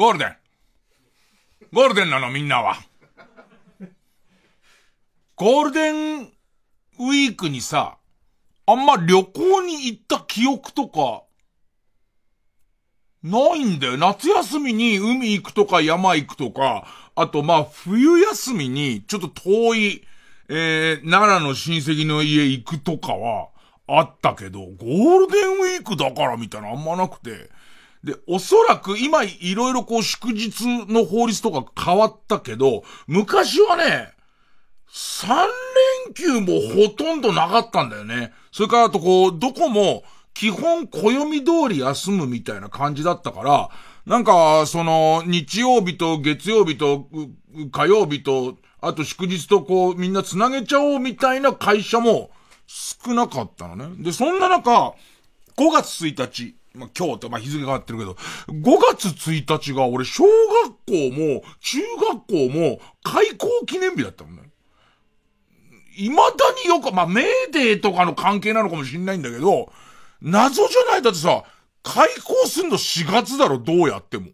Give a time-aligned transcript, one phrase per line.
[0.00, 0.36] ゴールデン。
[1.74, 2.74] ゴールデンなのみんなは。
[5.36, 7.98] ゴールデンウィークにさ、
[8.64, 11.24] あんま旅行に行った記憶とか、
[13.22, 13.98] ないんだよ。
[13.98, 20.04] 夏休みに海行くとか山行くとか、あとまあ冬休みにちょっと遠い、
[20.48, 23.50] えー、奈良の親戚の家行くとかは
[23.86, 27.50] あったけど、ゴールデンウィークだからみたいなあんまなくて。
[28.04, 34.14] で、おそらく今いろいろこう祝日の法律とか変わったけど、昔はね、
[34.92, 35.28] 3
[36.06, 38.32] 連休もほとんどなかったんだよね。
[38.52, 40.02] それからあとこう、どこも
[40.34, 43.70] 基本暦通り休むみたいな感じだったから、
[44.06, 47.06] なんか、その、日曜日と月曜日と
[47.70, 52.30] 火曜日と、あと祝日とこう、みんな繋げちゃおうみたいな会社も
[52.66, 54.02] 少なかったのね。
[54.02, 54.94] で、そんな中、
[55.56, 58.12] 5月1日、まあ、今日って、まあ、日付変わってるけど、
[58.48, 58.62] 5
[58.96, 64.42] 月1日が俺、小学校も、中学校も、開校記念日だったもんね。
[65.96, 66.22] 未だ
[66.62, 69.72] によく、まあ、メーデーとかの関係なのかもしんないんだけど、
[70.22, 71.02] 謎じゃない？
[71.02, 71.42] だってさ、
[71.82, 74.28] 開校すんの4月だろ、どうやっても。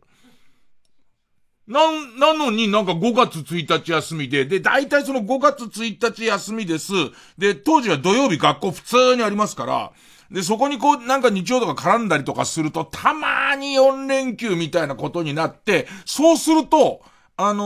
[1.67, 1.81] な、
[2.19, 6.93] なのになんか5月1日休みで、で、大体その5月1日休みです。
[7.39, 9.93] で、当時は土曜日学校普通にありますから、
[10.31, 17.03] で、そこにこう、なんか日曜とか絡んだりとかすると、たまーに4連休みたいなことになって、そうすると、
[17.37, 17.65] あの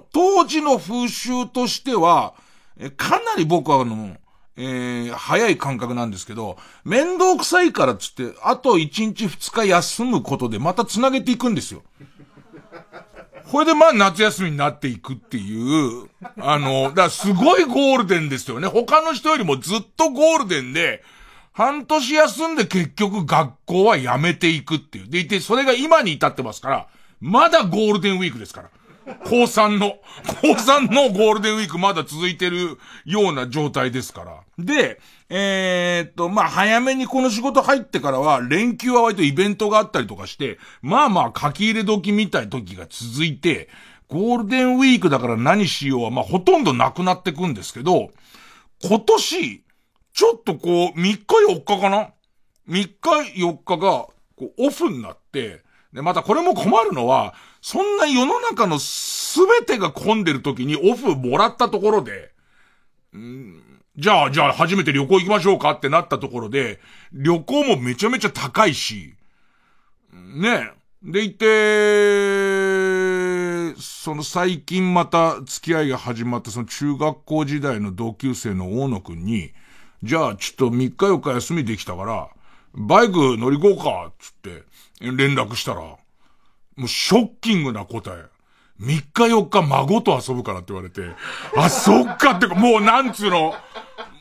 [0.00, 2.34] ー、当時の風習としては、
[2.96, 4.16] かなり僕はあの、
[4.56, 11.82] えー、早い感覚なんですけど、面倒くさいからっつって、あと1日2日休むことでまた繋げていくんですよ。
[13.50, 16.08] これでまあ夏休みになっていくっていう、
[16.38, 18.68] あの、だからすごいゴールデンですよね。
[18.68, 21.02] 他の人よりもずっとゴールデンで、
[21.52, 25.08] 半年休んで結局学校はやめていくっていう。
[25.08, 26.88] でいて、それが今に至ってますから、
[27.20, 28.70] まだゴールデンウィークですから。
[29.24, 29.96] 高3の、
[30.42, 34.40] 高3のゴールデンウィークまだ続いてるような状態ですから。
[34.58, 43.68] で、えー、っと、まあ、早めにこの仕事入ってからは、連休は割とイベントがあったりとかして、まあまあ書き入れ時みたいな時が続いて、
[44.08, 48.10] ゴールデンウィークだから何しようは、まあ、ほとんどなくなってくんですけど、
[48.82, 49.62] 今年、
[50.12, 52.10] ちょっとこう、3日4日かな
[52.68, 52.94] ?3 日
[53.40, 54.06] 4日が、
[54.36, 55.62] こう、オフになって、
[55.92, 62.32] で、またこれも困るのは、そんな世の中のすべてが混んでる時にオフもらったところで、
[63.16, 63.60] ん
[63.96, 66.80] じゃあ、じゃあ初めて旅行行きましょうかってなったところで、
[67.12, 69.14] 旅行もめちゃめちゃ高いし、
[70.12, 70.72] ね。
[71.02, 71.46] でいて、
[73.80, 79.52] その最近また付き合いが始まったその中学校時代の同級生の大野くんに、
[80.02, 82.28] じゃあちょっと3日4日休みできたから、
[82.74, 84.62] バイク乗り行こうか、つって
[85.00, 85.98] 連絡したら、も
[86.84, 88.24] うショッキングな答え。
[88.80, 91.02] 3日4日孫と遊ぶからって言われて、
[91.54, 93.54] あ、そっかってか、もうなんつうの、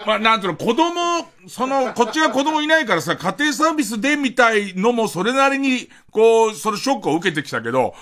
[0.05, 7.93] まあ、なんつうの、子供、その、こっちが子供いないからさ、家庭サービスでみたいのもそれなりに、こう、そのショックを受けてきたけど、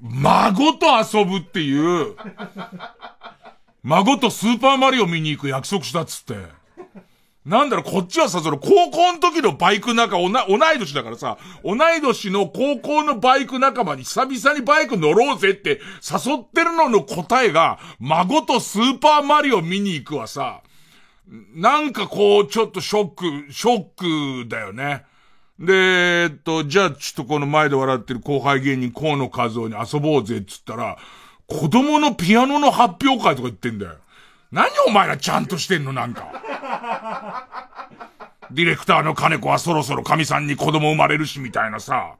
[0.00, 2.16] 孫と遊ぶっていう、
[3.82, 6.57] 孫とスーパーマリオ見に行く約束したっつって。
[7.48, 20.60] なんだろ、こっちはさ、その高校の時のバイク仲、おな同い年だからさ、同い年の高校のバイク仲間に久々にバイク乗ろうぜって誘ってるのの答えが、孫とスーパーマリオ見に行くはさ、
[21.54, 25.06] なんかこう、ちょっとショック、ショックだよね。
[25.58, 30.98] で、えっと、じゃあちょっとこの前で笑ってる後輩芸人河野和夫に遊ぼうぜっつったら、
[31.46, 33.96] 子供のピアノの発表会とか言ってんだよ。
[34.50, 37.46] 何お前らちゃんとしてんのなんか。
[38.50, 42.16] ディレクターの金子はそろそろ神さんに子供生まれるしみたいなさ。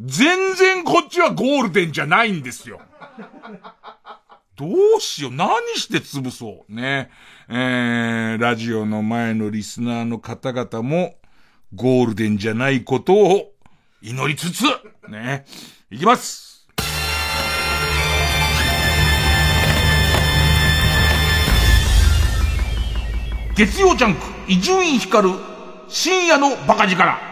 [0.00, 2.80] 全然こっちはゴールデンじゃないんですよ。
[4.56, 4.66] ど
[4.96, 5.32] うしよう。
[5.32, 6.74] 何して潰そう。
[6.74, 7.10] ね。
[7.48, 11.16] えー、ラジオの前のリスナーの方々も、
[11.74, 13.52] ゴールデンじゃないことを
[14.00, 14.62] 祈りつつ、
[15.10, 15.44] ね。
[15.90, 16.45] いきます。
[23.56, 25.38] 月曜ジャンク、伊集院光る、
[25.88, 27.16] 深夜のバカ力。
[27.16, 27.22] 行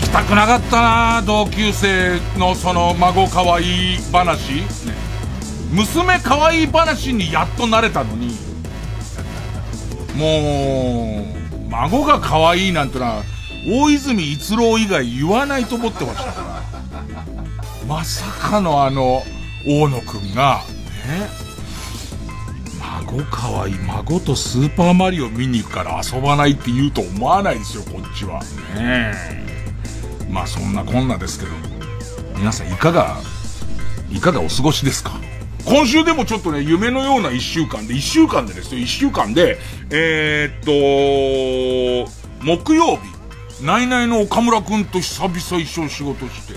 [0.00, 4.62] きたくなかったな同級生のその孫かわいい話。
[5.70, 8.36] 娘可愛い話にやっと慣れたのに、
[10.16, 13.22] もう、孫が可愛いなんてのは、
[13.66, 16.62] 大泉逸郎以外言わないと思ってましたから。
[17.86, 19.22] まさかのあの、
[19.66, 20.62] 大野くんが、
[21.06, 21.28] ね、
[22.80, 28.42] 孫かわいい、孫とスーパーマリオ見に行くから遊ばないって言うと思わないですよ、こっちは。
[28.74, 29.12] ね
[30.30, 31.52] まあそんなこんなですけど、
[32.36, 33.18] 皆さんいかが、
[34.10, 35.18] いかがお過ごしですか？
[35.64, 39.58] 今週でもちょっとね、夢のような一週間で、一週間でですよ、一週間で、
[39.90, 42.10] えー、っと、
[42.42, 43.02] 木曜日、
[43.62, 46.54] ナイナイの岡村くんと久々一緒に仕事して、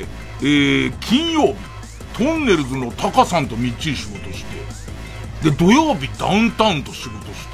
[0.00, 0.06] で、
[0.40, 1.54] えー、金曜日、
[2.18, 4.44] トンネルズのタカさんとみっちり仕事し
[5.42, 7.46] て、で、土曜日ダウンタウンと仕事し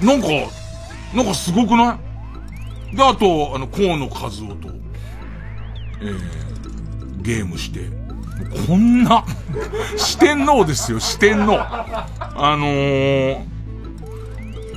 [0.00, 0.28] て、なんか、
[1.14, 1.98] なんかすごくな
[2.92, 2.96] い？
[2.96, 4.68] で、あと、あの、河野和夫と、
[6.00, 7.88] えー、ゲームして、
[8.66, 9.24] こんな
[9.96, 11.58] 四天王ですよ、四天王。
[11.60, 13.44] あのー、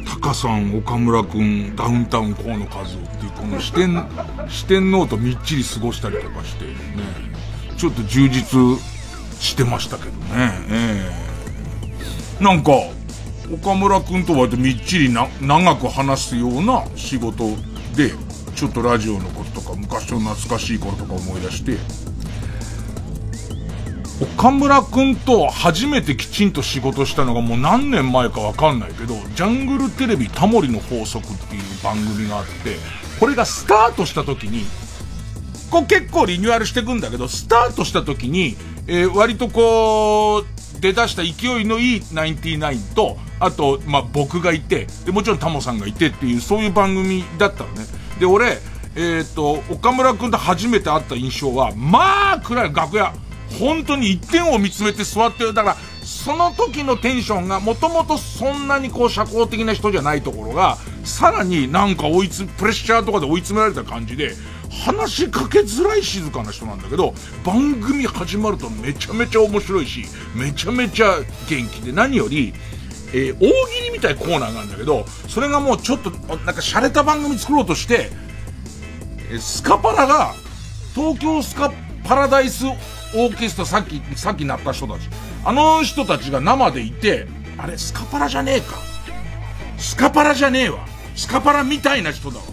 [0.07, 2.87] タカさん、岡村くん、ダウンタウン、河野和夫っ
[3.17, 4.07] ていう、この四天、
[4.49, 6.73] 四天王とみっちり過ごしたりとかして、ね、
[7.77, 8.59] ちょっと充実
[9.39, 12.71] してましたけどね、えー、なんか、
[13.51, 17.49] 岡村くんと割とみっちりな、長く話すような仕事
[17.95, 18.13] で、
[18.55, 21.77] ちょっとラジオのこととか、昔の懐かしい頃とか思い出して、
[24.21, 32.75] 岡村くんと初めてきちんと仕事したのがもう何年前かわかんないけど、ジャングルテレビタモリの法則っていう番組があって、
[33.19, 34.65] これがスタートした時に、
[35.71, 40.45] こう結構リニューアルしていくんだけど、スタートした時に、えー、割とこう、
[40.79, 47.85] 出だした勢いのいいナインティナインと、あと、まあ、僕がいて、で、もちろんタモさんがいてっていう、そういう番組だったのね。
[48.19, 48.59] で、俺、
[48.95, 53.13] えっ、ー、と、岡村くんと初めて会った印象は、まあ、暗い楽屋。
[53.59, 55.53] 本当に一点を見つめて座ってる。
[55.53, 64.35] だから、その時のテンションが、もともとそんなにこう社交的な人じゃないところが、さらになんか追いつ、プレッシャーとかで追い詰められた感じで、
[64.71, 67.13] 話しかけづらい静かな人なんだけど、
[67.43, 70.05] 番組始まるとめちゃめちゃ面白いし、
[70.35, 71.19] めちゃめちゃ
[71.49, 72.53] 元気で、何より、
[73.13, 78.09] えー、大喜利みたいコーナーがあるんだけど、それがもうちょっと、なんか洒落た番組作ろうとして、
[79.31, 80.33] えスカパラが、
[80.95, 81.71] 東京スカ
[82.03, 85.09] パラダイスオーケストラさっき、さっきなった人たち。
[85.43, 87.27] あの人たちが生でいて、
[87.57, 88.77] あれ、スカパラじゃねえか。
[89.77, 90.85] スカパラじゃねえわ。
[91.15, 92.43] スカパラみたいな人だわ。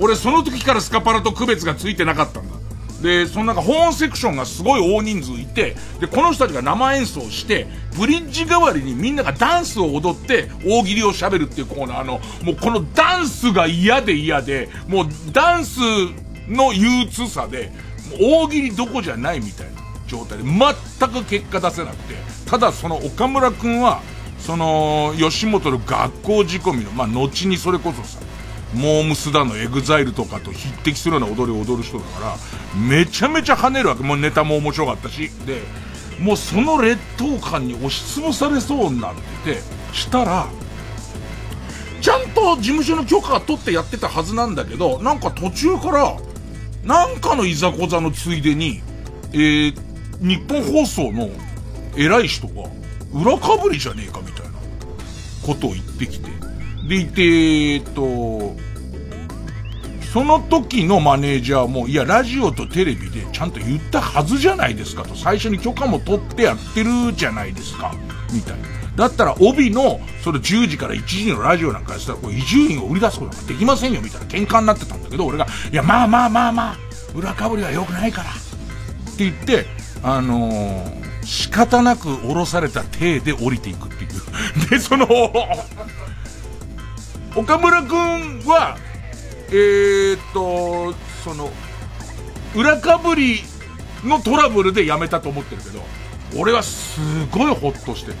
[0.00, 2.56] 俺その時からスカパラと区別がついてなかったんだ。
[3.02, 7.66] で、そのなんかホーンセクションがすごい大人数いて、で、この人たちが生演奏して、
[7.98, 15.80] ブリッジ代わりにみんながダンスを踊って大喜利を喋るっていうコーナーの、もうこのダンスが嫌で嫌で、もうダンス
[16.48, 17.72] の憂鬱さで、
[18.20, 22.14] 大喜利どこじゃないみたいな状態で、全く結果出せなくて、
[22.46, 24.00] ただその岡村くんは、
[24.38, 28.20] その、吉本の学校仕込みの、まあ、後にそれこそさ、
[28.74, 32.36] モームスだのエグザイルとかと匹敵するような踊りを踊る人だから、
[32.80, 34.02] めちゃめちゃ跳ねるわけ。
[34.02, 35.30] もうネタも面白かったし。
[35.46, 35.62] で、
[36.20, 39.62] もうその劣等感に押しつぶされそうになってて、
[39.92, 40.46] したら、
[42.00, 46.16] ちゃんと事務所の許可取ってやってたはずなんだけど、なんか途中から、
[46.86, 48.80] なんかのいざこざのついでに、
[49.32, 49.74] えー、
[50.20, 51.28] 日本放送の
[51.96, 52.70] 偉い人が、
[53.12, 54.52] 裏かぶりじゃねえかみたいな
[55.44, 56.30] ことを言ってきて。
[56.88, 58.54] でいて、えっと、
[60.12, 67.92] その時のマネージャーも、いや、ラジオとテレビでちゃんと言ったはずじゃないですかと、最初に許可も取ってやってるじゃないですか、
[68.32, 68.85] みたいな。
[68.96, 76.76] だったら帯の、その10時から1時のラジオなんかやったら、これ伊集院を売り出すことなんかできませんよ、みたいな喧嘩になってたんだけど、俺が、いや、まあまあまあまあ、
[77.14, 78.30] 裏かぶりは良くないから。
[78.30, 79.66] って言って、
[80.02, 84.70] あのー、仕方なく降ろされた体で降りていくっていう。
[84.70, 85.06] で、その
[87.34, 88.78] 岡村くんは、
[89.50, 91.50] えー、っと、その、
[92.54, 93.40] 裏かぶり
[94.04, 95.82] のトラブルで辞めたと思ってるけど、
[96.38, 97.00] 俺はす
[97.30, 98.12] ごいホッとして、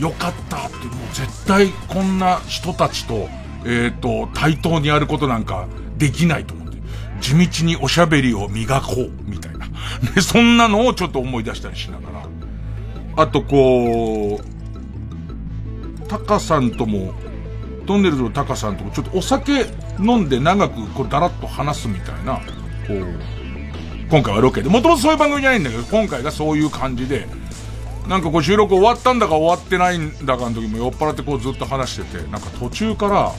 [0.00, 3.28] よかったって、もう絶対こんな人たちと、
[3.64, 6.78] えっ、と、対等にやることなんかできないと思って、
[7.20, 9.66] 地道におしゃべりを磨こう、みたいな。
[10.14, 12.26] で、そんなのをちょっと思い出したりしながら。
[13.16, 17.14] あとこう、タカさんとも、
[17.86, 19.66] トンネルズのタカさんともちょっとお酒
[20.00, 23.34] 飲んで長くこうだらっと話すみたいな、こう、
[24.10, 27.26] 今回はロケで、もともとそういう番組じゃないんだけど、今回がそういう感じで、
[28.08, 33.32] なんかこう収録終わったんだか終わってないんだかの時も酔っ払ってこうずっと話してて、なんか途中から、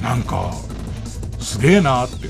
[0.00, 0.52] なんか、
[1.40, 2.28] すげえなって。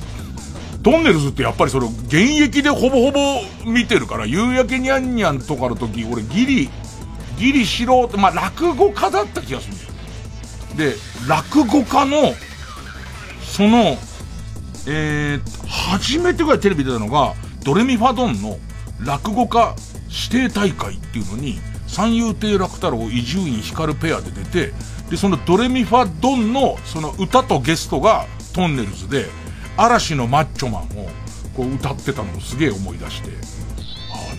[0.83, 3.21] トンネルズってやっぱりそれ現役でほぼほぼ
[3.67, 6.71] 見てるから、夕焼けにゃんにゃんとかの時、俺ギリ、
[7.37, 9.79] ギリ素人、まあ落語家だった気がするん
[10.77, 10.93] だよ。
[10.93, 10.97] で、
[11.29, 12.33] 落語家の
[13.43, 13.99] その、
[14.87, 18.59] えー、初めてぐらいテレビ出たのが、ドレミファドンの
[19.05, 19.75] 落語家
[20.09, 24.73] 指定大会っていうのに、三遊亭楽太郎、伊集院光ペアで出て、
[25.11, 29.27] で、そのドレミファドンの、その歌とゲストがトンネルズで、
[29.77, 31.09] 嵐のマッチョマンを
[31.57, 33.31] こう歌ってたのをすげえ思い出して、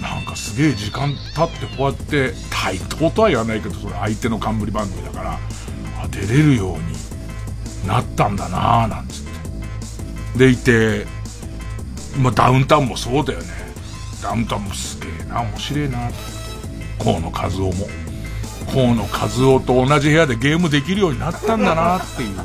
[0.01, 5.39] ああ、なんかすげえ時間経ってこうやって対等とは言わないけど、それ相手の冠番組だから、
[6.01, 9.23] あ出れるようになったんだなぁ、なんつっ
[10.33, 10.39] て。
[10.39, 11.07] でいて、
[12.17, 13.58] まあダウンタウンもそうだよね。
[14.21, 16.11] ダウンタウンもすげえな、面白いな。
[17.03, 17.88] 河野和夫も。
[18.71, 19.25] 河野和
[19.57, 22.38] 夫と同じ部屋でゲームできるようになったんだなっていう。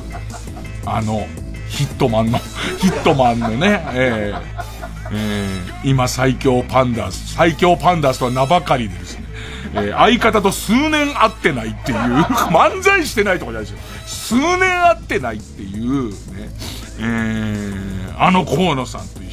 [0.87, 1.27] あの、
[1.69, 2.39] ヒットマンの
[2.79, 4.65] ヒットマンのね、えー、
[5.13, 9.25] えー、今最強パンダース、最強パンダースとは名ばかりでですね、
[9.75, 11.99] えー、相方と数年会ってないっていう、
[12.53, 14.39] 漫才してないとかじゃないですよ。
[14.41, 16.17] 数年会ってないっていう、ね、
[17.01, 19.24] えー、あの河野さんと、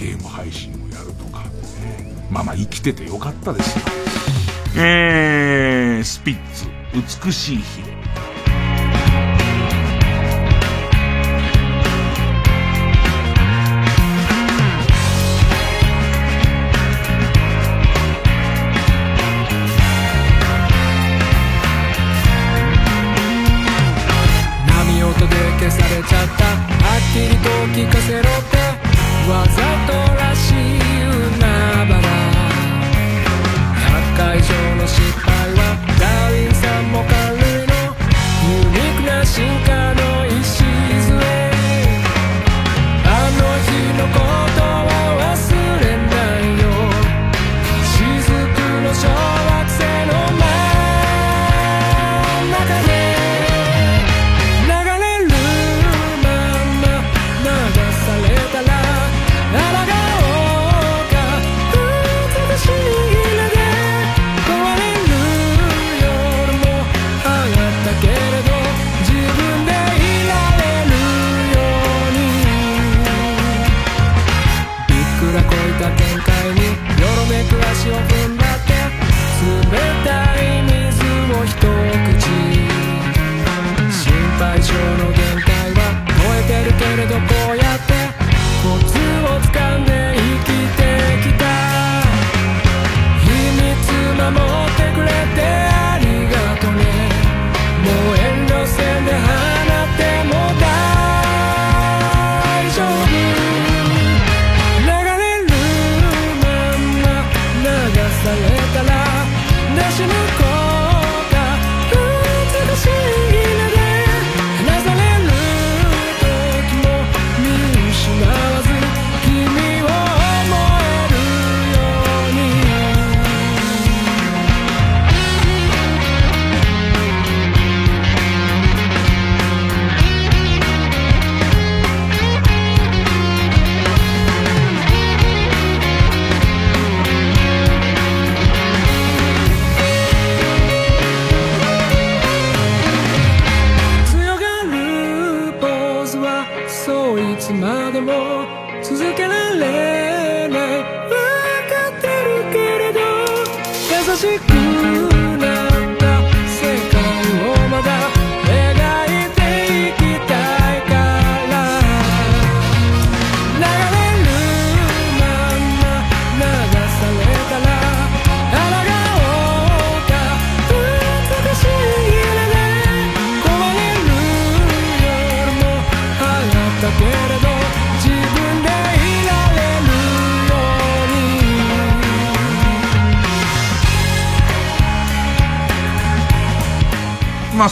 [0.00, 3.84] ゲーム配信をやるとか、ね、まあまあ生きててよかったですよ。
[4.78, 6.64] えー、スピッツ、
[6.94, 7.90] 美しい日で。
[7.90, 8.06] ま
[28.12, 28.19] あ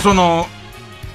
[0.08, 0.46] その、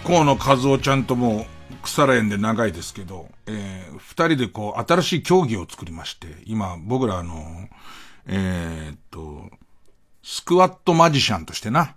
[0.06, 1.48] 河野和夫ちゃんとも、
[1.82, 7.68] 腐ら園で長いですけど、えー、二人でこう、新しい競技を作りまして、今、僕らあの、
[8.28, 9.50] えー、っと、
[10.22, 11.96] スクワットマジシャンとしてな、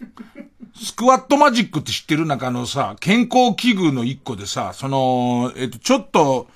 [0.82, 2.24] スクワットマジックって知ってる？
[2.24, 6.48] なんかあのさ、健康器具の一個でさ、その、えっと、ちょっと、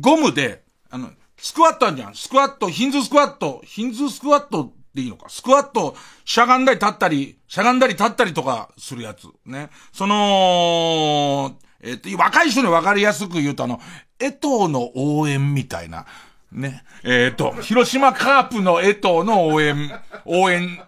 [0.00, 2.14] ゴムで、あの、スクワットあるじゃん。
[2.16, 5.28] スクワット、ヒンズスクワット、ヒンズスクワットでいいのか。
[5.28, 9.28] スクワット、しゃがんだり立ったり、しゃがんだり立ったりとかするやつ。
[9.44, 9.70] ね。
[9.92, 13.80] その、えっ、と、若い人にわかりやすく言うとあの、
[14.18, 16.06] 江藤の応援みたいな。
[16.50, 16.82] ね。
[17.04, 19.92] えっ、と、広島カープの江藤の応援、
[20.24, 20.80] 応援、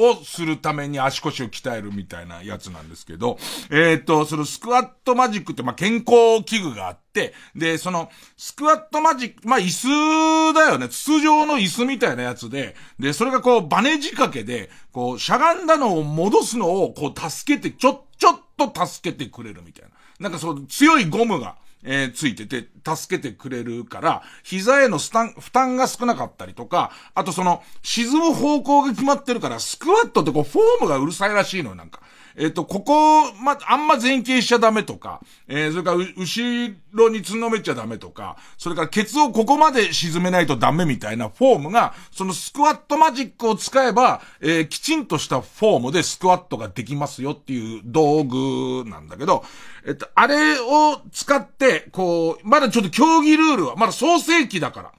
[0.00, 3.38] をするために足腰を鍛えるみたいなやつなんですけど、
[3.70, 10.88] えっ、ー、と、そのスクワットマジックってまあ健康器具があって、で、その、スクワットマジック、まあ椅子だよね。
[10.88, 19.90] 筒状の椅子みたいなやつで、で、それがこうバネ仕掛けで、こうしゃがんだのを戻すのをこう助けて、ちょ、ちょっと助けてくれるみたいな。
[20.20, 32.00] なんかそう強いゴムが、えー、ついてて、助けてくれるから、膝への負担、負担が少なかったりとか、あとその、沈む方向が決まってるから、スクワットってこう、フォームがうるさいらしいのよ、なんか。
[32.36, 49.44] えっ、と、ここ、ま、あんま前傾しちゃダメとか、えー、それから、後ろにつんのめちゃダメとか、それからケツをここまで沈めないとダメみたいなフォームが、そのスクワットマジックを使えば、えー、きちんとしたフォームでスクワットができますよっていう道具なんだけど、
[49.86, 54.92] えっと、あれを使って、こう、まだちょっと競技ルールは、まだ創世期だから。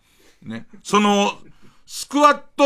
[0.43, 0.67] ね。
[0.83, 1.31] その、
[1.85, 2.63] スクワット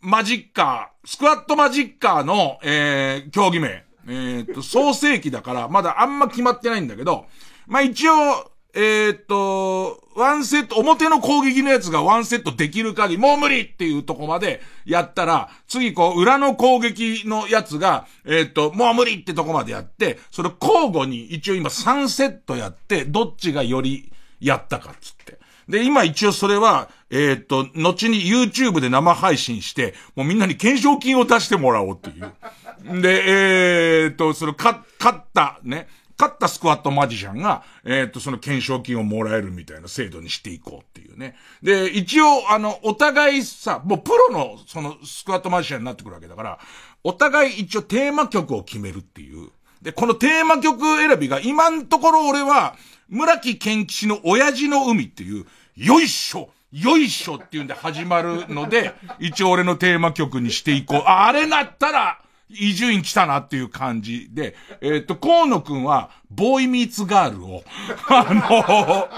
[0.00, 3.84] マジッカー、スクワットマジッカーの、えー、競技名。
[4.06, 7.26] えー、っと、 創世期だから、まだあんま決まってないんだけど、
[7.66, 25.23] まあ、一応、えー、っと、ワンセット、表の攻撃のやつがワンセットできる限り、もう無理っていうとこまでやったら、次こう、裏の攻撃のやつが、えー、っと、もう無理ってとこまでやって、それ交互に一応今3セットやって、どっちがよりやったかっつって。
[25.68, 33.00] で、今一応それは、えー、っと、後に YouTube で生配信して、もうみんなに懸賞金を出してもらおうっていう。
[33.00, 41.36] で、えー、っと、その、か、勝った、ね、勝ったスクワットマジシャンが、えっ、と、その懸賞金をもらえるみたいな制度にしていこうっていうね。
[41.62, 46.58] で、一応、あの、お互いさ、もうプロの、その、スクワットマジシャンになってくるわけだから、
[47.02, 49.50] お互い一応テーマ曲を決めるっていう。
[49.82, 52.76] で、このテーマ曲選びが、今のところ俺は、
[53.08, 61.02] 村木健吉の親父の海っていう、よいしょよいしょっていうんで始まるので、一応俺のテーマ曲にしていこう。
[61.06, 67.62] あれなったら、伊集院来たなっていう感じで、えっ、と、河野くんは、ボーイミーツガールを、
[68.08, 69.08] あ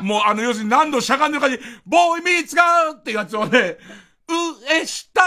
[0.00, 3.76] の、もうあの、要するに何度しゃがんでる感じ、ボーイミーツガールってやつをね、
[4.28, 5.22] 上下、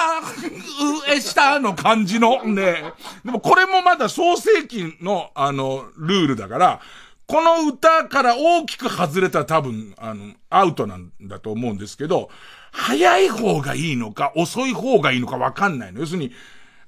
[1.06, 2.94] 上下の感じのね。
[3.26, 6.82] でもこれもまだ創世記の、あの、ルールだから、
[7.34, 12.30] この歌から大きく外れたら多分、あの、アウトなんだと思うんですけど、
[12.72, 16.02] 早い方がいいのか、遅い方がいいのかわかんないの。
[16.02, 16.32] 要するに、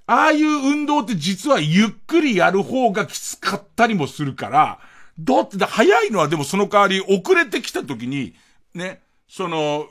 [0.05, 4.79] ああいう運動って実はゆっくりやる方がきつかったりもするから、
[5.17, 8.35] どって、早いのはでもその代わり遅れてきた時に、
[8.75, 9.87] ね、その、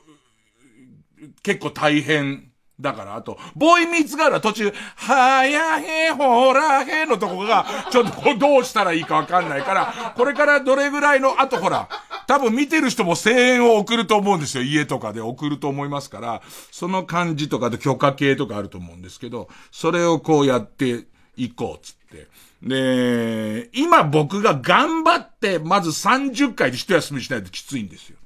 [1.42, 11.88] 結構大変だから、あと、ボーイミーツガールは途中、はやへほらへのとこが、ちょっとどうしたらいいかわかんないから、これからどれぐらいの、あとほら、
[12.26, 14.64] 多分見てる人も声援を送ると思うんですよ。
[14.64, 21.04] 家とかで送ると思いますから、その感じとかで許可系とかあると思うんですけど、それをこうやって
[21.36, 22.28] いこう、つって。
[22.62, 28.16] で、今僕が頑張って、まず30回で一休みしないときついんですよ。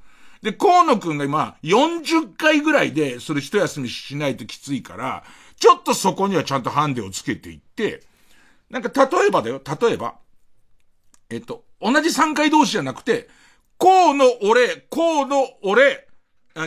[0.43, 5.25] で、河野くんが今、40回ぐらいで、それ一休みしないときついから、
[5.59, 8.03] ちょっとそこにはちゃんとハンデをつけていって、
[8.71, 10.17] なんか例えばだよ、例えば、
[11.31, 13.29] えっと、同じ3回同士じゃなくて、
[13.79, 16.09] 河野俺、河野俺、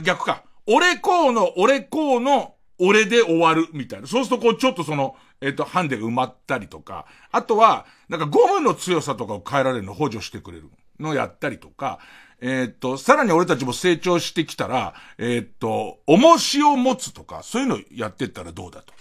[0.04, 0.44] 逆か。
[0.66, 4.08] 俺河野、俺河野、俺で終わる、みたいな。
[4.08, 12.00] そうするとこう、ちょっとその、えっと、ハンデが埋まったりとか、あとは、なんかゴムの強さとかを変えられるの補助してくれるのをやったりとか、
[12.42, 18.94] えー、っと、さらに俺たちも成長してきたら、えー、っと、重しを持つとか、そういうのやってったらどうだと。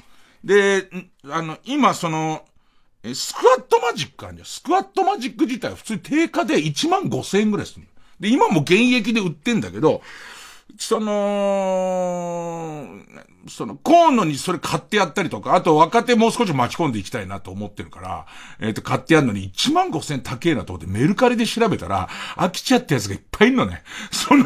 [0.45, 0.89] で、
[1.29, 2.45] あの、今その、
[3.03, 4.47] スクワットマジックあるじゃん。
[4.47, 7.87] スクワットマジック自体は普通に定価で1万5千円ぐらいする。
[8.21, 10.03] で、今も現役で売ってんだけど、
[10.79, 12.87] その、
[13.49, 18.27] その、河野にそれ買ってやったりとか、あと若手もう少し巻き込んでいきたいなと思ってるから、
[18.61, 23.83] えっ、と、買ってやるのに1万5千高えなと思ってメルカリで調べたら、飽きちゃったやつがいっぱいいるのね。
[24.11, 24.45] その、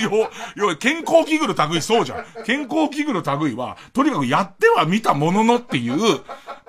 [0.00, 2.24] 要、要、健康器具の類そうじゃん。
[2.44, 6.20] 健康器具の類は、とにかくやっては見たもののっていう、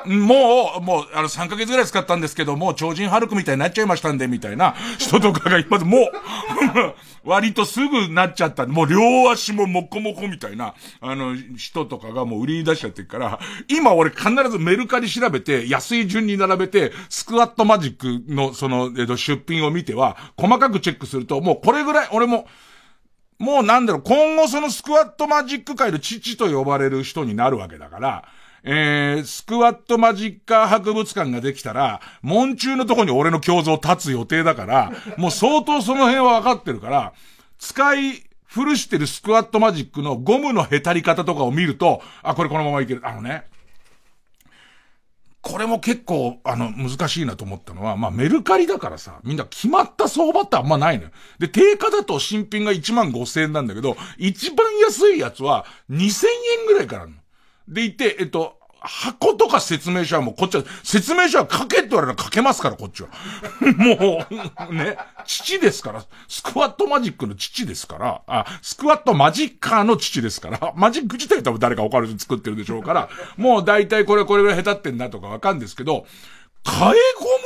[0.05, 6.11] もう、もう、あの、3ヶ月ぐらい使ったんですけど、も超人ハルクみたいになっちゃいましたんで、みたいな人とかが今でもう、
[7.27, 8.65] 割とすぐなっちゃった。
[8.67, 22.47] もう両足ももこもこみたいな、あの、人とかがもう売りに出しちゃってるから、今俺必ずメルカリ調べて、安い順に並べて、スクワットマジックのその、えっと、出品を見ては、細かくチェックすると、もうこれぐらい、俺も、
[23.39, 28.25] もうなんだろう、今後そのスクワットマジック界の父と呼ばれる人になるわけだから、
[28.63, 37.13] えー、スクワットマジッカー博物館ができたら、門中のとこに俺の胸像立つ予定だから、もう相当その辺は分かってるから、
[37.59, 43.01] 使い古してるスクワットマジックのゴムのへたり方とかを見ると、あ、これこのままいける。
[43.03, 43.45] あのね、
[45.41, 51.11] これも結構、あの、難しいなと思ったのは、まあ、メルカリだからさ、みんな決まった相場ってあんまないのよ。
[51.39, 56.27] で、定価だと新品が1万5千円なんだけど、一番安いやつは2000
[56.59, 57.13] 円ぐらいからの。
[57.67, 63.09] でいて、えっと、箱とか説明書はもうこっちは、説明書は書けって言われたら書けますから、こっちは。
[63.77, 64.25] も
[64.69, 76.05] う、ね、父ですから、スクワットマジックの父ですから、あ、スクワットマジッカーの父ですから、マジック自体多分誰か分かる人作ってるでしょうから、もう大体これこれぐらい下手ってんだとかわかるんですけど、
[76.63, 76.93] 替えゴ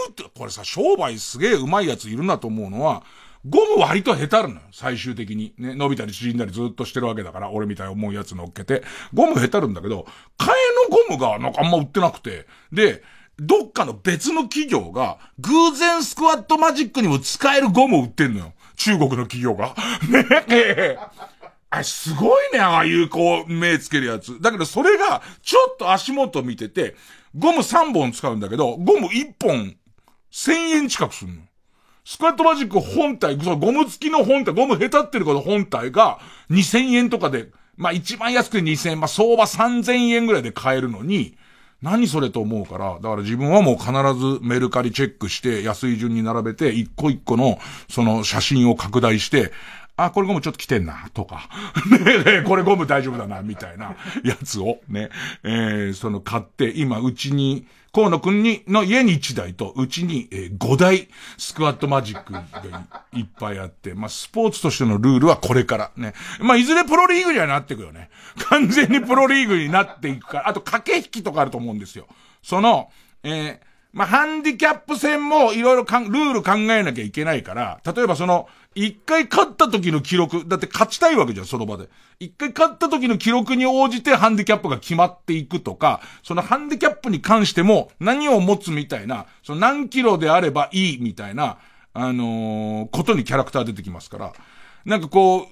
[0.08, 3.04] ムって、これさ、商売すげえ上手いやついるなと思うのは、
[3.46, 5.54] ゴム割と下手るのよ、最終的に。
[5.58, 8.84] ね、伸びたり縮んだりずっとしてるわけだから、俺みたいに思うやつ乗っけて。
[9.14, 10.06] ゴム下手るんだけど、
[10.38, 12.46] 替えのゴムがなんかあんま売ってなくて。
[12.72, 13.04] で、
[13.38, 18.54] どっかの別の企業が、偶然スクワットマジックにも使えるゴム売ってんのよ。
[18.76, 19.76] 中国の企業が。
[20.10, 21.00] ねえ。
[21.72, 24.40] あ、すごいね、ああいうこう、目つけるやつ。
[24.42, 26.96] だけどそれが、ちょっと足元見てて、
[27.36, 29.76] ゴム3本使うんだけど、ゴム1本、
[30.32, 31.42] 1000円近くするの。
[32.12, 36.20] スクワットマジック本体、そのゴム付きの本体、ゴムへたってること本体が
[36.50, 41.38] 2000円とかで、まあ一番安くて2000円、まあ相場3000円ぐらいで買えるのに、
[41.82, 49.54] 何それと思うから、だから自分はもう必ずメルカリチェックして安い順に並べて一個一個のその写真を拡大して、
[49.96, 51.48] あ、これゴムちょっと来てんな、とか。
[51.90, 53.96] ねえこれゴム大丈夫だな、みたいな
[54.26, 55.12] やつをね、
[55.44, 62.46] えー、その買って、今うちに、河野くんに、の家に1台と、うちに、えー、5台、スクワットマジックが
[63.14, 66.14] いっぱいあって、まあ、スポーツとしてのルールはこれからね。
[66.40, 68.10] まあ、いずれプロリーグにはなっていくよね。
[68.50, 72.08] 完全にプロリーグになっていくから、あと駆け引きとかあると思うんですよ。
[72.42, 72.90] その、
[73.24, 81.90] えー、まあ、ハンディキャップ戦もいろいろルール考えなきゃいけないから、例えばその、一回勝った時の記録、だって勝ちたいわけじゃん、その場で。
[82.20, 91.58] 一回勝った時の記録に応じてハンディキャップが決まっていくとか、そのハンディキャップに関しても何を持つみたいな、その何キロであればいいみたいな、
[91.94, 94.34] あのー、ことにキャラクター出てきますから、
[94.86, 95.48] なんかこう、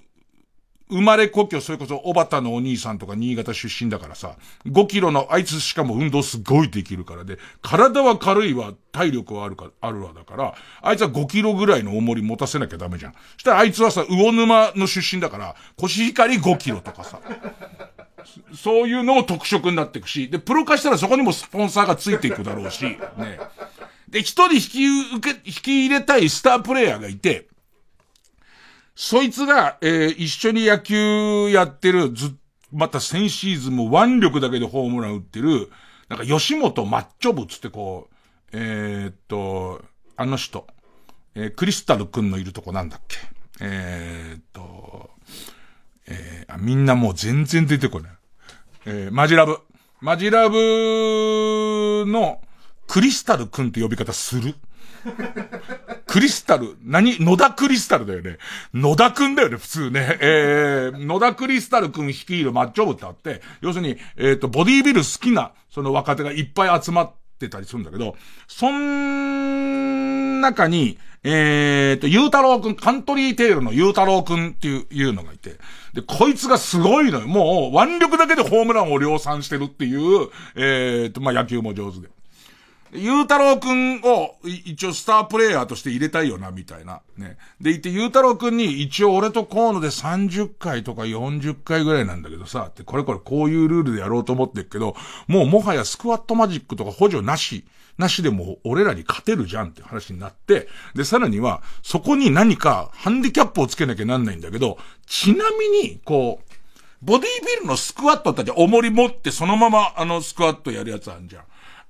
[0.90, 13.14] 生まれ故郷、それこそ、おばたのお兄さんとか新潟出身だからさ、5キロの、あいつしかも運動すごいできるからで、体は軽いわ、体力はあるか、あるわだから、あいつは5キロぐらいの重り持たせなきゃダメじゃん。
[13.38, 17.20] したらあいつはさ、魚沼の出身だから、コシヒカリ5キロとかさ、
[18.56, 22.98] そういうのも特色になっていくし、で、プロ化したらそこにもスポンサーがついていくだろうし、ね。
[24.08, 24.86] で、一人引き
[25.18, 27.48] 受け、引き入れたいスタープレイヤーがいて、
[29.02, 32.36] そいつが、えー、一緒に野球やってる、ず、
[32.74, 35.72] また先シーズンも腕力だけでホームラン打ってる、
[36.10, 38.16] なんか吉本マッチョ部つってこう、
[38.52, 39.82] えー、っと、
[40.18, 40.68] あの人、
[41.34, 43.20] えー、クリスタル君のいるとこなんだっけ
[43.62, 45.12] えー、っと、
[46.06, 48.12] えー、あ、みんなもう全然出てこない。
[48.86, 49.60] えー、マジラブ。
[50.02, 52.42] マジラブの
[52.86, 54.56] クリスタル君って呼び方する。
[56.10, 57.20] クリスタル、何？
[57.20, 58.40] 野田クリスタルだよね。
[58.74, 60.18] 野田くんだよね、普通ね。
[60.22, 68.16] えー、野田クリスタルくん率いるマッチョ部ってあって、要するに、えっ、ー、と、ボディービル好きな、その若手がいっぱい集まってたりするんだけど、
[68.48, 75.58] そん中に、えっ、ー、と、ゆうたろうくん、カントリーテールのゆうたろうくんっていう、いうのがいて、
[75.94, 77.28] で、こいつがすごいのよ。
[77.28, 82.10] もう、腕力だけでホームランを量産してるっていう、えっ、ー、と、まあ、野球も上手で。
[82.92, 87.02] ゆうたろうくんを、一応スタープレイヤーとして入れたいよな、みたいな。
[87.18, 87.38] ね。
[87.62, 94.96] で、いて、ゆうたろうくんに、一応俺と河野で30回とか40回ぐらいなんだけどさ、って、これこれこういうルールでやろうと思ってるけど、
[95.28, 97.66] もうもはやスクワットマジックとか補助なし、
[97.98, 106.50] なしでも俺らに勝てるじゃんって話になって、で、さらには、そこに何かハンディキャップをつけなきゃなんないんだけど、ちなみに、こう、
[107.02, 111.44] ボディビルのスクワットって重り持ってそのままあのスクワットやるやつあるじゃん。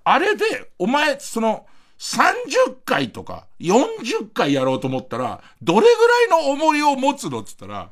[0.03, 1.65] あれで、お前、その、
[1.99, 7.89] 30回とか40回やろうと思ったら、どれぐらいの重りを持つのって言ったら、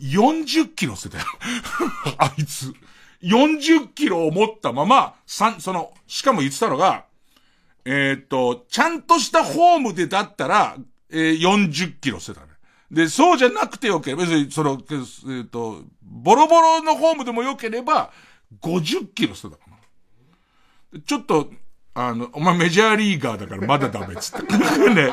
[0.00, 1.26] 40キロ捨てたよ。
[2.18, 2.74] あいつ。
[3.22, 7.06] 40キロを持ったまま、三、その、しかも言ってたのが、
[7.84, 10.76] えー、っと、ちゃんとしたホームでだったら、
[11.10, 12.52] えー、40キロ捨てたね。
[12.90, 18.12] で、そうじゃなくてよければ、別に、その、えー、っと、ボロボロのホームでもよければ、
[18.60, 19.67] 50キロ捨てた。
[21.06, 21.50] ちょっと、
[21.94, 24.46] あの、お前メジャーリーガーだからまだダメっつって。
[24.94, 25.10] ね、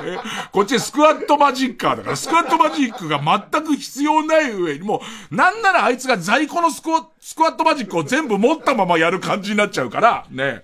[0.51, 3.19] こっちスクワットマジッカーだから、スクワットマジックが
[3.51, 10.63] 全く必要ない上に、もう、なんならあいつが在庫のスクワットマジックを全部持ったままやる感じになっちゃうから、ね。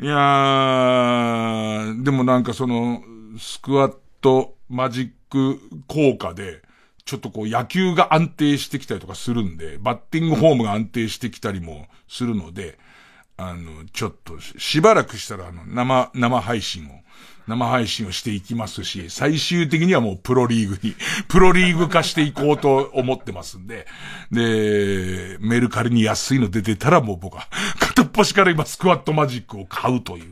[0.00, 3.02] いやー、でもなんかその、
[3.38, 6.62] スクワットマジック効果で、
[7.04, 12.78] ちょっとこう野球が安定してきたりとかするんで、バッティングフォームが安定してきたりもするので、
[13.40, 16.90] あの、ちょっと、しばらくしたら、あの、生、生配信を、
[17.46, 20.96] 生配信をしていきますし、最終的にはもうプロリーグに、
[21.28, 23.86] プロリーグ化していこうと思ってますんで、
[24.32, 27.46] で、メルカリに安いの出てたらもう僕は、
[27.78, 30.24] 片っ端から今スクワットマジックを買うという。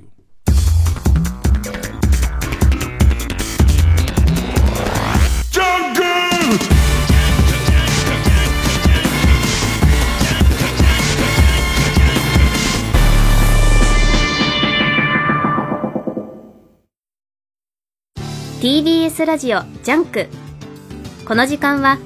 [5.52, 6.85] ジャンク
[18.60, 20.28] TBS ラジオ JUNK。
[21.28, 21.98] この時間は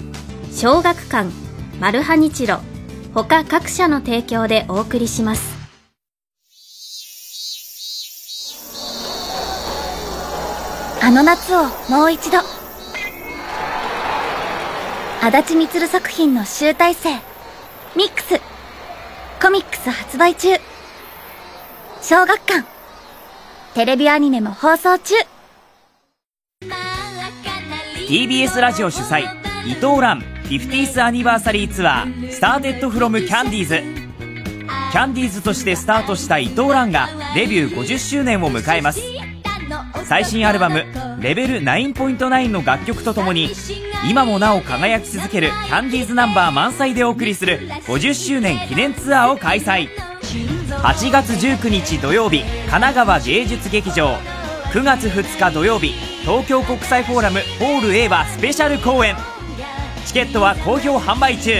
[0.52, 1.30] 小学館
[1.78, 2.58] マルハニチロ
[3.14, 5.56] 他各社の提供でお送りします。
[11.00, 12.38] あの夏をもう一度。
[15.22, 17.14] あだち充作品の集大成。
[17.96, 18.40] MIX。
[19.40, 20.48] コミックス発売中。
[22.02, 22.66] 小学館。
[23.74, 25.14] テレビアニメも放送中。
[28.10, 29.22] TBS ラジオ主催
[29.64, 33.82] 伊藤蘭 50th アニバーサリーツアースターテッドフロムキャンディーズ。
[34.90, 39.00] キャンディーズとしてスタートした伊藤蘭がデビュー50周年を迎えます。
[40.06, 40.86] 最新アルバム
[41.22, 43.52] 「レベル9.9」の楽曲とともに
[44.10, 49.88] 今もなお輝き続けるキャンディーズナンバー満載でお送りする50周年記念ツアーを開催。
[50.82, 54.16] 8月19日土曜日神奈川芸術劇場
[54.72, 59.16] 9月2日土曜日東京国際フォーラムホール A はスペシャル公演。
[60.06, 61.52] チケットは好評販売中。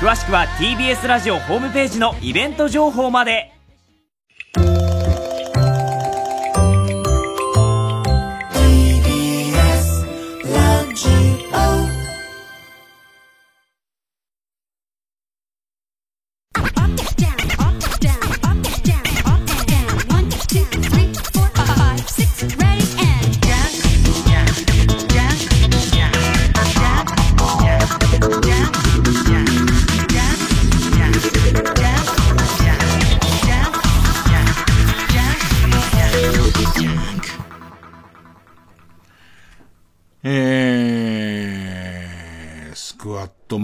[0.00, 3.59] 詳しくは TBS ラジオホームページのイベント情報まで。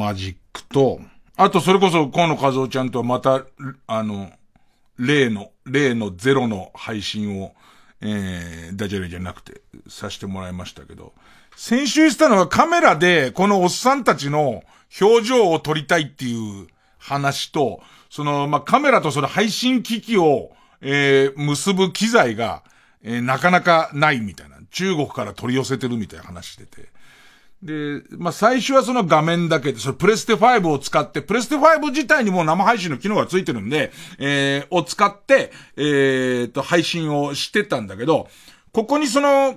[0.07, 1.01] マジックと、
[1.37, 3.45] あとそれこそ河野和夫ちゃんとはまた、
[3.89, 4.31] あの、
[4.99, 7.55] 例の、例のゼロの配信を、
[8.01, 11.13] えー、ダジャレじゃなくて、させてもらいましたけど、
[11.57, 14.63] 先週したのはカメラで、このおっさんたちの
[15.01, 22.63] 表情を撮りたいっていう話と、その、まあ、カメラとその配信機器を、えー、結ぶ機材が、
[23.03, 24.57] えー、なかなかないみたいな。
[24.71, 26.95] 中国から取り寄せてるみたいな話してて。
[27.67, 38.29] で、まあ、最初はその画面だけで、それプレステ5を使って、プレステ5自体にも生配信の機能がついてるんで、えー、を使って、えー、と、配信をしてたんだけど、
[38.73, 39.57] ここにその、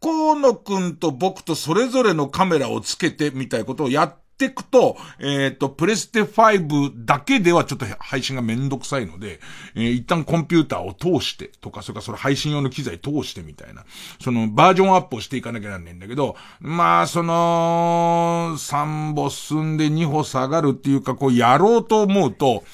[0.00, 9.40] 河野くんと僕とそれぞれのカメラをつけてみたいことをやっってくと、えっ、ー、と、プレステ5だけではちょっと配信がめんどくさいので、
[9.74, 13.84] えー、一旦コンピューターを通してとか、それからその配信用の機材通してみたいな、
[14.20, 22.64] そのバージョンアップをしていかなきゃなんないんだけど、まあ、その、3歩進んで2歩下がるっていうか、こうやろうと思うと、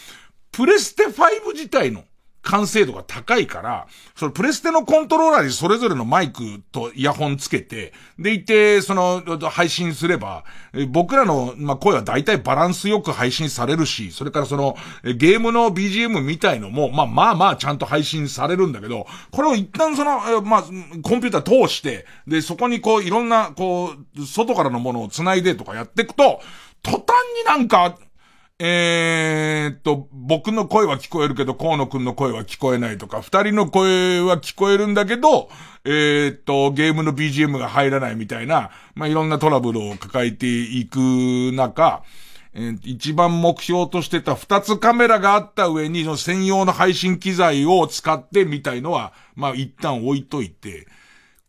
[0.53, 2.05] プレステ5自体の
[2.43, 10.45] 完成度が高いから、そのプレステのコントローラーにそれぞれのマイクとイヤホンつけて、でいて、その、配信すれば、
[10.89, 26.41] 僕らの、まあ、声は大体バランスよく配信されるし、それからその、ゲームの BGM みたいのも、まあまあまあちゃんと配信されるんだけど、これを一旦その、まあ、コンピューター通して、で、そこにこう、いろんな、こう、外からのものを繋いでとかやっていくと、
[26.83, 27.03] 途端
[27.39, 27.99] になんか、
[28.61, 35.49] えー、と、僕の声は聞こえるけど、河野くんの声は聞こえないとか、二人の声は聞こえるんだけど、
[35.85, 40.99] えー、と、ゲームの BGM が入らないみたいな、まあ、いろんなトラブルを抱えていく
[41.55, 42.03] 中、
[42.53, 50.89] えー、一番目標としてた二つカメラがあった上に、の専用の配信機材を使ってみたいのは、まあ、一旦置いといて、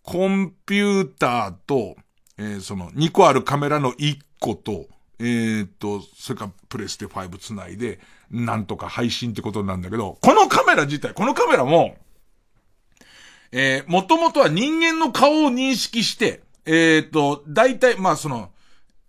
[0.04, 1.95] コンピューターと、
[2.38, 4.86] えー、その、2個あるカメラの1個と、
[5.19, 7.99] えー、っと、それからプレステ5つないで、
[8.32, 11.97] なんとか配信ってことなんだけど、このカメラ自体、このカメラも、
[13.51, 18.51] えー、もともとは人間の顔を認識して、えー、っと、大体、まあその、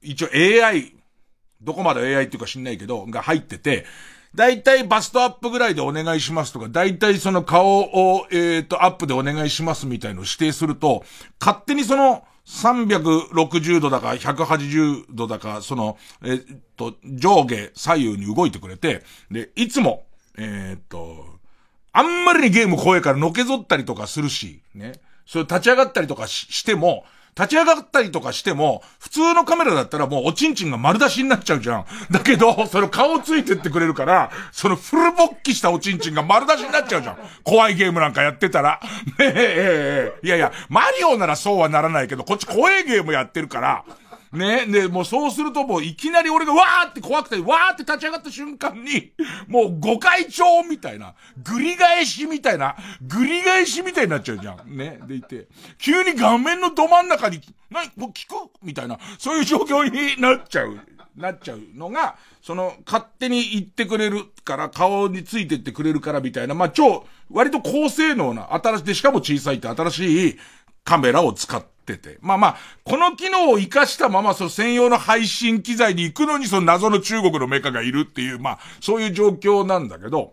[0.03, 0.95] 一応 AI、
[1.61, 3.85] どこまで AI っていうか知んないけど、が入ってて、
[4.35, 11.05] 大体バストアップぐらいでお願いしますとか、大体その顔を、えっ、と、アップでお願いしますみたいのを指定すると、
[11.41, 16.41] 勝手にその、360度だか180度だか、その、えっ
[16.77, 20.05] と、上下左右に動いてくれて、で、いつも、
[20.37, 21.39] え、っと、
[21.93, 24.93] あんまりにゲーム怖いからのけぞったりとかするし、ね。
[25.27, 27.05] それ立ち上がったりとかしても、
[27.37, 31.85] 立ち上がったりとかしても、普通のカメラだったらもうおちんちんが丸出しになっちゃうじゃん。
[32.11, 37.19] だけど、その顔ついてってくれるから、そのフルボッキしたおちんちんが丸出しになっちゃうじゃん。
[37.45, 38.81] 怖いゲームなんかやってたら。
[39.19, 43.85] ねえ、いやいや、マリオならそうはならないけど、こっち怖いゲームやってるから、
[44.33, 44.67] ね。
[44.67, 49.13] で、もうそうするともういきなり俺がわーって怖くて、わーって立ち上がった瞬間に、
[49.49, 54.77] もう誤解帳みたいな、ぐり返しみたいな、ぐり返しみたいになっちゃうじゃん。
[54.77, 55.01] ね。
[55.07, 57.41] でいて、急に画面のど真ん中に、
[57.71, 60.79] なに、もう聞くみたいな、そういう状況になっちゃう。
[61.17, 70.39] なっちゃうのが、その、勝手に言ってくれるから、顔についてってくれるからみたいな、まあ、超、割と高性能な、新しい、で、しかも小さいって新しい
[70.85, 72.19] カメラを使って、って。
[72.21, 80.33] まあまあ、この機能を活かしたまま、その専用の配信機材に行くのに、その謎の中国のメーカーがいるっていう、まあ、そういう状況なんだけど、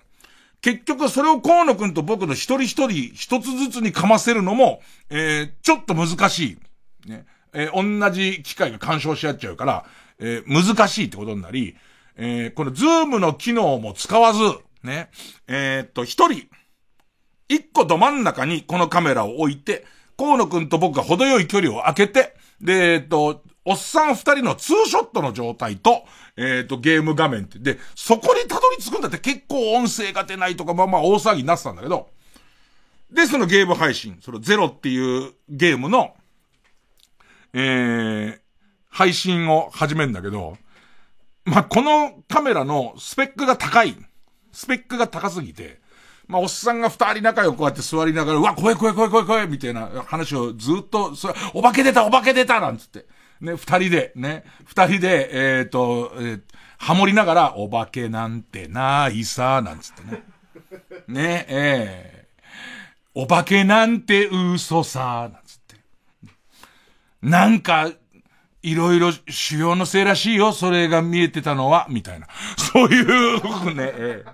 [0.61, 6.57] 結局それを河野くんと僕の一人一人一つずつにかませるのも、えー、ちょっと難し
[7.05, 7.09] い。
[7.09, 7.25] ね。
[7.53, 9.85] えー、同じ機械が干渉し合っちゃうから、
[10.19, 11.75] えー、難しいってことになり、
[12.15, 14.39] えー、このズームの機能も使わず、
[14.83, 15.09] ね、
[15.47, 16.47] えー、っと、一人、
[17.47, 19.85] 一個ど真ん中にこのカメラを置いて、
[20.17, 26.03] 河野くんと僕が程よい距離を空けて、で、えっと、おっさん二人のツーショットの状態と、
[26.37, 27.59] えっ、と、ゲーム画面って。
[27.59, 32.09] で、そこにたどり着くんだって結構音声が出ないとか、まあまあ大騒ぎになってたんだけど、
[33.11, 36.15] で、そのゲーム配信、そのゼロっていうゲームの、
[37.53, 38.39] えー、
[38.89, 40.57] 配信を始めるんだけど、
[41.45, 43.95] まあ、このカメラのスペックが高い。
[44.51, 45.79] スペックが高すぎて、
[46.27, 53.05] まあ、おっさんが二人仲良くこうやって座りながら、うわ、怖い怖い怖い怖い怖いみたいな話をずっと、そお化け出たお化け出たなんつって。
[53.39, 56.41] ね、二人で、ね、二人で、えっ、ー、と、えー、
[56.77, 60.23] ハモりながら、お化けなんてないさ、なんつってね。
[61.07, 65.75] ね、ええー、お化けなんて嘘さ、なんつって。
[67.21, 67.91] なんか、
[68.63, 72.27] いろいろ修行のせいらしいよ、それが見えてたのは、みたいな。
[72.57, 74.33] そういうね、えー、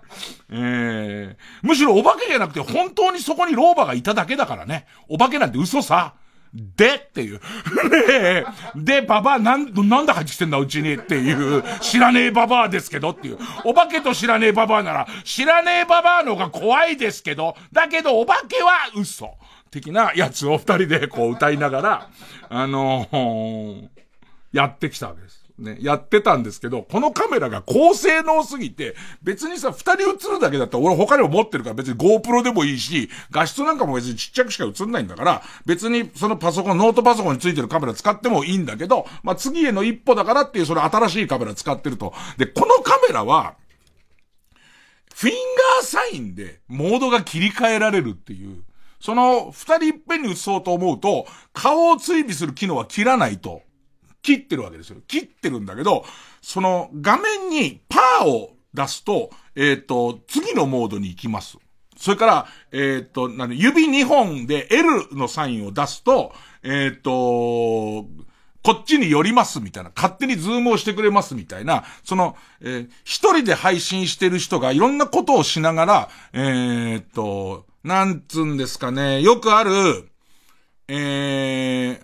[0.52, 4.88] えー、むしろお化けじゃなくて本当にそこに老婆がいただけだからね。
[5.10, 6.14] お化けなんて嘘さ。
[6.54, 7.42] でっていう。
[7.90, 13.40] ねで、ババアなん、なんで入ってきてんだうちにっていう、知らねえババアですけどっていう。
[13.64, 19.36] お化けと知らねえババアなら、知らねえババアの方が怖いですけど、だけどお化けは嘘。
[19.74, 22.10] 的なやつを二人でこう歌いながら、
[22.50, 23.90] あのー、
[24.54, 25.44] やってきたわけです。
[25.58, 42.13] ね、やってたんですけど、このカメラが高性能すぎて、別にさ、二人映るだけだったら俺他にも持ってるから別に GoPro でもいいし、画質なんかも別にちっちゃくしか映んないんだから、別にそのパソコン、ノートパソコンについてるカメラ使ってもいいんだけど、まあ、次への一歩だからっていうその新しいカメラ使ってると。
[42.38, 43.56] で、このカメラは、
[45.13, 45.34] フィン
[45.80, 48.63] ガーサインでモードが切り替えられるっていう。
[49.00, 53.62] その二人いっぺんに映そうと思うと、顔を追尾する機能は切らないと。
[54.24, 54.98] 切ってるわけですよ。
[55.08, 56.04] 切ってるんだけど、
[56.42, 61.58] その画面にパーを出すと、えっ、ー、と、次のモードに行きます。
[61.98, 66.34] それから、えっ、ー、と、指2本で L のサインを出すと、
[66.64, 68.10] えっ、ー、と、
[68.64, 80.10] こっちに寄りますみたいな、勝手にズームをしてくれますみたいな、その、えー、一人で配信してる人がいろんなことをしながら、えっと、なんつうんですかね、よくある、
[80.88, 82.00] えー、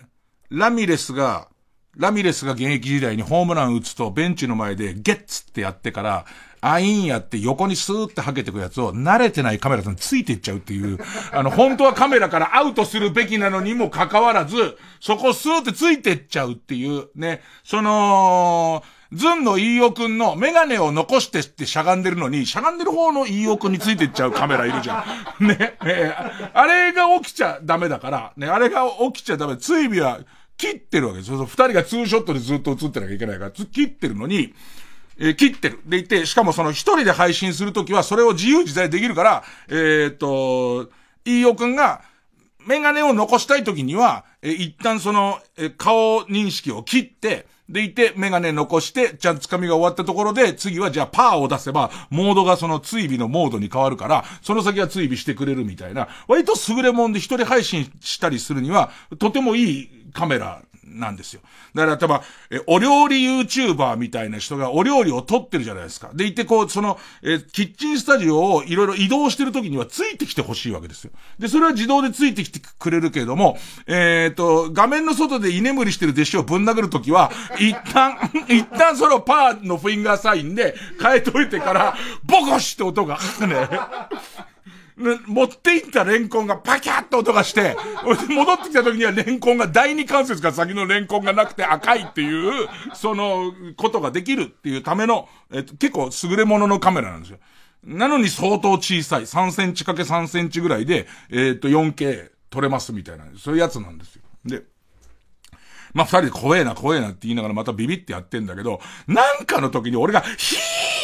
[0.50, 1.49] ラミレスが、
[1.96, 6.24] ラミレスが現役時代にホームラン打つとベンチの前でゲッツってやってから、
[6.62, 10.98] あいんやって横にスーってはけてくやつを慣れてないカメラさんついていっちゃうっていう、
[11.32, 18.82] あの、本当はカメラからアウトするべきなのにもかかわらず、そこスーってついてっちゃうっていう、ね、その、
[19.12, 25.04] ズンの飯尾くんのメガネを残してってしゃがんでるのに、しゃがんでる方の飯尾くんについてっちゃうカメラいるじゃ
[25.40, 25.46] ん。
[25.48, 29.56] ね、えー、あれが起きちゃダメだから、ね、あれが起きちゃダメ。
[29.56, 30.20] 追尾は、
[30.60, 31.38] 切ってるわけですよ。
[31.38, 34.52] 二人がツーショットでずっと映ってなきゃいけないから、切ってるのに、
[35.18, 35.80] えー、切ってる。
[35.86, 40.90] でいて、しかもその一人で配信するときはそれを自由自在できるから、えー、っと、
[41.24, 42.02] 飯尾くんが、
[42.66, 58.90] メガネを残したいときには、えー、一旦その、えー、顔認識を切って、でいて、メガネ残して、ちゃんと掴みが終わったところで、次はじゃあパーを出せば、モードがその追尾のモードに変わるから、その先は追尾してくれるみたいな、割と優れもんで一人配信したりするには、
[59.20, 61.40] とてもいいカメラなんですよ。
[61.74, 66.10] だから、例えば、え、お料理 YouTuber みたいな人がお料理を撮ってるじゃないですか。
[66.14, 71.12] で、いてこう、その、え、キッチンスタジオをいろいろ移動してる時にはついてきてほしいわけですよ。
[71.38, 83.68] で、それは自動でついてきてくれるけれども、えっ、ー、と、画面の外で居眠りしてる弟子をぶん殴る時は、一旦、 一旦そのパーのフィンガーサインで変えといてから、ボコシって音が、ね。
[85.26, 87.76] 持っていったレンコンがパキャッと音がして、
[88.28, 97.38] 戻ってきた時にはレンコンが第二関節が先のレンコンがなくて赤いっていう、その、ことができるっていうための、えっと、結構優れもののカメラなんですよ。
[97.84, 99.22] なのに相当小さい。
[99.22, 104.22] 3センチ ×3 センチぐらいで、えっと、4K 撮れますみたいな、そういうやつなんですよ。
[104.44, 104.62] で、
[105.94, 110.56] まあ、二人で怖えな怖えなって言いながらまたビビってやってんだけど、なんかの時に俺がヒ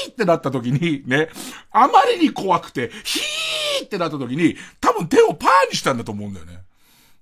[0.08, 1.28] ーってなった時に、ね、
[1.70, 3.45] あまりに怖くて、ヒー
[3.84, 6.60] ってなった時に、多分手をパーにしたんだと思うんだよね。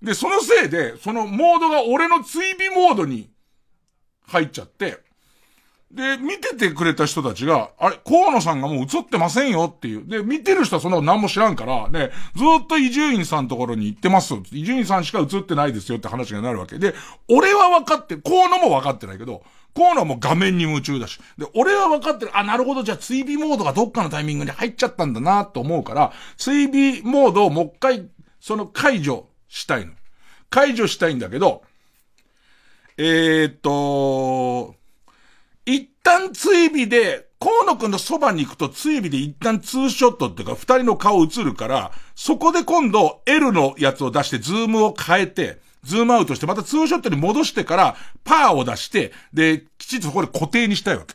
[0.03, 3.31] で、そのせいで、そのモードが俺の追尾モードに
[4.27, 4.99] 入っちゃって、
[5.91, 10.07] で、見ててくれた人たちが、あれ、河野さんがもう映ってませんよっていう。
[10.07, 14.35] で、見てる人はそんな何も知らんから、ね、ずっと伊集院さんのところに行ってます。
[14.51, 16.95] 伊集院さんしか映ってないですよって話がなるわけで、
[17.29, 19.45] 俺は分かって、河野も分かってないけど、
[19.75, 21.19] 河野はも画面に夢中だし。
[21.37, 22.37] で、俺は分かってる。
[22.37, 22.83] あ、なるほど。
[22.83, 26.69] じゃあ追尾モードがどっかのタイミングに入っちゃったんだなと思うから、追尾
[27.05, 28.09] モードをもう一回、
[28.41, 29.93] その解除したいの。
[30.51, 31.63] 解除したいんだけど、
[32.97, 34.77] えー、っと、
[35.67, 51.15] 一旦追尾で、河野くんのそばに行くと追尾で一旦ツーショットっていうか二人の顔映るから、そこで今度 L のやつを出してズームを変えて、ズームアウトしてまたツーショットに戻してからパーを出して、で、きちんとそこで固定にしたいわけ。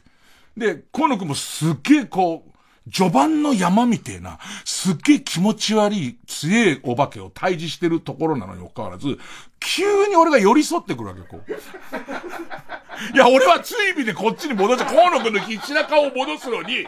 [0.57, 2.49] で、河野くんもすっげえこう、
[2.91, 9.19] 序盤の山みてえな、すっげえ気持ち悪い強えお化けを退治してるところなのにもかわらず、
[9.59, 13.15] 急に俺が寄り添ってくるわけ、こう。
[13.15, 16.87] いや、俺は追尾でこっちに戻して、河野くんの必死な顔を戻すのに、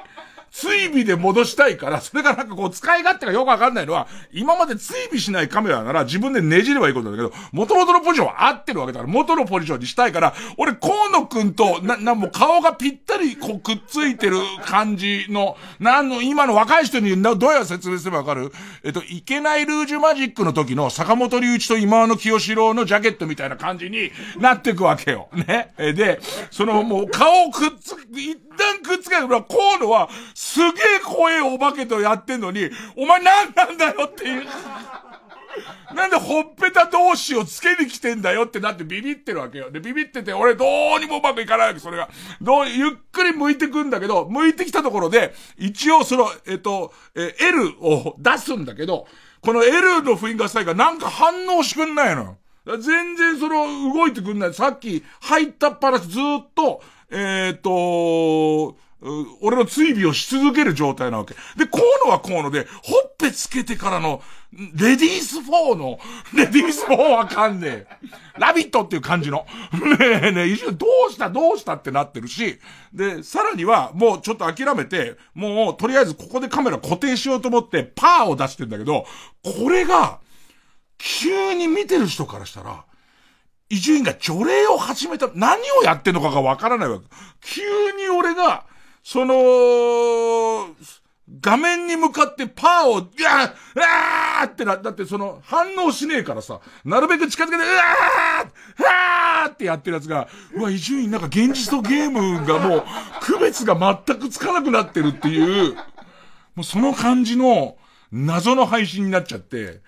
[0.52, 18.52] 追尾で戻したいから、それがなんかこう使い勝手がよくわかんないのは、今まで追尾しないカメラなら自分でねじればいいことだけど、元々のポジションは合ってるわけだから、元のポジションにしたいから、俺、河野くんと、な、な、もう顔がぴったりこうくっついてる感じの、なんの、今の若い人にどうやら説明すればわかる？
[18.84, 25.30] えっと、いけないルージュマジックの時の坂本龍一と今の清志郎のジャケットみたいな感じになってくわけよ。
[25.34, 25.74] ね。
[25.78, 26.20] で、
[26.52, 28.61] そのもう顔をくっつ、一旦く
[29.12, 30.72] けるから、河野は、すげえ
[31.04, 34.44] 怖えお化けとやってんのに、お前何なんだよっていう。
[35.94, 39.72] なんでほっぺた同士をつけに来てんだよってなってビビってるわけよ。
[39.72, 42.10] で、ビビってて、俺どうにもうまくいかないわけ、それが。
[42.42, 49.08] どう、ゆっくり向いてくんだけど、向いてきたところで、一応その、えっと、え、L を出すんだけど、
[49.42, 52.38] この L のフィンガースタイがなんか反応しくんないの。
[52.66, 54.54] 全然その、動いてくんない。
[54.54, 58.78] さっき入ったっぱなしずっと、えっ、と、
[59.42, 61.34] 俺の追尾をし続ける状態なわけ。
[61.58, 64.22] で、河野は河野で、ほっぺつけてからの、
[64.54, 66.00] レディース4の、
[66.36, 67.88] レディース4わかんねえ。
[68.38, 69.48] ラビットっていう感じの。
[69.98, 72.60] ねえねえ、一瞬どうしたどうしたってなってるし、
[72.94, 79.08] で、さらには、もうちょっと諦めて、もう、とりあえずここでカメラ固定しようと思って、パーを出してんだけど、
[79.44, 80.20] これが、
[81.00, 82.86] 急に見てる人からしたら、
[83.70, 87.06] 伊集院が除霊を始めた、何をやってんのかがわからないわけ。
[87.42, 87.62] 急
[87.94, 88.66] に俺が、
[89.04, 90.76] その、
[91.40, 98.48] 画面に向かってパーを、いやーあーってな、だってその反応しねえからさ、なるべく近づけて、うわー
[99.46, 102.84] あーってやってるやつが、うわ、伊集院なんか現実とゲームがもう、
[103.22, 103.76] 区別が
[104.06, 105.76] 全くつかなくなってるっていう、
[106.56, 107.78] もうその感じの
[108.12, 109.80] 謎の配信になっちゃって、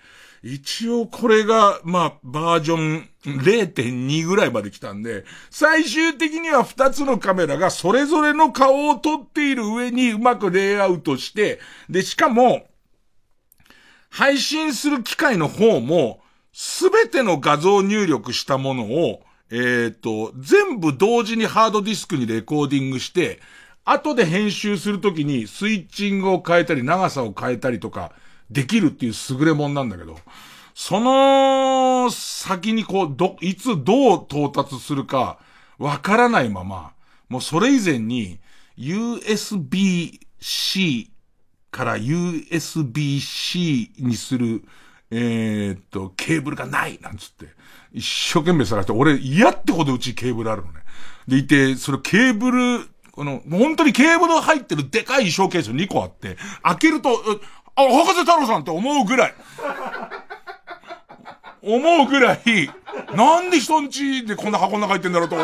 [0.46, 12.66] 一応これが、まあ、バージョン0.2ぐらいまで来たんで、最終的には2つのカメラがそれぞれの顔を撮っている上にうまくレイアウトして、で、しかも、
[14.10, 16.20] 配信する機械の方も、
[16.52, 23.40] すべての画像入力したものを、えっ、と、全部同時にハードディスクにレコーディングして、
[23.86, 28.12] 後で編集するときにスイッチングを変えたり長さを変えたりとか、
[28.54, 30.16] できるっていう優れもんなんだけど、
[30.74, 35.38] その先にこう、ど、いつどう到達するか、
[35.78, 36.92] わからないまま、
[37.28, 38.38] もうそれ以前に、
[38.78, 40.30] USB-C
[41.70, 44.64] から USB-C にする、
[45.10, 47.46] えー、っと、ケーブルがないなんつって、
[47.92, 50.80] 一生懸命探して、俺嫌ってほどうちケーブルあるのね。
[51.28, 57.10] でいて、そのケーブル、この、本当にケーブル入ってるでかい衣装ケース2個あって、開けると、
[57.76, 59.34] あ、博士太郎さんって思うぐらい。
[61.62, 62.40] 思うぐらい、
[63.16, 65.36] なんで人んちでこんな箱の中入ってんだろうと、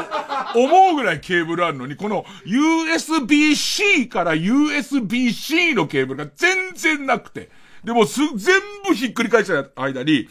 [0.55, 7.49] 思うぐらいケーブルあるのに、この USB-C から USB-C のケーブルが全然なくて、
[7.85, 10.29] でもす、全部ひっくり返した間に、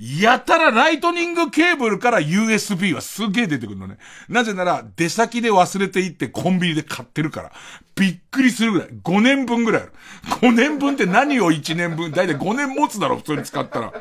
[0.00, 3.98] やたらライトニングケーブルから USB はすげえ出てくるのね。
[4.30, 7.52] なぜなら、出先で忘れていってコンビニで買ってるから。
[7.96, 8.88] びっくりするぐらい。
[8.88, 9.92] 5年分ぐらいある。
[10.40, 12.12] 5年分って何を1年分？
[12.12, 13.92] だいたい5年持つだろ、普通に使ったら。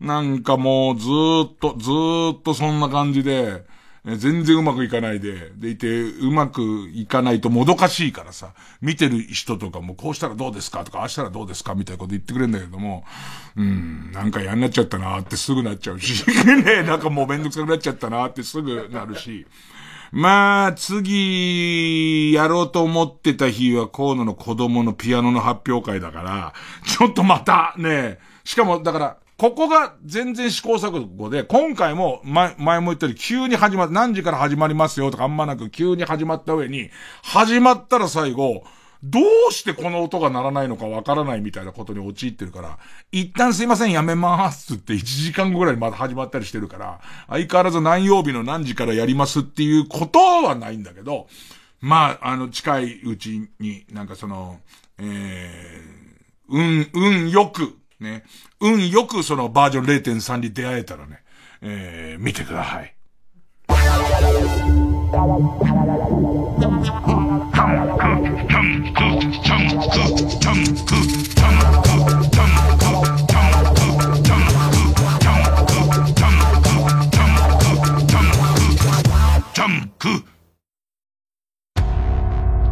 [0.00, 3.64] なんかもうずーっと、ずーっとそんな感じで、
[4.14, 6.62] 全然うまくいかないで、でいて、うまく
[6.94, 13.04] いかないともどかしいからさ、見てる人とかもこうしたらどうですかとか、ああしたらどうですかみたいなこと言ってくれるんだけども、
[13.56, 16.24] うん、なんか嫌になっちゃったなってすぐなっちゃうし、
[16.64, 19.44] ね、なんかもうめんどくさくなっちゃったなってすぐなるし、
[20.12, 26.54] まあ、次、やろうと思ってた日は河野の子供のピアノの発表会だから、
[26.86, 36.90] ちょっとまたね、しかもだから、ここが全然試行錯誤で、今回も前、前も言ったように急に始まっ、何時から始まりますよとかあんまなく急に始まった上に、
[37.22, 38.64] 始まったら最後、
[39.02, 39.20] ど
[39.50, 42.78] うしてこの音が鳴らないのかわからないみたいなことに陥ってるから、
[43.12, 51.28] 一旦すいませんやめますって1時間後ぐらいまた始まったりしてるから、相変わらず何曜日の何時からやりますっていうことはないんだけど、
[51.80, 54.60] まあ、あの、近いうちになんかその、
[54.98, 58.24] えー、うん、うんよく、ね。
[58.60, 61.22] 運よくそのバージョン0.3に出会えたらね、
[61.62, 62.96] えー、見てください。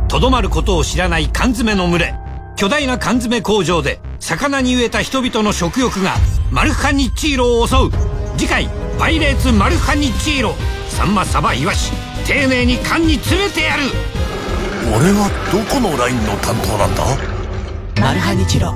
[0.09, 2.14] とどまることを知らない缶詰の群れ
[2.57, 6.14] 巨大な缶詰工場で魚に飢えた人々の食欲が
[6.51, 7.91] マルハニッチーロを襲う。
[8.39, 10.55] 次回「パイレーツマルハニッチーロ」
[10.89, 11.93] サンマサバイワシ
[12.25, 13.83] 丁寧に缶に詰めてやる。
[14.97, 17.05] 俺はどこのラインの担当なんだ？
[18.01, 18.72] マルハニチロ。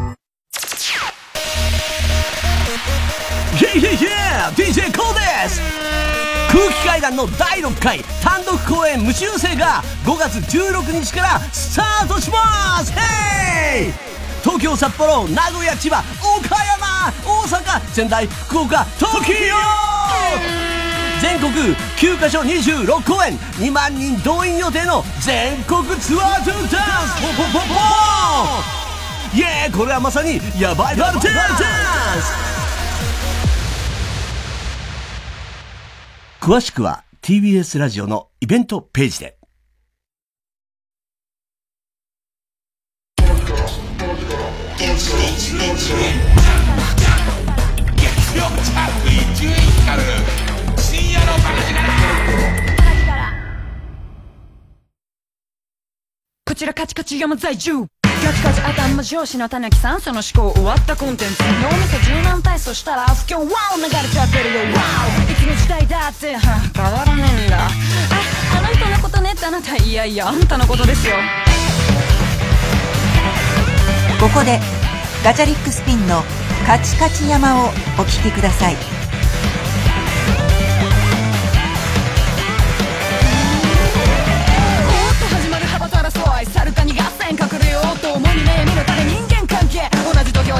[3.55, 4.05] イェイイェイイェ
[4.53, 5.63] イ DJ コーです。
[6.53, 12.93] 空気階段の第6回単独公演無修正が5月16日からスタートします。
[12.93, 13.93] ヘイ
[14.43, 19.35] 東京札幌名古屋千葉岡山大阪仙台福岡東京
[21.21, 27.75] 全国9カ所26公演2万人動員予定の全国ツアートゥーダンスポポポポ。
[29.35, 31.27] ーイエーこれはまさにヤバいダンス
[36.41, 39.38] 詳しくは TBS ラジオのイベントページで。
[56.45, 57.87] こちらカチカチ山在住。
[58.03, 61.45] カチカチ頭上司のたぬきさんその思考終わったコンテンツ。
[61.45, 63.47] 脳みそ柔軟体操したら不況ワオ
[63.77, 64.61] 流れちゃってるよ。
[64.75, 64.81] ワ
[65.29, 65.31] オ。
[65.31, 66.37] いつの時代だって。
[66.37, 67.67] 変わらねえんだ。
[67.67, 67.71] あ
[68.59, 71.15] あの人のことねってあなたいやいやあんたのことですよ。
[74.19, 74.59] ここで
[75.29, 76.23] ガチャリックスピンの
[76.67, 77.69] カチカチ山を
[77.99, 78.75] お聴きください。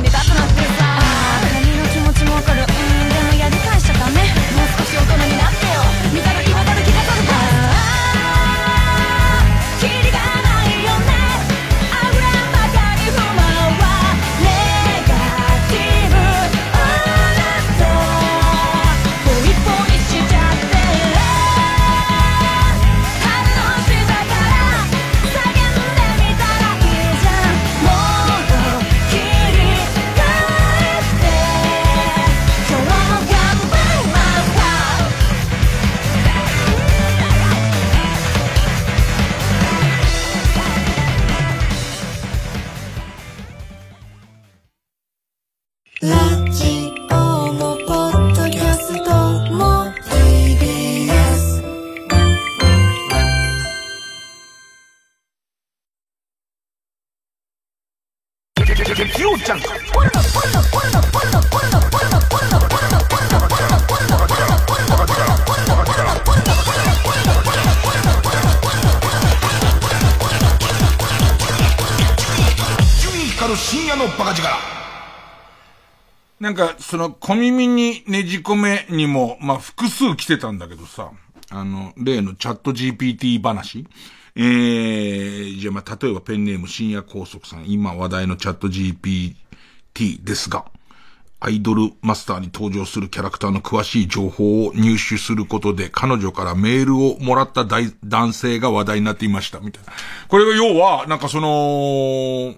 [0.01, 0.69] に立つなんて。
[46.09, 46.38] ラ
[76.49, 81.11] なんか、その、小耳にねじ込めにも、まあ、複数来てたんだけどさ、
[81.51, 83.87] あの、例のチャット GPT 話
[84.35, 89.35] えー、じゃあまあ、例えばペンネーム深夜高速さん、今話題のチャット GPT
[90.25, 90.65] ですが、
[91.39, 99.93] アイドルマスターに登場するキャラクターの詳しい情報を入手することで彼女からメールをもらった大男性が話題になっていました、みたいな。
[100.29, 102.55] これが要は、なんかその、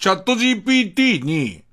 [0.00, 1.63] チャット GPT に、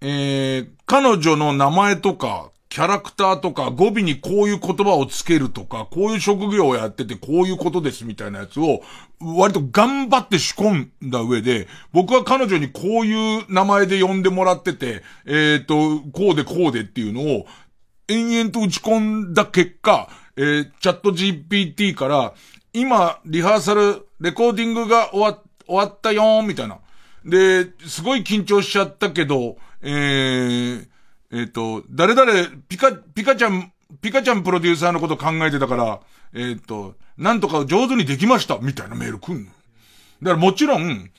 [0.00, 8.82] えー、彼女の名前とか、キャラクターとか語尾にこういう言葉をつけるとか、こういう職業をやっててこういうことですみたいなやつを、
[9.20, 17.46] 割と頑張って仕込んだ上で、僕は彼女にこういう名前で呼んでもらってて、えっ、ー、と、こうでこうでっていうのを、
[18.06, 22.34] 延々と打ち込んだ結果、えー、チャット GPT から、
[22.72, 26.78] 今、リハーサル、レコーディングが終わ、終わったよーみたいな。
[27.24, 30.88] で、すごい緊張しちゃったけど、えー、
[31.32, 32.32] えっ、ー、と、誰々、
[32.68, 36.00] ピカ、ピカちゃん、ピカちゃんプロデューサーのこと考えてたから、
[36.34, 39.46] えっ、ー、と、なんとか上手にできました、みたいなメール来んの。
[39.46, 39.56] だか
[40.22, 41.10] らもちろん、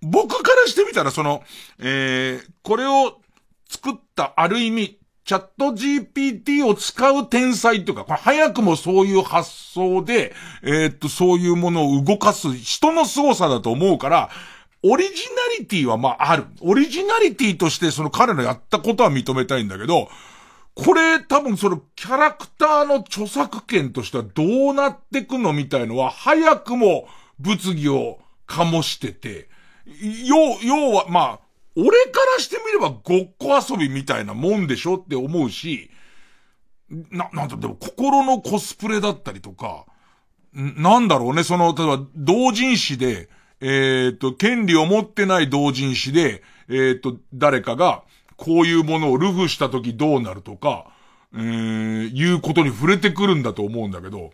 [0.00, 1.42] 僕からしてみたら、その、
[1.78, 3.20] えー、これを
[3.68, 10.32] 作ったある意味、チャット GPT を使う天才というか、これ早くもそういう発想で、
[10.62, 14.30] えー、っと、そういうものを動かす人の凄さだと思うから、
[14.82, 16.46] オリジナリティはまあある。
[16.60, 20.08] オリジナリティとしてその彼のやったことは認めたいんだけど、
[20.74, 27.08] これ多分そのキャラクターの著作権としてはどうなってくのみたいのは早くも
[27.40, 29.48] 物議を醸してて、
[30.24, 31.40] 要、要はまあ、
[31.74, 35.90] 俺からしてみればごっこ遊びみたいなもんでしょって思うし、
[36.88, 39.84] な、なんだ、でも心のコスプレだったりとか、
[40.52, 43.28] なんだろうね、その、例えば同人誌で、
[43.60, 48.02] えっ、と、権利を持ってない同人誌で、えっ、と、誰かが、
[48.36, 50.86] こういうものをルフした時どうなるとか、
[51.34, 54.30] えー、いうことに触れてくるんだと思うんだけど、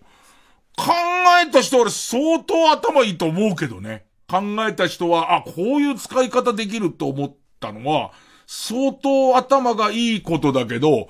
[0.76, 0.92] 考
[1.42, 4.04] えた人は相当頭いいと思うけどね。
[4.28, 8.12] 考えた人は、あ、こういう使い方できると思ったのは、
[8.46, 11.08] 相当頭がいいことだけど、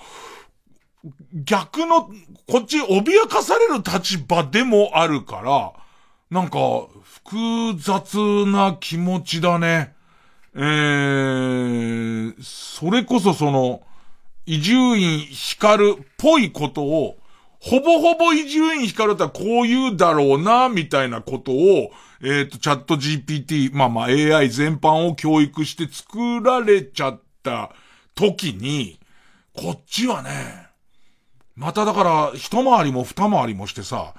[1.33, 2.05] 逆の、
[2.49, 5.73] こっち脅かされる立場でもあるから、
[6.31, 6.59] なんか、
[7.27, 9.95] 複雑な気持ちだね。
[10.55, 13.83] えー、それこそその、
[14.47, 17.17] 伊集院光っぽいことを、
[17.61, 27.73] ほぼほぼ伊集院光ったらこう言うだろうな、みたいなことを、えっ、ー、と、チャット GPT、まあまあ AI 全般を教育して作られちゃった
[28.15, 29.01] 時に、
[29.55, 30.67] こっちはね、
[31.57, 34.15] まただから一回りも二回りもしてさ、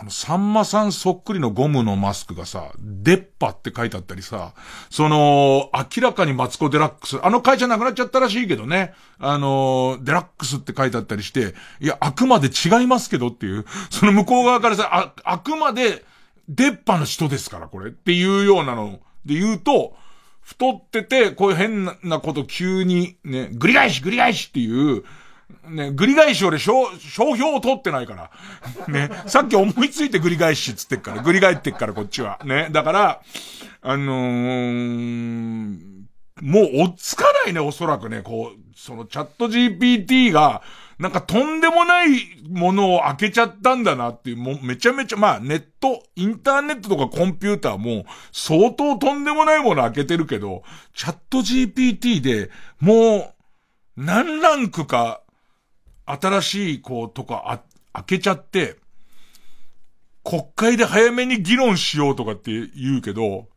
[0.00, 4.54] あの、さんまさんそっくりのゴムのマスクがさ、デッパって書いてあったりさ、
[4.90, 16.04] その、明らかにマツコデラックス、あの会社なくなっちゃったらしいけどね、あの、デラックスって書いてあったりして、いや、あくまで違いますけどっていう、その向こう側からさ、あ、あくまで、
[16.48, 17.90] デッパの人ですから、これ。
[17.90, 19.96] っていうようなので言うと、
[20.42, 25.04] 太ってて、こういう変なこと急に、ね、ぐり返しぐり返しっていう、
[25.68, 28.30] ね、ぐり返し俺、商、商標を取ってないから。
[28.88, 32.38] ね、さっき思いついてぐり返しっつってっから、ぐり返ってっからこっちは。
[32.44, 33.22] ね、だから、
[33.80, 35.98] あのー、
[36.42, 40.62] もう追っつかないね、おそらくね、こう、そのチャット GPT が、
[40.98, 42.08] なんかとんでもない
[42.50, 50.62] ものを開けちゃったんだなっていう、もうめちゃめちゃ、まあネット、インターネットとかコンピューターも相当とんでもないもの開けてるけど、
[50.94, 53.34] チャット GPT でもう
[53.96, 55.22] 何ランクか
[56.12, 57.60] 新しい、こう、とか、あ、
[57.92, 58.76] 開けちゃって、
[60.24, 63.48] 国会で早めに議論しようとかって言うけど、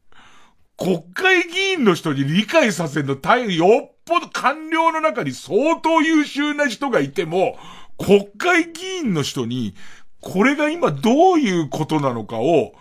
[0.78, 7.58] 国会議員の人に理解させるの大変、よっぽど官僚の中に相当優秀な人がいても、
[7.98, 9.76] 国会議員の人に、
[10.22, 12.74] これが今どういうことなのかを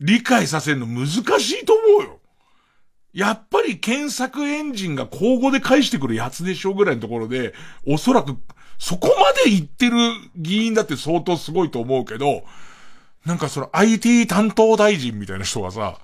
[0.00, 2.20] 理解させるの難しいと思うよ。
[3.12, 7.54] やっぱり検索エンジンが交互で返してくるやつでしょうぐらいのところで、
[7.86, 8.36] おそらく
[8.82, 9.96] そこまで言ってる
[10.34, 12.42] 議員だって相当すごいと思うけど、
[13.24, 16.00] なんかその IT 担当大臣みたいな人がさ、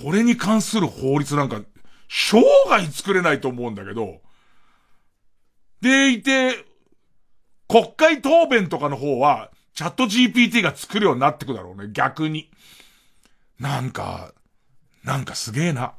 [0.00, 1.60] これに関する法律なんか、
[2.08, 4.20] 生涯作れないと思うんだけど、
[5.80, 6.64] でいて、
[7.66, 12.48] 国会答弁とかの方は、チャット GPT が作るようになってくだろうね、逆に。
[13.58, 14.32] なんか、
[15.02, 15.94] なんかすげえな。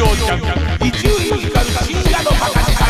[0.00, 1.14] 曜ジャンク伊集院
[1.50, 2.80] 光深夜のバカ力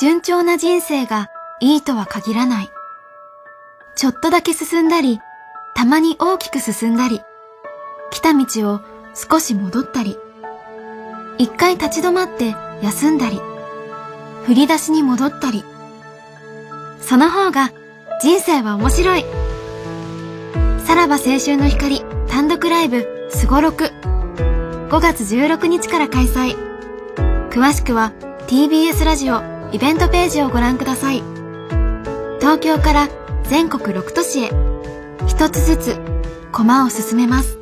[0.00, 1.28] 順調な人生が
[1.60, 2.68] いいとは限らない。
[3.96, 5.20] ちょっとだけ進んだり、
[5.74, 7.20] たまに大きく進んだり、
[8.10, 8.80] 来た道を
[9.14, 10.16] 少し戻ったり、
[11.38, 13.40] 一回立ち止まって休んだり、
[14.46, 15.64] 振り出しに戻ったり。
[17.00, 17.72] その方が
[18.20, 19.24] 人生は面白い。
[20.84, 23.92] さらば青春の光単独ライブすごろく。
[24.88, 26.56] 5月16日から開催。
[27.50, 28.12] 詳しくは
[28.46, 29.42] TBS ラジオ
[29.72, 31.22] イベントページをご覧ください。
[32.40, 33.08] 東京から
[33.44, 34.50] 全国6都市へ
[35.26, 36.00] 一つずつ
[36.52, 37.58] 駒を進めます。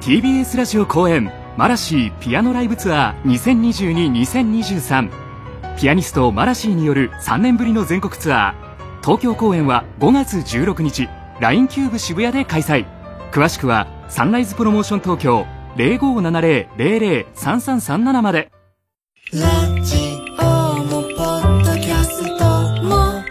[0.00, 5.27] TBS ラジオ後援まらしぃピアノライブツアー2022-2023
[5.78, 8.54] ピアニストまらしぃによる3年ぶりの全国ツアー。
[9.00, 11.08] 東京公演は5月16日。
[11.38, 12.84] LINE キューブ渋谷で開催。
[13.30, 15.46] 詳しくはサンライズプロモーション東京。
[15.76, 18.50] 0570-003337まで。
[19.32, 19.48] ラ
[19.84, 20.42] ジオ
[20.82, 22.44] もポッドキャスト
[22.82, 23.22] も。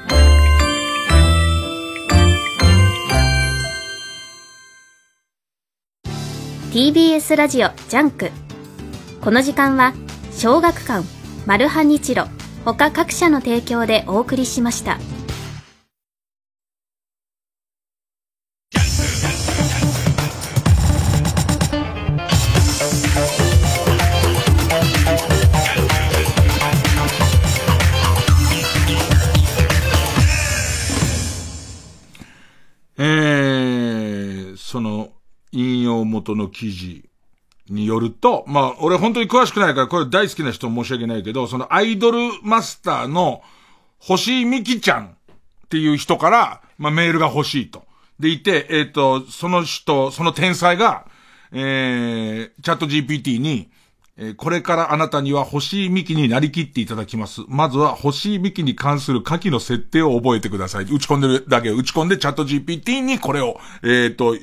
[6.71, 8.31] TBS ラジオ JUNK。
[9.19, 9.93] この時間は
[10.31, 11.05] 小学館
[11.45, 12.25] マルハニチロ。
[12.73, 14.99] 他各社の提供でお送りしました。
[32.97, 35.13] えー、その、
[35.53, 37.09] 引用元の記事
[37.69, 43.41] によると、まあ、俺本当に詳しくないから、これ大好きな人申し訳ないけど、そのアイドルマスターの
[43.99, 47.85] 星井美希ちゃんっていう人から、まあ、メールが欲しいと。
[48.19, 51.05] でいて、えっ、と、その人、その天才が、
[51.51, 53.69] えー、チャット GPT に、
[54.19, 57.41] えこれからあなたには星井美希になりきっていただきます。
[57.47, 60.85] まずは星井美希に関する下記の設定を覚えてください。
[60.85, 64.35] 打ち込んでるだけ打ち込んでチャット GPT にこれを、えっ、と、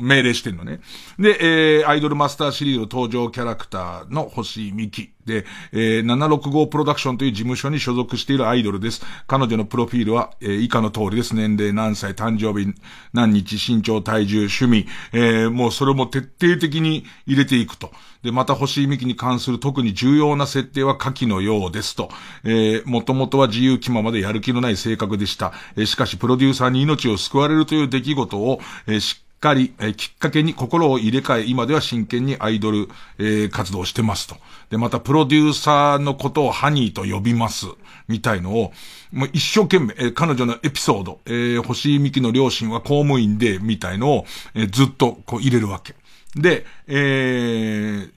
[0.00, 0.80] 命令してんのね。
[1.18, 5.15] で、えー、アイドルマスターシリーズ登場キャラクターの星井美希。
[5.26, 9.02] で、えー、765プロダクションという事務所に所属しているアイドルです。
[9.26, 11.34] 彼女のプロフィールは、えー以下の通りです。
[11.34, 12.72] 年齢、何歳、誕生日、
[13.12, 17.90] 何日、身長、体重、趣味、えーもうそれも徹底的に入れていくと。
[18.22, 22.08] で、また星井美希に関する特に重要な設定は下記のようですと。
[22.44, 25.52] えー、もともとは自由気ままでやる気のない性格でした。
[25.76, 32.88] えーしかし、プロデューサーに命を救われるという出来事を、えーしっかり、えーきっかけに心を入れ替え、今では真剣にアイドル、
[33.18, 34.36] えー活動してますと。
[34.70, 37.66] で、また、プロデューサーのことをハニーと呼びます。
[38.08, 38.72] みたいのを、
[39.12, 45.94] もう一生懸命、えー彼女のエピソード、えー星井美希の両親は公務員で、みたいのを、えーずっとこう入れるわけ。
[46.34, 48.10] で、えー、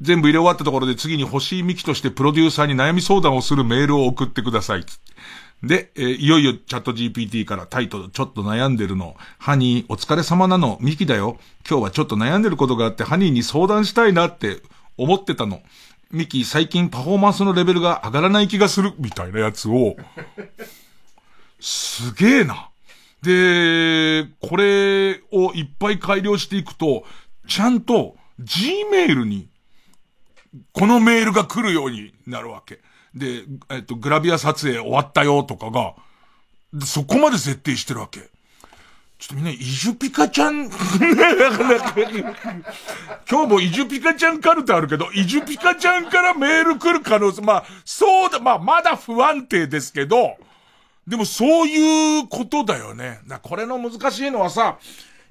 [0.00, 4.84] 全部入れ終わったところで次に星井美希としてプロデューサーに悩み相談をするメールを送ってください。
[4.84, 5.12] つって
[5.62, 9.16] で、えーいよいよチャット GPT からタイトル、ちょっと悩んでるの。
[9.38, 10.76] ハニー、お疲れ様なの。
[10.80, 11.38] ミキだよ。
[11.68, 14.60] 今日はちょっと悩んでることがあって、ハニーに相談したいなって
[14.96, 15.62] 思ってたの。
[16.10, 18.92] ミキ、最近パフォーマンスのレベルが上がらない気がする。
[18.98, 19.96] みたいなやつを、
[21.60, 22.68] すげえな。
[23.22, 27.04] で、これをいっぱい改良していくと、
[27.46, 29.48] ちゃんと Gmail に、
[30.72, 32.80] このメールが来るようになるわけ。
[33.14, 35.94] で、えっと、グラビア撮影終わったよとかが、
[36.84, 38.30] そこまで設定してるわけ。
[39.18, 40.68] ちょっとみんな、イジュピカちゃん、
[43.30, 50.36] 今日もイジュピカちゃんカルテあるけど、イジュピカちゃんからメール来る可能性、まあ、そうだ、まあ、まだ不安定ですけど、
[51.06, 53.20] でもそういうことだよね。
[53.42, 54.78] これの難しいのはさ、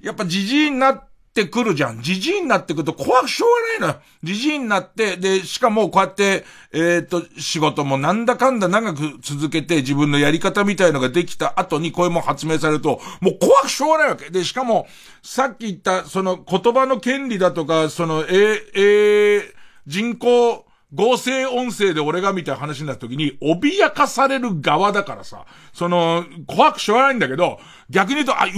[0.00, 2.02] やっぱじじいになっってくるじゃん。
[2.02, 4.04] じじいになってくると怖くしょうがないのよ。
[4.22, 14.28] じじいになって、で、しかもこうやって、えっ、と、仕事もなんだかんだ長く続けて自分のやり方みたいのができた後にこういうも発明されると、もう怖くしょうがないわけ。
[14.28, 14.86] で、しかも、
[15.22, 19.52] さっき言った、その言葉の権利だとか、その、えー、えー、
[19.86, 27.58] 人工、合成音声で俺がみたいな話になった時に、脅かされる側だからさ、その、怖くしょうがないんだけど、
[27.88, 28.50] 逆に言うと、あ、う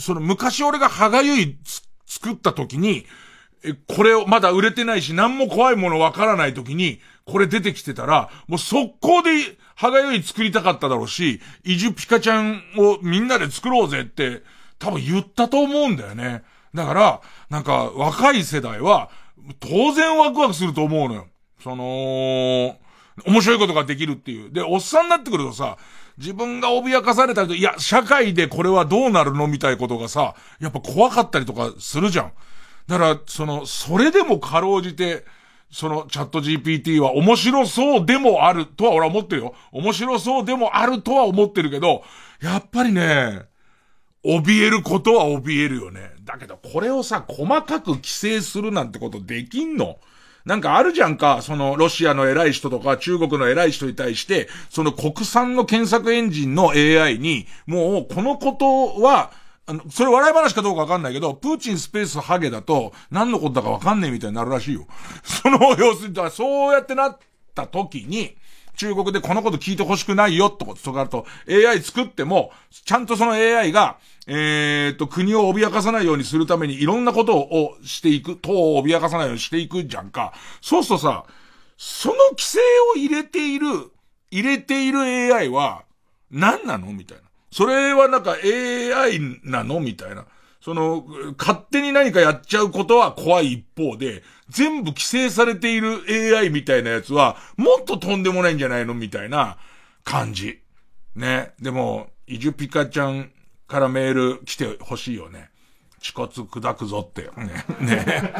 [0.00, 1.58] その、昔俺が歯がゆい
[2.06, 3.06] 作った時に、
[3.64, 9.30] え、これをまだ売れてないし、何も怖いものわからない時に、これ出てきてたら、もう速攻で
[9.74, 14.42] 歯がゆい作りたかっただろうし、イジュピカちゃんをみんなで作ろうぜって、
[14.78, 16.44] 多分言ったと思うんだよね。
[16.74, 19.10] だから、なんか、若い世代は、
[19.60, 21.26] 当然ワクワクすると思うのよ。
[21.62, 22.76] その、
[23.24, 24.52] 面白いことができるっていう。
[24.52, 25.78] で、おっさんになってくるとさ、
[26.18, 32.32] 自分が脅かされたりと、いや、社会でこれはどうなるのみたいなことがさ、やっぱ怖かったりとかするじゃん。
[32.86, 35.24] だから、その、それでもかろうじて、
[35.70, 39.54] そのチャット GPT は面白そうでもあるとは俺は思ってるよ。
[39.72, 42.02] 面白そうでもあるとは思ってるけど、
[42.40, 43.42] やっぱりね、
[44.24, 46.12] 怯えることは怯えるよね。
[46.24, 49.98] だけど、これをさ、細かく規制するなんてことできんの？
[50.46, 59.32] なんかあるじゃんか、そのロシアの偉い人とか中国の偉い人に対して、その国産の検索エンジンの AI に、もうこのことは、
[59.66, 64.86] あの、それ笑い話かどうかわかんないけど、プーチンスペースハゲだと、何のことだかわかんねえみたいになるらしいよ。
[65.24, 67.18] その、要するに、そうやってなっ
[67.52, 68.36] た時に、
[68.76, 80.32] 中国でこのこと聞いてほしくないよってこととかあと、AI 作っても、ちゃんとその AI が、えー、っと、国を脅かさないようにするためにいろんなことをしていく、党を脅かさないようにしていくじゃんか。
[80.60, 81.24] そうするとさ、
[81.78, 82.58] その規制
[82.94, 83.90] を入れている、
[84.30, 85.84] 入れている AI は、
[86.30, 87.24] 何なのみたいな。
[87.50, 90.26] それはなんか AI なのみたいな。
[90.60, 91.06] その、
[91.38, 96.02] 勝手に何かやっちゃうことは怖い一方で、全部規制されている
[96.36, 99.58] AI みたいなやつは、もっととんでもないんじゃないのみたいな
[100.04, 100.60] 感じ。
[101.14, 101.52] ね。
[101.60, 103.30] でも、イジュピカちゃん
[103.66, 105.50] からメール来てほしいよね。
[106.00, 107.30] 恥骨砕くぞって。
[107.36, 107.64] ね。
[107.80, 108.32] ね。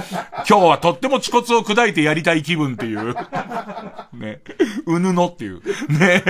[0.48, 3.14] 今日はとっても恥骨を砕いてやりたい気分っていう。
[4.12, 4.40] ね。
[4.86, 5.62] うぬのっていう。
[5.88, 6.22] ね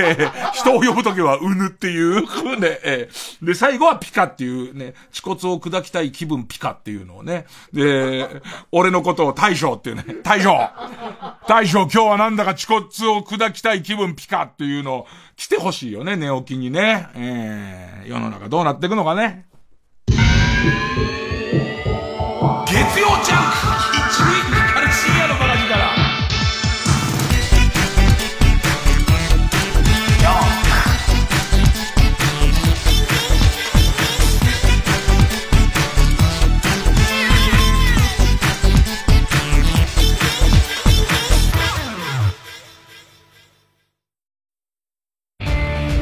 [0.55, 2.23] 人を呼ぶときはうぬっていう。
[2.61, 3.09] ね。
[3.43, 4.95] で、最後はピカっていうね。
[5.11, 7.47] 恥骨を砕きたい気分ピカっていうのをね。
[7.73, 8.29] で、
[8.71, 10.05] 俺のことを大将っていうね。
[10.23, 10.71] 大将
[11.49, 15.07] 大将今日はなんだか恥骨を砕きたい気分ピカっていうのを
[15.37, 16.17] 来てほしいよね。
[16.17, 17.09] 寝起きにね。
[17.15, 19.47] えー、世の中どうなっていくのかね。
[20.67, 20.73] 月
[22.99, 23.87] 曜ジャンク。
[23.97, 24.29] 一塁
[24.75, 25.77] カル深夜のバカ力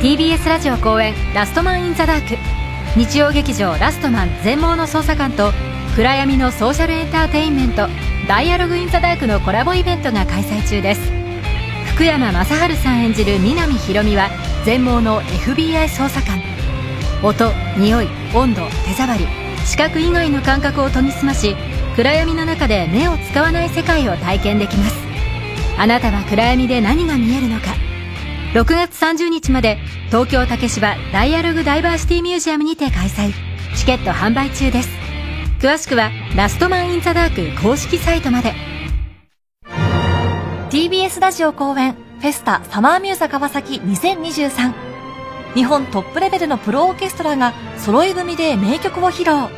[0.01, 2.37] TBS ラジオ公演「ラストマン・イン・ザ・ダーク」
[2.97, 5.53] 日曜劇場「ラストマン全盲の捜査官」と
[5.97, 7.89] 暗闇のソーシャルエンターテインメント
[8.29, 11.01] 「ダイアログ・イン・ザ・ダーク」のコラボイベントが開催中です。
[11.95, 14.31] 福山雅治さん演じる南ひろみは
[14.65, 16.41] 全盲の FBI 捜査官。
[17.23, 19.27] 音匂い温度手触り。
[19.65, 21.57] 視覚以外の感覚を研ぎ澄まし
[21.97, 24.95] 暗闇の中で目を使わない世界を体験できます。
[25.79, 27.75] あなたは暗闇で何が見えるのか。
[28.55, 33.33] 6月30日まで東京竹芝ダイアログダイバーシティミュージアムにて開催。
[33.77, 34.91] チケット販売中です。
[35.59, 38.55] 詳しくはラストマンインザダーク公式サイトまで。
[40.71, 44.73] TBS ラジオ公演フェスタサマーミューザ川崎2023
[45.57, 49.49] 日本トップレベルのプロオーケストラが揃い踏みで名曲を披露。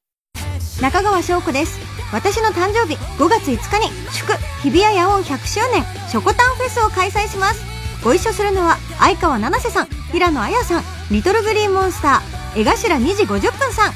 [0.80, 1.89] 中川翔子です。
[2.12, 4.32] 私の誕生日5月5日に祝
[4.62, 7.62] 日比谷野音100周年ショコタンフェスを開催します。
[8.04, 13.92] ご一緒するのは相川七瀬さん平野綾さんリトルグリーンモンスター江頭2時50分さん。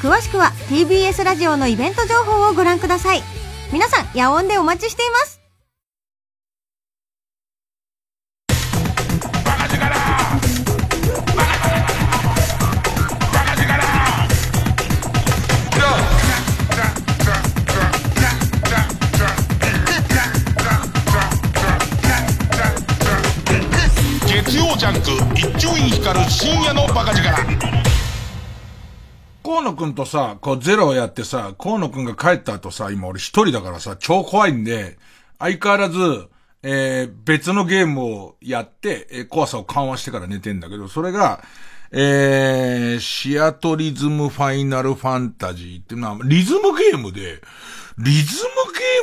[0.00, 3.22] 詳しくは TBS ラジオのイベント情報をご覧ください。
[3.72, 5.39] 皆さん野音でお待ちしています。
[24.80, 27.28] ジャンク一丁院光る深夜のバカ力。
[29.44, 34.96] 河野くんとさ、こうゼロをやってさ、河野くんが帰った後さ、今俺一人だからさ、超怖いんで、
[35.38, 36.30] 相変わらず、
[36.62, 41.44] えー、別のゲームをやって、えー、怖さを緩和してから寝てんだけど、それが、
[41.92, 47.42] えー、シアトリズムファイナルファンタジーっていうのは、リズムゲームで、
[48.02, 48.50] リズム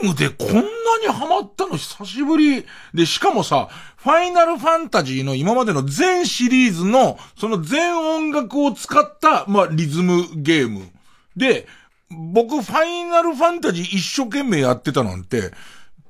[0.04, 2.66] ゲームでこんなにハマったの久しぶり。
[2.94, 10.90] で、しかもさ、ファイナルファンタジーの今までの全シリーズの、その全音楽を使った、まあ、リズムゲーム。
[11.36, 11.68] で、
[12.10, 15.52] 僕、ファイナルファンタジー一生懸命やってたなんて、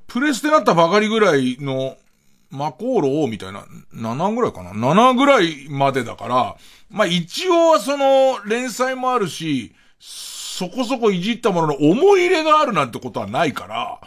[0.06, 1.96] プレステなったばかりぐらいの、
[2.50, 6.56] マコーローみたいな、7ぐらいかな ?7 ぐらいまでだから、
[6.88, 9.74] まあ一応はその連載もあるし、
[10.58, 14.00] そこそこいじったものの思い入れがあるなんてことはないから、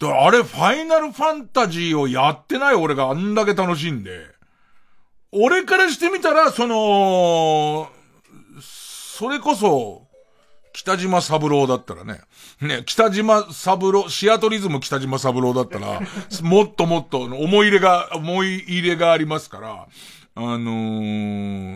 [0.00, 4.26] だからあれファイナルファンタジーをやってない俺があんだけ楽しんで、
[5.30, 7.88] 俺からしてみたら、その、
[8.60, 10.08] それこそ、
[10.72, 12.20] 北島三郎だったらね、
[12.60, 16.00] ね、北島三郎、シアトリズム北島三郎だったら、
[16.42, 19.86] もっともっと思い入れが、思い入れがありますから、
[20.34, 20.58] あの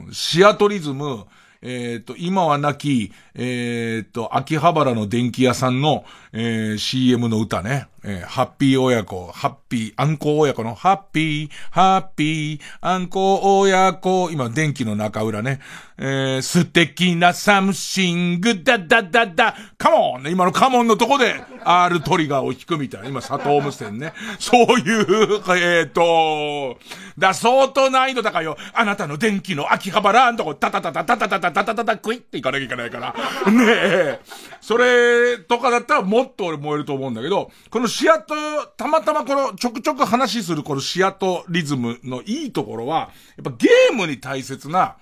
[0.08, 1.26] ー、シアトリズム、
[1.64, 7.88] えっ、ー、と、今は亡き、えっ、ー、と、秋葉原の電気屋さんの、えー、CM の歌ね。
[8.06, 15.60] えー、ハッピー親子、ハッピー、アンコ親子の、ハッピー、ハッピー、アンコ親子、今、電気の中裏ね。
[15.96, 23.08] えー、素敵なサムシング、ダダダダ、カモン今のカモンのとこで、R トリガーを弾くみたいな。
[23.08, 24.12] 今、佐藤無線ね。
[24.38, 26.78] そういう、えっ、ー、と、
[27.16, 28.56] だ、相当難易度高いよ。
[28.74, 33.52] あなたの電気の秋葉原んとこ、タタタタタタタタタタタタクイっていかなきゃいけないから。
[33.52, 34.20] ねえ。
[34.64, 38.34] それとかだったらもっと俺燃えると思うんだけど、このシアト、
[38.78, 44.96] たまたまこのちょくちょく話するこのシアトリズムのいいところは、やっぱゲームに大切な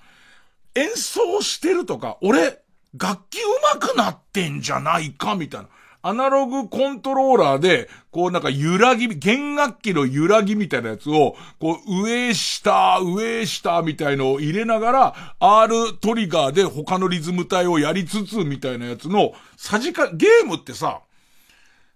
[0.75, 2.59] 演奏してるとか、俺、
[2.97, 5.69] 楽器上手くなってんじゃないかみたいな。
[6.05, 20.99] アナログコントローラーで、こうなんか揺らぎ、弦楽器の揺らぎみたいなやつを、こう上下、上下みたいのを入れながら、R トリガーで他のリズム体をやりつつみたいなやつの、さじか、ゲームってさ、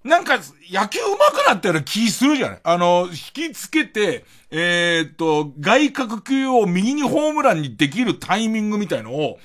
[0.05, 0.37] なんか、
[0.71, 2.59] 野球上手くなったような気するじゃない？
[2.63, 9.37] あの、引きつけて、えー、っと、外角球を右にホームランにできるタイミングみたいのを、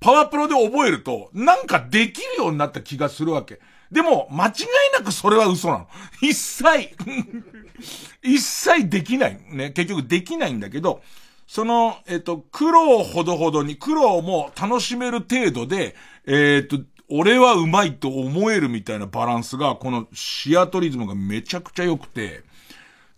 [0.00, 3.60] パワープロで覚えると、なんかできるようになった気がするわけ。
[3.92, 4.52] でも、間違い
[4.98, 5.86] なくそれは嘘なの。
[6.22, 6.96] 一切
[8.24, 9.38] 一切できない。
[9.50, 9.70] ね。
[9.70, 11.02] 結局できないんだけど、
[11.46, 15.94] その、えっ、と、苦労ほどほどに、苦労も楽しめる程度で、
[16.26, 16.80] えっ、と、
[17.10, 22.44] 俺はうまいと思えるみたいなバランスが、このシアトリズムがめちゃくちゃ良くて、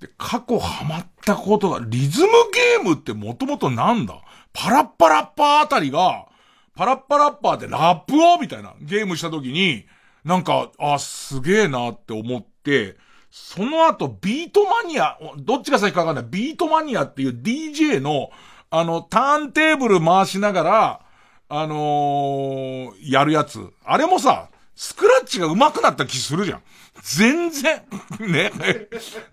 [0.00, 4.20] で、過去ハマったことが、リズムゲームってもともとなんだ
[4.52, 6.26] パラッパラッパーあたりが、
[6.74, 9.86] パラッパラッパーでラップをみたいなゲームした時に、
[10.24, 12.96] なんか、あ、すげえなって思って、
[13.30, 16.24] その後、ビートマニア、どっちが先かわかんない。
[16.30, 18.30] ビートマニアっていう DJ の、
[18.70, 21.00] あの、ターンテーブル回しながら、
[21.48, 23.72] あのー、やるやつ。
[23.84, 26.62] あれもさ、スクラッチが上手くなった気するじゃん。
[27.02, 27.82] 全然、
[28.20, 28.52] ね。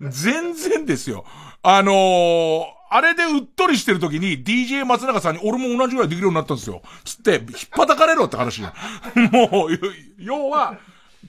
[0.00, 1.24] 全然ですよ。
[1.62, 2.64] あのー、
[2.94, 6.82] あれでうっとりしてる時に DJ 松永さんに俺も同じぐらいできるようになったんですよ。
[7.04, 8.74] つって、引っ叩かれろって話じゃ
[9.18, 9.30] ん。
[9.32, 9.78] もう、
[10.18, 10.76] 要は、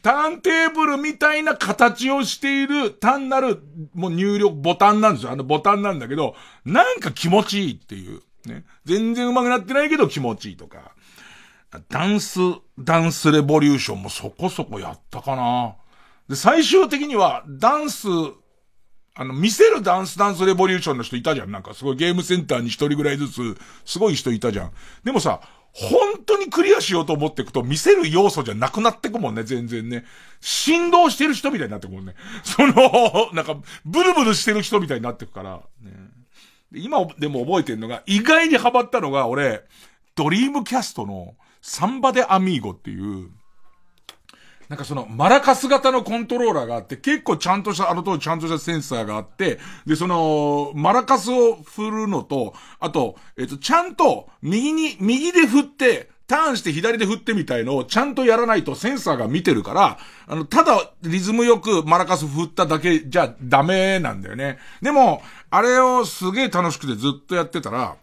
[0.02, 5.32] ターンテーブルみたいな形をしている単なる、もう入力ボタンなんですよ。
[5.32, 6.36] あのボタンなんだけど、
[6.66, 8.22] なんか気持ちいいっていう。
[8.46, 8.66] ね。
[8.84, 10.92] 全然上手くなってないけど気持ちいいとか。
[11.88, 12.40] ダンス、
[12.78, 15.76] ダンスレボリューションもそこそこやったかな。
[16.28, 18.08] で、最終的には、ダンス、
[19.16, 21.52] あの、見せるダンスダンスレボリューションの人いたじゃん。
[21.52, 24.72] なんかすごいゲームセンターに一人ぐらいずつ、すごい人いたじゃん。
[25.04, 25.42] でもさ、
[25.74, 30.06] 本当にクリアしようと思っていくと、見せる要素じゃなくなってくもんね、全然ね。
[30.40, 32.16] 振動してる人みたいになってくもんね。
[32.44, 32.74] その、
[33.34, 33.56] なんか、
[33.86, 35.92] ブルブルしてる人みたいになってくから、ね。
[36.76, 39.64] 今でも覚えてるのが、意外にハマったのが、俺、
[40.16, 43.30] ドリームキャストの、サンバでアミーゴっていう、
[44.74, 64.58] なんかその、マラカス型のコントローラーがあって、結構ちゃんとした、あの当時ちゃんとしたセンサーがあって、で、その、マラカスを振るのと、あと、えっと、ちゃんと、右に、右で振って、ターンして左で振ってみたいのをちゃんとやらないとセンサーが見てるから、あの、ただリズムよくマラカス振っただけじゃダメなんだよね。
[64.82, 65.22] でも、
[65.52, 67.98] あれをすげえ楽しくてずっとやってたら、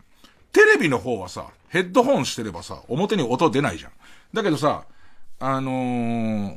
[0.53, 3.93] テレビの方はさ、ヘッドホンしてればさ、表に音出ないじゃん。
[4.33, 4.85] だけどさ、
[5.43, 6.57] あのー、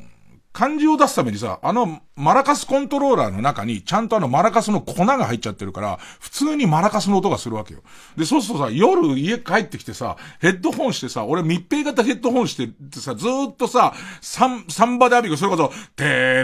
[0.53, 7.81] 漢字を出すためにさ、あの、マラカスコントローラーの中に、ちゃんとあのマラカスの粉が入っちゃってるから、普通にマラカスの音がするわけよ。
[8.15, 16.43] で、そうするとさ、夜家帰ってきてさ、ヘッドホンしてさ、俺密閉型ヘッドホンしてってさ、ずーっとさ、サン、サンバでアビゴ、それこそ、てれ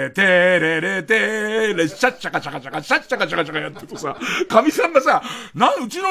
[0.00, 4.16] れ、てれれ、てれ、シャッチャカチャカチャカ、シャッチャカチャカチャカやってるとさ、
[4.48, 5.22] 神さんがさ、
[5.54, 6.08] なん、うちの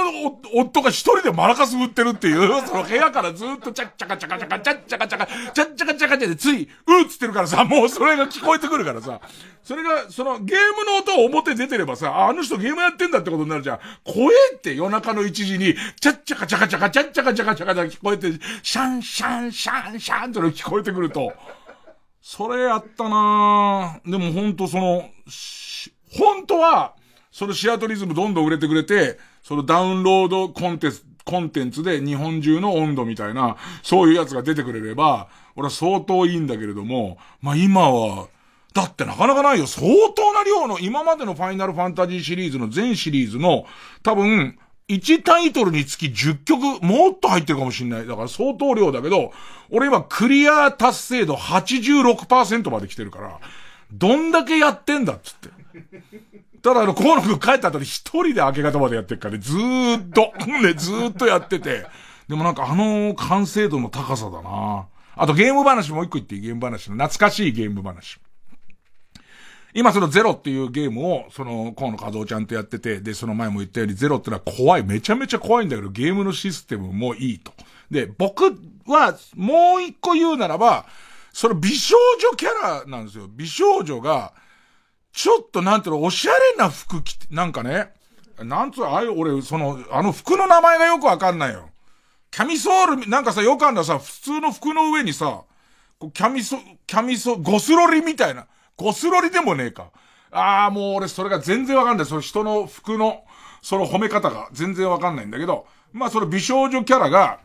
[0.55, 9.19] 夫が一人でマラカス振ってるっていう、その部屋からずーっとチャッチャカチャカチャカ、チャッチャカチャカ、チャッチャカチャカチャでつい、うっつってるからさ、 もうそれが聞こえてくるからさ、
[9.63, 13.79] それが、そのゲームの音を表出てればさ、あの人ゲームやってんだってことになるじゃん。
[14.03, 18.31] 怖えって夜中の1時に、チャッチャカチャカチャカ、チャッチャカチャカチャカチャ聞こえて、
[18.63, 21.33] シャンシャンシャンシャンっての聞こえてくると、
[22.21, 25.09] それやったなでもほんとその、
[26.17, 26.95] 本当は、
[27.31, 35.29] そのシアトリズムどんどん売れてくれて、そのダウンロードコンテンツ、コンテンツで日本中の温度みたいな、そういうやつが出てくれれば、
[35.59, 38.27] 俺は相当いいんだけれども、まあ今は、
[38.73, 39.67] だってなかなかないよ。
[39.67, 39.85] 相
[40.15, 43.65] 当な量の、今までのファイナルファンタジーシリーズの全シリーズの、
[44.01, 44.57] 多分、
[44.87, 48.07] 1タイトルにつき10曲、もっと入ってるかもしんない。
[48.07, 49.33] だから相当量だけど、
[49.69, 53.39] 俺今クリア達成度86%まで来てるから、
[53.91, 55.49] どんだけやってんだっつって。
[56.61, 61.85] ただあの、河野くん帰った後に一人で明け方までやってるからね、ずーっと、ね、ずーっとやってて。
[62.29, 64.85] でもなんかあの完成度の高さだな
[65.21, 66.41] あとゲーム話もう一個言っていい？
[66.41, 68.19] ゲーム話の懐かしいゲーム話。
[69.73, 77.51] 今そのゼロっていうゲームを、その、河野和夫ちゃんとやってて、で、その前も言ったようにゼロってのは怖い、めちゃめちゃ怖いんだけど、ゲームのシステムもいいと。
[77.91, 78.45] で、僕
[78.87, 80.87] は、もう一個言うならば、
[81.33, 83.27] その美少女キャラなんですよ。
[83.29, 84.33] 美少女が、
[85.11, 87.93] ちょっとなんていうの、おしゃれな服着て、なんかね、
[88.41, 91.68] なんつう、ああいう、俺、その、あの服の名前がよくわかんないよ。
[92.31, 95.43] キャミソール、なんかさ、よくあんださ、普通の服の上にさ、
[96.13, 96.57] キャミソ、
[96.87, 98.47] キャミソ、ゴスロリみたいな。
[98.77, 99.91] ゴスロリでもねえか。
[100.31, 102.05] ああ、もう俺それが全然わかんない。
[102.05, 103.23] その人の服の、
[103.61, 107.39] その褒め方が全然わかんないんだけど、まあその美少女キャラが、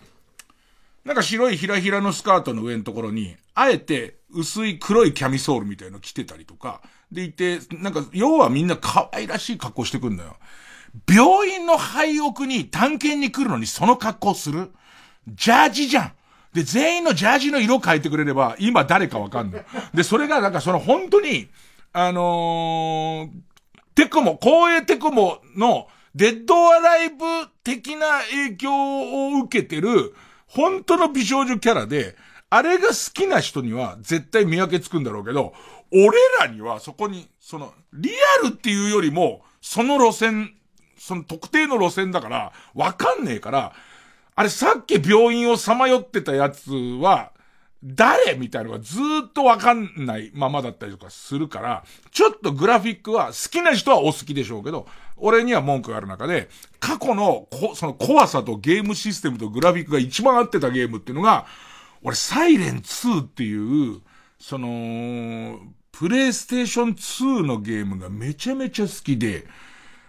[1.05, 6.81] なんか白いひらひらのスカートの上のところに、あえて薄い黒いキャミソールみたいの着てたりとか、
[7.11, 10.37] でいて、なんか要はみんな可愛らしい格好してくんだよ。
[11.09, 14.71] 病院の廃屋に探検に来るのにその格好する？
[15.29, 16.13] ジャージじゃん。
[16.53, 19.65] で、全員のジャージの色変えてくれれば、今誰かわかんない。
[19.93, 21.49] で、それがなんかその本当に、
[21.93, 23.29] あのー、
[23.97, 27.25] テクモ、光栄テクモのデッドアライブ
[27.65, 28.71] 的な影響
[29.37, 30.15] を受けてる、
[30.47, 32.15] 本当の美少女キャラで、
[32.51, 35.55] あれが好きな人には絶対見分けつくんだろうけど、
[35.91, 38.11] 俺らにはそこに、その、リ
[38.45, 40.55] アルっていうよりも、その路線、
[41.05, 43.73] その特定の路線だから、わかんねえから、
[44.35, 47.33] あれさっき病院をさまよってたやつは、
[47.83, 48.37] 誰？
[48.39, 48.97] みたいなのがず
[49.29, 54.87] っとわかんないままだったりとかするから、ちょっとグラフィックは好きな人はお好きでしょうけど、
[55.19, 56.49] 俺には文句がある中で、
[56.81, 61.45] 過去のこ、その怖さとゲームシステムとグラフィックが一番合ってたゲームっていうのが、
[62.03, 64.01] 俺サイレン2っていう、
[64.39, 65.61] その、
[65.93, 69.47] プレイステーション2のゲームがめちゃめちゃ好きで、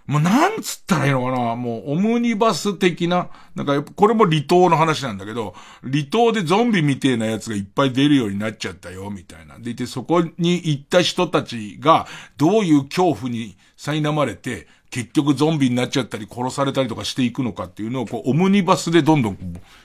[0.07, 9.57] もうなんつったらいいのかなもうオムニバス的な、なんかこれも離島の話なんだけど、離島でゾンビみてえなやつがいっぱい出るようになっちゃったよ、みたいな。
[9.57, 12.05] でいて、そこに行った人たちが、
[12.37, 19.37] どういう恐怖に苛まれて、結局ゾンビになっちゃったり殺されたりとかしていくのかっていうのを、こう、オムニバスでどんどん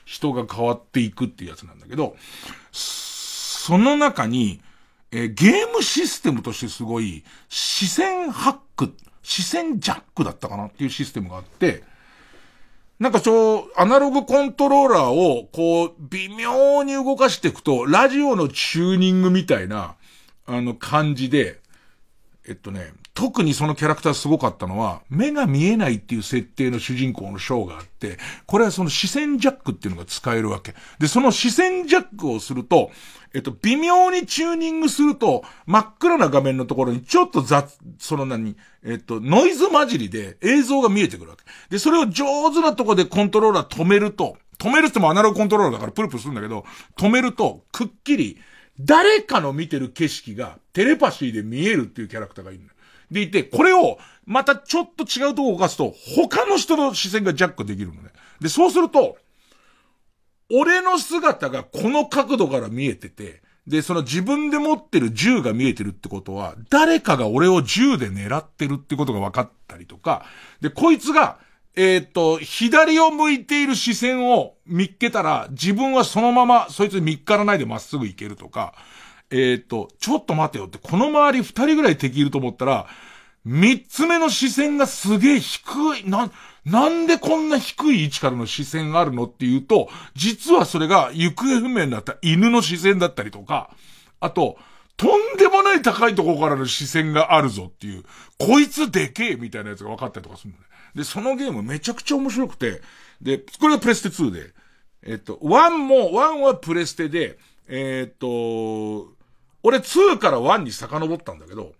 [0.05, 2.15] 人が変わっていくっていうやつなんだけど、
[2.71, 4.61] その中に、
[5.11, 11.83] え、ゲームシステムとしてすごい、視線ハック、視線ジャックだったかなっていうシステムがあって、
[12.99, 19.95] なんかそう、アナログコントローラーを、こう、微妙に動かしていくと、ラジオのチューニングみたいな、
[20.45, 21.61] あの、感じで、
[22.47, 30.75] えっとね、特にそのキャラクターすごかったのは、目が見えないっていう設定の主人公のショーがあって、これはその視線ジャックっていうのが使えるわけ。
[30.99, 32.89] で、その視線ジャックをすると、
[33.33, 41.43] えっと、微妙にチューニングすると、真っ暗な画面のところにちょっと雑、その何、えっと、ノイズ混じりで映像が見えてくるわけ。
[41.69, 46.65] で、それを上手なとこでコントローラー止めると、止めるってもアナログコントローラーだからプルプルするんだけど、
[46.97, 48.37] 止めると、くっきり、
[48.79, 52.70] 誰かの見てる景色がテレパシーで見えるっていうキャラクターがいるの。
[53.11, 58.09] でいて、これを、またちょっと違うとこ動かすと、他の人の視線がジャックできるのね。
[58.39, 59.17] で、そうすると、
[60.53, 70.25] 俺の姿がこの角度から見えてて、で、その自分で持ってる銃が見えてるってことは、誰かが俺を銃で狙ってるってことが分かったりとか、
[70.61, 71.39] で、こいつが、
[71.75, 78.73] えっ、と、左を向いている視線を見っけたら、自分はそのまま、そいつに見っからないでまっすぐ行けるとか、
[79.31, 82.87] えっ、と、ちょっと待てよって、この周り二人ぐらい敵いると思ったら、
[83.43, 85.63] 三つ目の視線がすげえ低
[85.97, 86.29] い、な、
[86.65, 93.71] なんでこんな低い位置からの視線があるのっていうと、実はそれが行方不明になった犬の視線だったりとか、
[94.19, 94.57] あと、
[94.97, 98.03] とんでもない高いところからの視線があるぞっていう、
[98.37, 100.65] こいつでけえみたいなやつが分かったりとかするのね。
[100.93, 102.81] で、そのゲームめちゃくちゃ面白くて、
[103.21, 104.53] で、これはプレステ2で、
[105.03, 109.13] えっと、1も、1はプレステで、えっと、
[109.63, 111.73] 俺2から1に遡ったんだけど、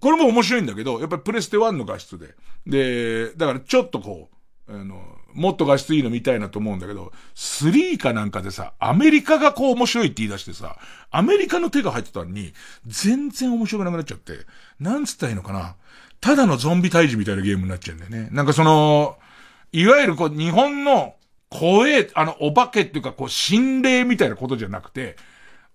[0.00, 2.34] これも面白いんだけど、やっぱりプレステ1の画質で。
[2.66, 4.28] で、だからちょっとこ
[4.68, 5.02] う、あの、
[5.34, 10.78] もっと画質いいの見たいなと思うんだけど、3かなんかでさ、アメリカがこう面白いって言い出してさ、
[11.10, 12.52] アメリカの手が入ってたのに、
[12.86, 14.46] 全然面白くなくなっちゃって、
[14.78, 15.76] なんつったらいいのかな。
[16.20, 18.28] ただのゾンビ退治みたいなゲームになっちゃうんだよね。
[18.32, 19.18] なんかその、
[19.72, 21.16] いわゆるこう、日本の
[21.50, 25.16] 怖え、あの、お化けっていうかこう、心霊みたいなことじゃなくて、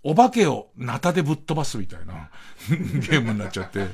[0.03, 2.29] お化けをナタでぶっ飛ばすみたいな
[2.69, 3.87] ゲームになっちゃって、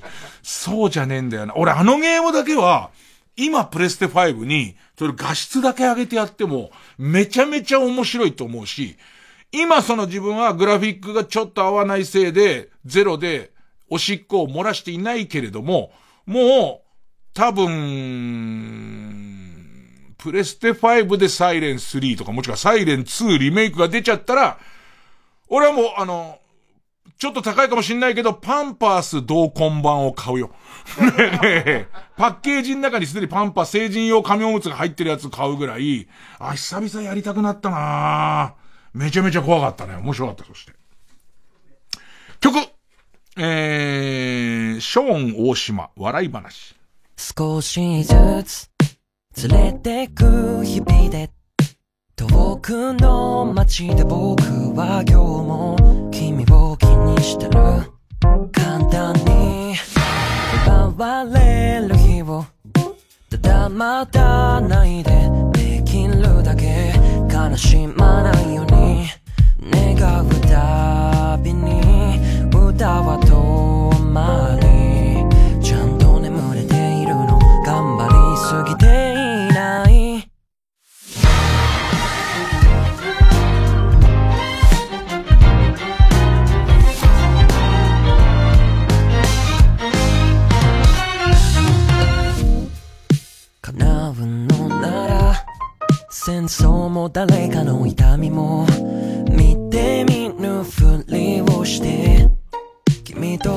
[0.44, 1.54] そうじゃねえんだよな。
[1.56, 2.92] 俺あのゲームだけは、
[3.38, 8.98] 今プレステ5に、それ画質だけ上げてやっても、めちゃめちゃ面白いと思うし、
[9.52, 13.52] 今その自分はグラフィックがちょっと合わないせいで、ゼロで
[13.90, 15.92] おしっこを漏らしていないけれども、
[16.26, 16.86] もう、
[17.34, 17.76] 多分、
[20.18, 24.58] プレステ5でサイレン3とか、もしくはサイレン2リメイクが出ちゃったら、
[25.48, 26.40] 俺はもう、あの、
[27.18, 30.52] ちょっと高いかもしんないけど、パンパース同梱版を買うよ。
[32.18, 36.08] パッケージの中にすでにパンパ成人用紙おむつが入ってるやつ買うぐらい、
[36.40, 38.56] あ、久々やりたくなったな
[38.94, 39.96] めちゃめちゃ怖かったね。
[39.96, 40.74] 面白かった、そして。
[42.40, 42.58] 曲
[43.38, 46.76] えー、ショーン大島、笑い話。
[47.18, 48.70] 少しずつ
[49.50, 51.30] 連れてく日々で
[52.18, 54.42] 遠くの街で僕
[54.74, 57.52] は今日も君を気にしてる。
[58.54, 59.76] 簡単に
[60.66, 62.46] 奪われる日を。
[63.30, 65.12] ただ待たないで
[65.52, 66.94] できるだけ
[67.30, 69.10] 悲しまないように
[69.70, 71.82] 願うたびに
[72.48, 77.38] 歌は止まりちゃんと眠れているの。
[77.66, 78.85] 頑張りすぎて
[96.96, 98.66] も誰かの痛みも
[99.30, 102.30] 見て見ぬふりをして
[103.04, 103.54] 君と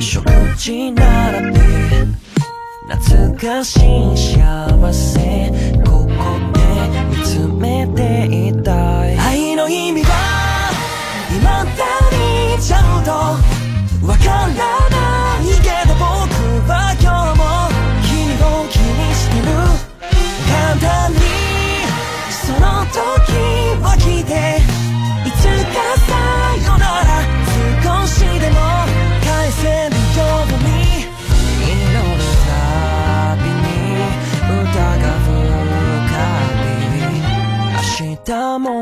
[0.00, 1.60] 食事並べ
[2.88, 5.75] 懐かしい幸せ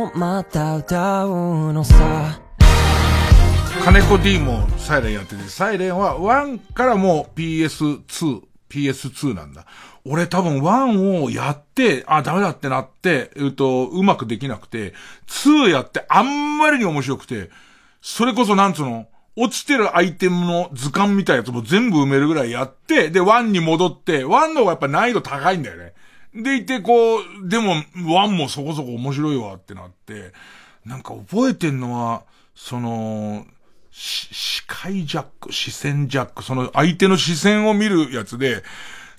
[0.04, 2.40] もまた歌うのさ
[3.84, 9.66] 金子 D もサイレンやってて、サイレンは1からもう PS2、PS2 なんだ。
[10.06, 14.94] 俺多分1をやって、あ、ダメだってなって、えっと、うまくできなくて、
[15.26, 17.50] 2やってあんまりに面白くて、
[18.00, 19.06] それこそなんつうの、
[19.36, 25.92] 落ちてるアイテムの図鑑みたいなやつも全部埋めるぐらいやって、で、1に戻って、1の方がやっぱ難易度高いんだよね。
[26.34, 30.32] でいて、こう、でも、1もそこそこ面白いわってなって、
[30.84, 32.22] なんか覚えてんのは、
[32.54, 33.46] その、
[33.92, 38.64] 視界ジャック、視線ジャック、その相手の視線を見るやつで、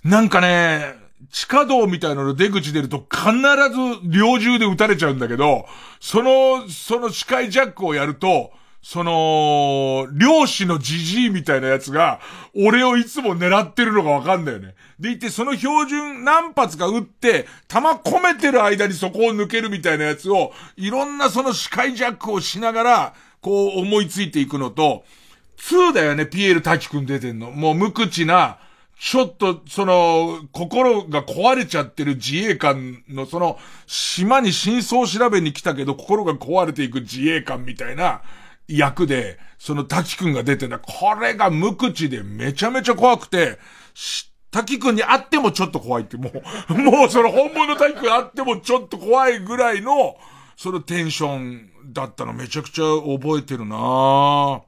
[0.03, 0.95] なんかね、
[1.31, 5.65] 地下道みたいなの出口出ると必ず猟銃で撃たれちゃうんだけど、
[6.01, 8.51] その、その視界ジャックをやると、
[8.87, 12.19] その、漁師のジジイみたいなやつが、
[12.53, 14.75] 俺をいつも狙ってるのがわかんだよね。
[14.99, 25.03] でいて、その標準何発か撃って、弾込めてる間にそこを抜けるみたいなやつを、いろんなその視界ジャックをしながら、こう思いついていくのと、
[25.57, 27.49] 2だよね、ピエール滝くん出てんの。
[27.49, 28.59] もう無口な、
[28.99, 33.57] ちょっと、その、心が壊れちゃってる自衛官の、その、
[33.87, 38.21] 島に真相調べに来たけど、心が壊れていく自衛官みたいな
[38.67, 40.79] 役で、その滝くんが出てた。
[40.79, 43.59] これが無口でめちゃめちゃ怖くて、
[44.51, 46.31] 滝くんに会ってもちょっと怖いって、も
[46.69, 50.15] う、 もうその本物の滝くん会ってもちょっと怖いぐらいの、
[50.55, 52.85] そのテンションだったのめちゃくちゃ
[53.19, 54.61] 覚えてるなぁ。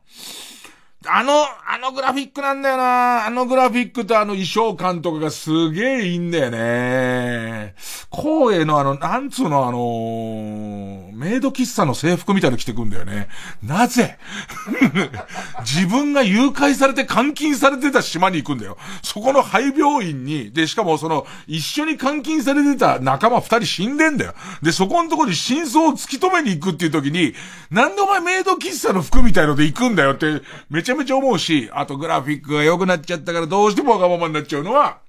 [1.09, 7.75] あの、あのグラフィックなんだよなあのグラフィックとあの衣装感とかがすげえいいんだよね。
[8.11, 13.27] 光栄のあの、なんつうのあのー、メイド喫茶の制服みたいの着てくんだよね。
[13.63, 14.17] なぜ？
[15.65, 18.77] 自分が誘拐されて監禁されてた島に行くんだよ。
[19.01, 24.33] そこの廃病院に、で、しかもその、一緒に監禁されてた仲間二人死んでんだよ。
[24.61, 27.33] で、そこのところに真相を突き止めに行くっていう時に、
[27.71, 34.99] なんでお前メイド喫茶の服みたいので行くんだよって、めちゃめちゃ思うし、あとグラフィックが良くなっちゃったからどうしてもわがままになっちゃうのは、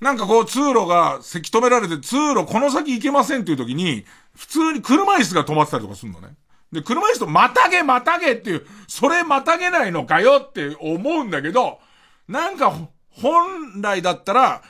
[0.00, 4.04] なんかこう通路がせき止められて通路この先行けませんっていう時に、
[4.36, 6.34] 普通に車椅子が止まってたりとかするのね。
[6.70, 11.80] で、車椅子とまたげまたげっていう、それまたげないのかよって思うんだけど、
[12.28, 12.72] なんか
[13.10, 14.62] 本来だったら、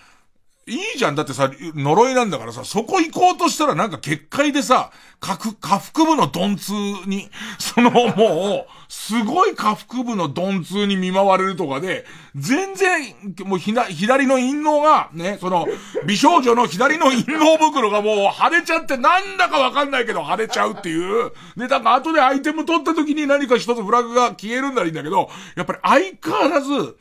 [0.68, 1.14] いいじゃん。
[1.14, 6.72] だってさ、呪いなんだからさ、そこ行こうとしたらなんか結界でさ、下腹、下腹部の鈍痛
[7.06, 15.66] に、そのもう、すごい下腹部の鈍痛に見舞われるとかで、全然、もうひな、左の陰嚢が、ね、その、
[16.06, 21.32] 美少女の左の陰嚢袋がもう腫れちゃってなんだかわかんないけど腫れちゃうっていう。
[21.56, 25.78] で、だか後でアイテム取った時に何か一つフラグが消えるんならいいんだけど、やっぱり
[26.22, 26.96] 相変わらず、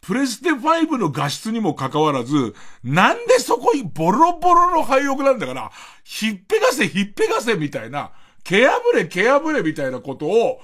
[0.00, 5.70] プレステ5の画質にもかかわらず、なんでそこにボロボロの廃屋なんだから、
[6.02, 8.10] ひっぺがせひっぺがせみたいな、
[8.42, 10.60] 毛破れ毛破れみたいなことを、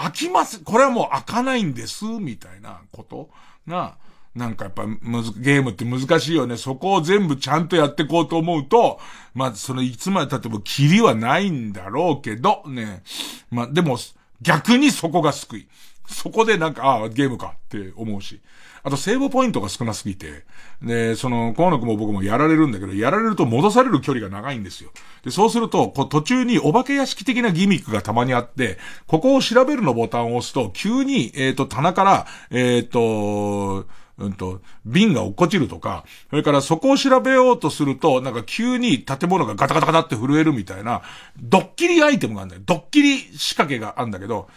[0.00, 0.60] 開きます。
[0.60, 3.28] これはもう開かないんです、みたいなこと
[3.68, 3.98] が、
[4.34, 6.56] なんかやっぱむず、ゲームって難しいよね。
[6.56, 8.98] そこを全部ちゃんとやってこうと思うと、
[9.34, 13.02] まあ、そのいつまで経ってもキリはないんだろうけど、ね。
[13.50, 13.98] まあ、でも、
[14.40, 15.68] 逆にそこが救い。
[16.06, 18.40] そこでなんか、ああ、ゲームかって思うし。
[18.82, 20.44] あとセーブポイントが少なすぎて、
[20.82, 24.90] で、その、河野くんも僕もやられるんだけど、やられると戻される距離が長いんですよ。
[25.24, 33.86] で、そうすると、こう途中にお化け屋敷的なギミックがたまにあって、ここを調べるのボタンを押すと、急に、えっ、ー、と、棚から、えっ、ー、と、
[34.20, 41.02] うんと、瓶が落っこちるとか、それからそこを調べようとすると、なんか急に建物がガタガタガタって震えるみたいな、
[41.38, 42.62] ドッキリアイテムがあるんだよ。
[42.66, 44.48] ドッキリ仕掛けがあるんだけど、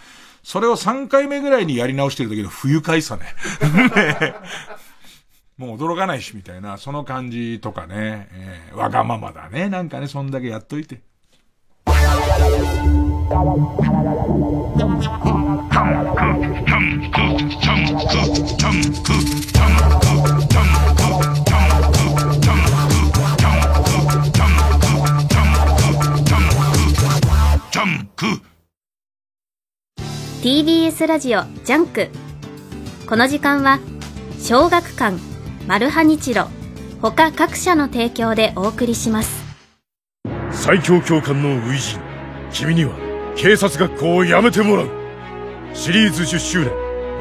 [0.43, 3.23] それを3回目ぐらいにやり直してる時の不愉快さね。
[5.57, 9.69] もう驚かないし、みたいな、その感じとかね、えー、わがままだね。
[9.69, 11.01] なんかね、そんだけやっといて。
[30.43, 32.09] TBS ラジオ JUNK。
[33.07, 33.79] この時間は
[34.41, 35.17] 小学館
[35.67, 36.49] マルハニチロ
[37.01, 39.41] 他各社の提供でお送りします。
[40.51, 41.97] 最強教官の初
[42.51, 42.91] 陣君には
[43.37, 44.89] 警察学校を辞めてもらう。
[45.73, 46.73] シリーズ10周年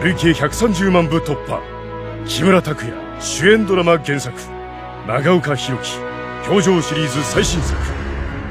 [0.03, 1.63] 累計130万部突破。
[2.27, 4.37] 木村拓哉主演ドラマ原作。
[5.07, 6.01] 長岡弘樹
[6.45, 7.81] 教場シリーズ最新作。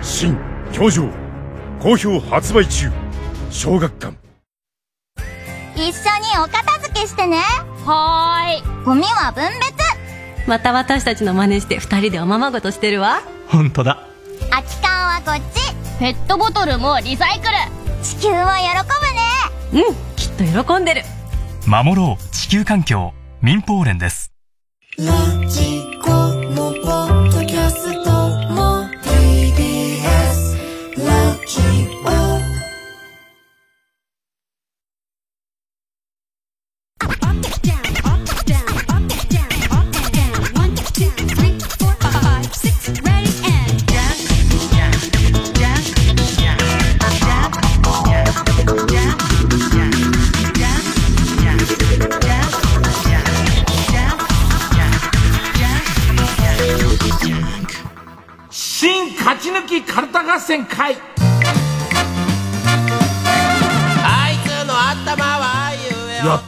[0.01, 0.37] 新
[0.71, 1.09] 教場
[1.81, 2.89] 好評発売中。
[3.49, 4.20] 小学館
[5.81, 5.93] 一緒に
[6.43, 7.37] お片付けしてね。
[7.85, 8.85] はーい。
[8.85, 10.47] ゴミは分別。
[10.47, 13.21] また私たちの真似して二人でおままごとしてるわ。
[13.47, 14.07] 本当だ。
[14.49, 15.73] 空き缶はこっち。
[15.99, 17.51] ペットボトルもリサイクル。
[18.03, 19.85] 地球は喜ぶね。
[19.87, 21.03] うんきっと喜んでる。
[21.65, 22.31] 守ろう。
[22.31, 23.13] 地球環境。
[23.41, 24.31] 民放連です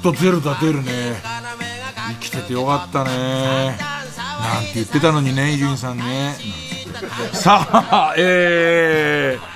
[0.03, 1.15] とゼルダ出るね。
[2.19, 3.77] 生きててよかったね。
[4.41, 6.35] なんて言ってたのにね伊集院さんね。
[7.31, 9.53] さあえー。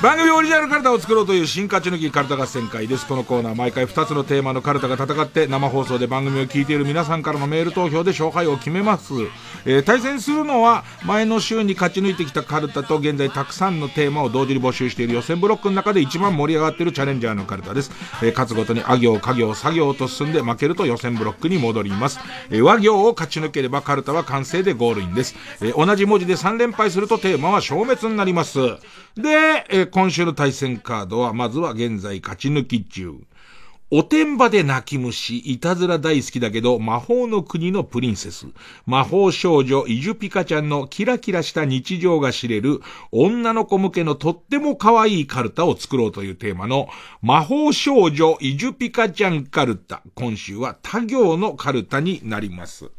[0.00, 3.04] 番組オリジナルカルタを作ろうという新勝ち抜きカルタ合戦会です。
[3.04, 9.12] このコーナー、毎回2つのテーマのカルタが戦って、生放送で番組を聞いている皆さんからのメール投票で勝敗を決めます。
[9.64, 17.90] えー、対戦するのは、前の週に勝ち抜いてきたカルタと、現在たくさんのテーマを同時に募集している予選ブロックの中で一番盛り上がっているチャレンジャーのカルタです。
[18.22, 22.20] えー、勝つごとに、あ行、家行、作業と進んで負けると予選ブロックに戻ります。
[22.50, 25.34] えー、和行を勝ち抜ければカルタは完成でゴールインです。
[25.60, 28.60] えー、同じ文字で3連敗するとテーマは消滅になります。
[29.18, 33.14] で、えー、今週の対戦カードは、まずは現在勝ち抜き中。
[33.90, 38.46] おてんばで泣き虫、いたずら大好きだけど、魔法の国のプリンセス。
[38.86, 42.80] 魔法少女、イジュピカちゃんのキラキラした日常が知れる、
[43.10, 46.88] 女の子向けのとっても可愛いカルタを作ろうというテーマの、
[47.20, 50.02] 魔法少女、イジュピカちゃんカルタ。
[50.14, 52.92] 今週は他行のカルタになります。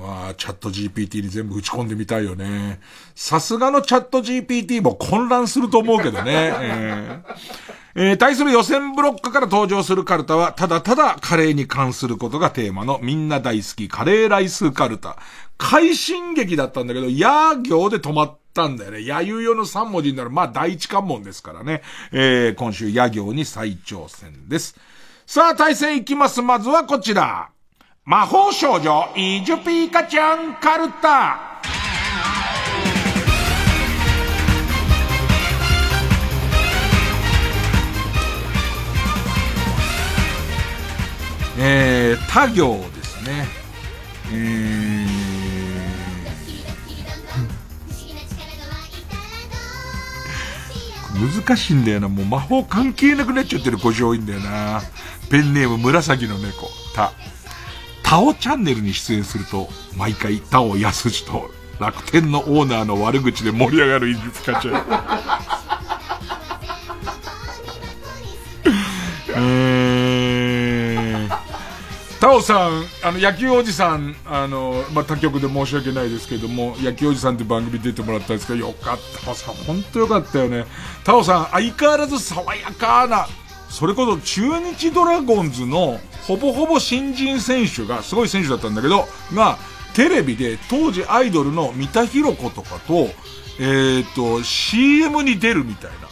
[0.00, 2.80] わあ、チャット GPT に全部打ち込んでみたいよね。
[3.14, 6.52] さすがのチャット GPT も混乱すると思うけどね。
[6.60, 7.68] えー
[8.00, 15.18] えー、対する予選ブロックから登場するカルタは、ただただカレーに関することがテーマのみんな大好きカレーライスカルタ。
[15.56, 19.04] 快進撃だったんだけど、や行で止まったんだよね。
[19.04, 21.82] やゆよの3文字になる、まあ第一関門ですからね。
[22.12, 24.76] えー、今週や行に再挑戦です。
[25.26, 26.40] さあ、対戦いきます。
[26.40, 27.50] まずはこちら。
[28.08, 31.60] 魔法少女イジュピーカちゃんカルタ。
[41.58, 43.46] えー、他行ですね。
[44.32, 52.08] えー、難しいんだよな。
[52.08, 54.80] もう魔法関係なくなっちゃってる故障多いんだよな。
[55.30, 56.70] ペンネーム紫の猫。
[56.94, 57.12] た。
[58.08, 64.82] タオチャンネルに出演すると、毎回タオ安次と楽天のオーナーの悪口で盛り上がるイジピカちゃん。
[69.36, 71.38] えー、
[72.18, 79.26] タオさん、あの、野球おじさん、あの、まあ、他局で申し訳ないですけども、野球おじさんって番組出てもらったんですけど、よかった。
[79.26, 80.64] タオさん、ほんとよかったよね。
[81.04, 83.28] タオさん、相変わらず爽やかな、
[83.68, 89.58] それこそ中日ドラゴンズのほぼほぼ新人選手が、すごい選手だったんだけど、が、
[89.94, 93.08] テレビで当時アイドルの三田寛子とかと、
[93.58, 96.08] えっ、ー、と、CM に出るみたいな。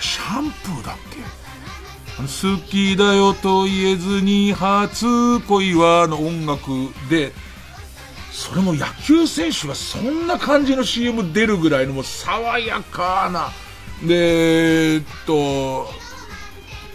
[0.00, 1.20] シャンプーだっけ？
[2.16, 6.70] 好きだよと言えずに初恋はの音楽
[7.10, 7.32] で、
[8.32, 13.50] それも野球選手がそんな感じの CM 出るぐらいのもう爽やかな、
[14.06, 15.88] で、えっと、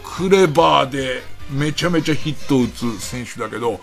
[0.04, 3.80] クレバーでめちゃめちゃヒット打つ選手だけど、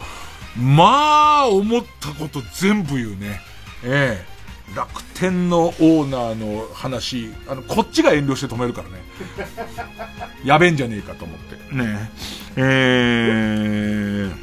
[0.57, 3.41] まあ、思ったこと全部言うね。
[3.85, 4.33] ええ。
[4.75, 9.03] 楽天のオーナーの話、あの、こっちが遠慮して止めるからね。
[10.45, 11.75] やべんじゃねえかと思って。
[11.75, 12.11] ね
[12.57, 12.57] え。
[12.57, 14.37] えー、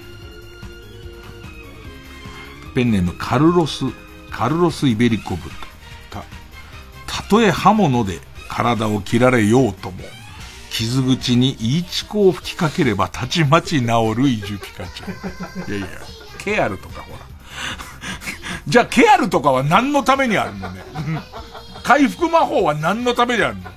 [2.76, 3.86] ペンネームカルロス、
[4.30, 5.50] カルロス・イベリコブ
[6.12, 6.24] た、
[7.08, 10.04] たとえ刃物で体を切られようとも、
[10.70, 15.78] 傷口にイーチコを吹きかければたちまち治るイジュピカチャン。
[15.78, 16.00] いやいや、
[16.38, 17.20] ケアルとかほら。
[18.68, 20.84] じゃあ、ケアルとかは何のためにあるのね？
[21.84, 23.72] 回復魔法は何のためにあるの？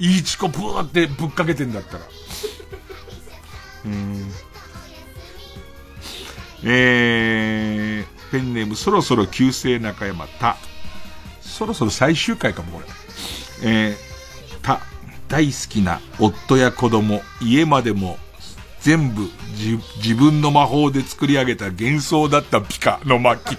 [0.00, 2.04] イーチコブーってぶっかけてんだったら。
[3.86, 4.32] うん。
[6.64, 10.56] えー、ペンネームそろそろ旧姓中山た。
[11.40, 12.86] そろそろ最終回かも、これ。
[13.62, 14.80] えー、た。
[15.34, 18.18] 大好きな夫や子供、家までも
[18.78, 19.28] 全部
[19.96, 23.58] 自分の魔法で作り上げた幻想だったピカの巻。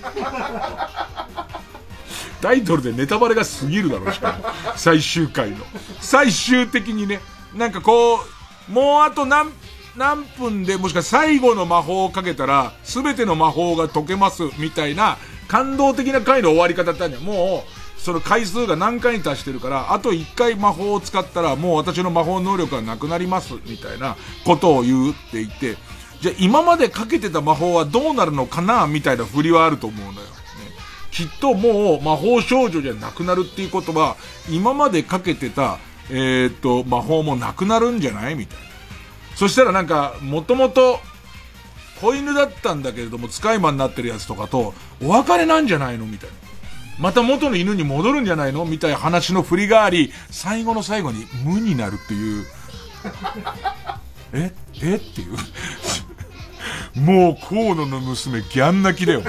[2.42, 4.46] タイトルでネタバレが過ぎるだろう、しかも。
[4.78, 5.58] 最終回の。
[6.00, 7.20] 最終的にね、
[7.54, 8.22] なんかこ
[8.70, 9.52] う、もうあと何、
[9.98, 15.18] 何分でもしか最後の魔法をかけたら、すべての魔法が解けます、みたいな、
[15.50, 17.22] 感動的な回の終わり方だったんだよ。
[17.22, 17.75] もう、
[18.06, 24.16] その回数が何回に達してるから、あと1回魔法を使ったら、もう私の魔法能力がなくなります、みたいな
[24.46, 25.76] ことを言うって言って、
[26.22, 30.28] じゃあ今までかけてた魔法はどうなるのかな、みたいな振りはあると思うのよ。
[30.28, 30.34] ね、
[31.10, 34.18] きっともう魔法少女じゃなくなるっていうことは、
[34.52, 35.80] 今までかけてた、
[36.12, 38.36] えー、っと、魔法もなくなるんじゃない？
[38.36, 38.66] みたいな。
[39.36, 41.00] そしたらなんか、もともと、
[42.00, 46.06] 子犬だったんだけれども、使い魔になってるやつとかと、お別れなんじゃないの？
[46.06, 46.36] みたいな。
[46.98, 48.66] また元の犬に戻るんじゃないの？
[48.66, 52.46] みたいな話の振りがあり、最後の最後に無になるっていう。
[54.34, 54.54] え？
[54.82, 54.96] え？
[54.96, 55.36] っていう。
[57.00, 59.24] もう河野の娘ギャン泣きだよ。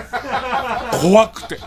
[1.02, 1.59] 怖くて。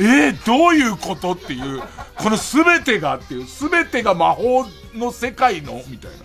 [0.00, 0.30] え？
[0.30, 1.32] ー、どういうこと？
[1.32, 1.82] っていう、
[2.16, 5.80] この全てがっていう、全てが魔法の世界の？
[5.88, 6.16] みたいな。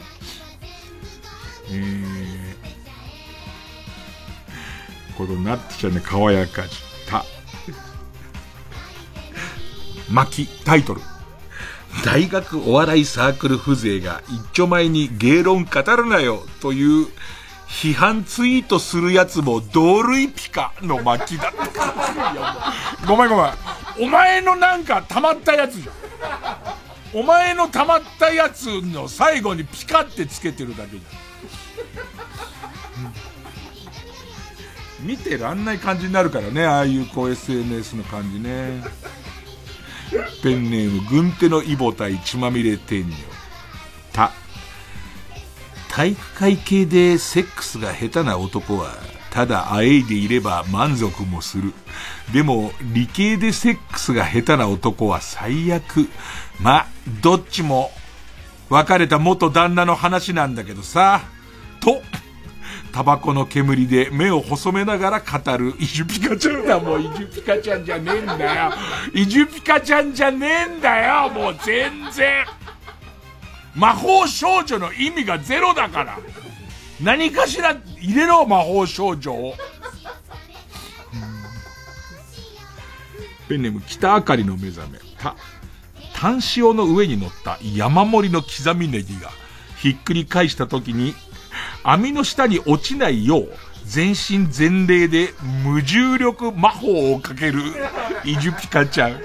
[1.69, 2.55] えー、
[5.17, 6.86] これなってちゃうね、爽やかじ。
[10.09, 11.01] 巻き、タイトル。
[12.05, 17.07] 大学お笑いサークル風情が一丁前に芸論語るなよという
[17.67, 22.73] 批判ツイートするやつも同類ピカの巻きだった。
[23.07, 23.53] ごめんごめん。
[23.99, 27.19] お前のなんか溜まったやつじゃん。
[27.19, 30.99] お前の溜まったやつの最後にピカってつけてるだけじゃ
[35.03, 35.07] ん。
[35.07, 38.83] 見てらんない感じになるからね、ああいうこう SNS の感じね。
[40.43, 43.13] ペンネーム、軍手のイボ対血まみれ天女。
[44.13, 44.31] た。
[45.89, 48.95] 体育会系でセックスが下手な男は、
[49.31, 51.73] ただあえいでいれば満足もする。
[52.33, 56.07] でも、理系でセックスが下手な男は最悪。
[56.59, 56.87] ま、
[57.21, 57.91] どっちも、
[58.69, 61.21] 別れた元旦那の話なんだけどさ。
[61.79, 62.01] と、
[62.97, 68.73] タバコの煙で目を細めながら語る、イジュピカちゃんだ、もうイジュピカちゃんじゃねえんだよ。
[69.13, 72.43] イジュピカちゃんじゃねえんだよ、もう全然。
[73.75, 76.17] 魔法少女の意味がゼロだから。
[76.99, 79.53] 何かしら入れろ、魔法少女を。
[83.47, 84.97] ペンネーム、北あかりの目覚め。
[85.21, 85.35] た、
[86.15, 89.29] 炭塩の上に乗った山盛りの刻みネギが、
[89.77, 91.13] ひっくり返した時に
[91.83, 93.49] 網の下に落ちないよう、
[93.85, 97.61] 全身全霊で無重力魔法をかける、
[98.25, 99.21] イジュピカちゃん。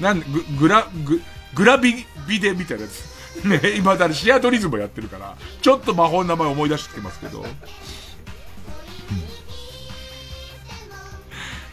[0.00, 1.22] なんグ、グラ、グ、
[1.54, 3.12] グラビ、ビデみたいなやつ。
[3.46, 7.44] ね、今だシアトリズムやってるから、ちょっと魔法の名前思い出してきますけど。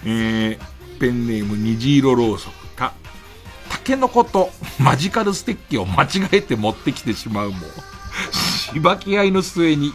[0.05, 2.93] えー、ペンネーム虹色ろうそくた、
[3.69, 4.49] タケノコと
[4.79, 7.57] マジカルステッキを間違えて持ってきてしまうも、
[8.31, 9.93] しばき合いの末に、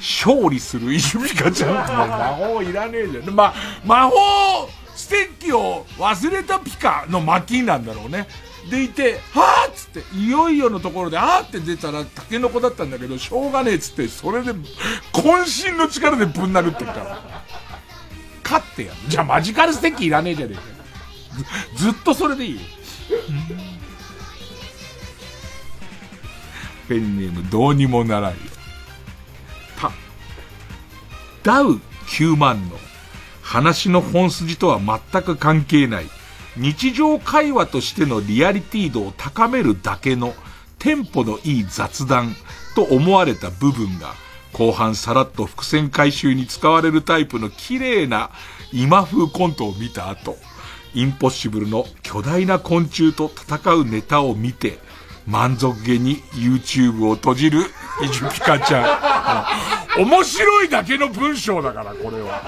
[0.00, 1.74] 勝利するイジュピカちゃん。
[1.74, 2.16] もう魔
[2.54, 3.30] 法いらねえじゃん。
[3.30, 3.54] ま、
[3.84, 8.26] 魔法ステッキを忘れたピカの巻なんだろうね。
[8.70, 14.52] でいて、はぁっつって、いよいよのところで、あーって出たら、タケノコだったんだけど、しょうがねえっつって、それで、
[15.12, 17.22] 渾身の力でぶん殴ってるから。
[18.44, 18.98] 勝ってやる。
[19.08, 20.62] じゃあマジカルステッキいらねえじゃねえか
[21.76, 21.84] ず。
[21.84, 22.60] ずっとそれでいいよ。
[26.92, 28.36] ペンネームどうにもならんよ。
[29.78, 29.90] た、
[31.42, 32.76] ダウ9万の
[33.40, 36.06] 話の本筋とは全く関係ない
[36.58, 40.34] 日常会話としてのリアリティ度を高めるだけの
[40.78, 42.36] テンポのいい雑談
[42.74, 44.12] と思われた部分が
[44.52, 48.30] 後半さらっと伏線回収に使われるタイプの綺麗な
[48.70, 50.36] 今風コントを見た後、
[50.94, 54.78] インポッシブルの巨大な昆虫と戦うネタを見て、
[55.26, 57.60] 満足げに YouTube を閉じる
[58.02, 59.46] イジュピカちゃ
[59.96, 60.02] ん。
[60.02, 62.42] 面白いだけの文章だから、これは。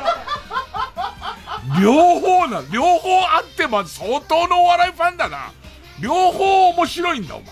[1.80, 5.52] 両方な、両方あっても相当のお笑いファンだな。
[6.00, 7.48] 両方面白いんだ、お前。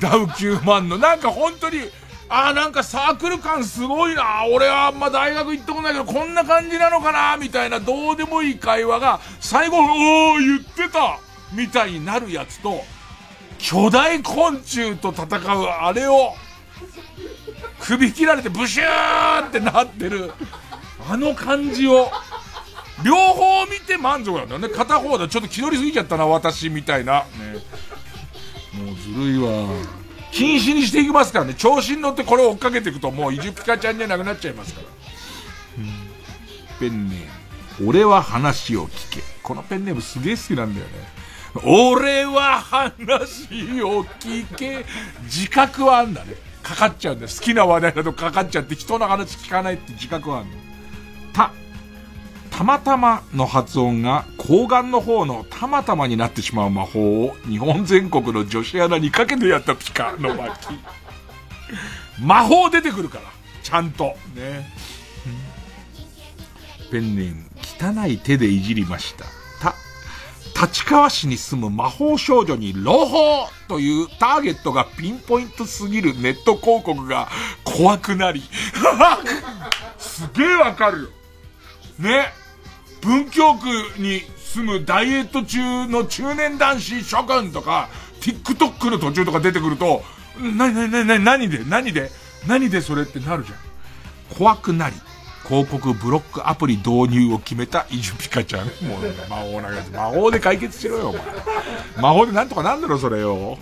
[0.00, 1.90] ダウ9万の、なんか本当に、
[2.28, 4.44] ああ、なんかサークル感すごいな。
[4.50, 11.18] 俺はあんま大学行ってこないけど、こんな感じなのかなみたいな、どうでもいい会話が、最後、おー、言ってた
[11.52, 12.82] みたいになるやつと、
[13.64, 16.34] 巨大昆虫と戦うあれを、
[17.80, 20.32] 首切られてブシューってなってる、
[21.08, 22.10] あの感じを、
[23.02, 24.68] 両方見て満足なんだよね。
[24.68, 27.20] 片方でちょっと気取りすぎちゃったな、私、みたいな。
[27.20, 27.24] ね。
[28.84, 29.66] もうずるいわ。
[30.30, 31.54] 禁止にしていきますからね。
[31.54, 34.86] 調子に乗ってこれを追っかけていくと、もうイジュピカちゃんじゃなくなっちゃいますから。
[35.78, 36.04] うん
[36.80, 37.88] ペンネーム。
[37.88, 39.22] 俺は話を聞け。
[39.42, 41.13] このペンネームすげえ好きなんだよね。
[41.62, 44.84] 俺は話を聞け。
[45.24, 46.34] 自覚はあんだね。
[46.62, 47.30] かかっちゃうんだよ。
[47.30, 50.56] 好きな話題だとかかっちゃって人の話聞かないって自覚はあんの。
[51.32, 51.52] た。
[52.50, 60.78] たまたまの発音が睾丸の方のたまたまになってしまう魔法を日本全国の女子アナにかけてやったピカの巻。
[62.20, 63.24] 魔法出てくるから。
[63.62, 64.16] ちゃんと。
[64.34, 64.70] ね。
[66.90, 67.50] ペンネーム、
[68.04, 69.24] 汚い手でいじりました。
[70.60, 77.28] 立川市に住む魔法少女に朗報というターゲットがピンポイントすぎるネット広告が
[77.64, 78.42] 怖くなり。
[79.98, 81.08] すげえわかるよ。
[81.98, 82.32] ね。
[83.00, 83.66] 文京区
[83.98, 87.88] に住むダイエット中の中年男子諸君とか、
[88.20, 90.02] TikTok の途中とか出てくると、
[90.40, 91.64] なになになになに何で？
[91.64, 92.10] 何で？
[92.46, 93.58] 何でそれってなるじゃん。
[94.36, 94.96] 怖くなり、
[95.46, 98.66] 広告ブロックアプリ導入を決めたイジュピカちゃん。
[98.88, 99.90] もう、魔法なやつ。
[99.92, 101.14] 魔法で解決しろよ、
[101.98, 103.58] 魔法でなんとかなんだろ、それよ。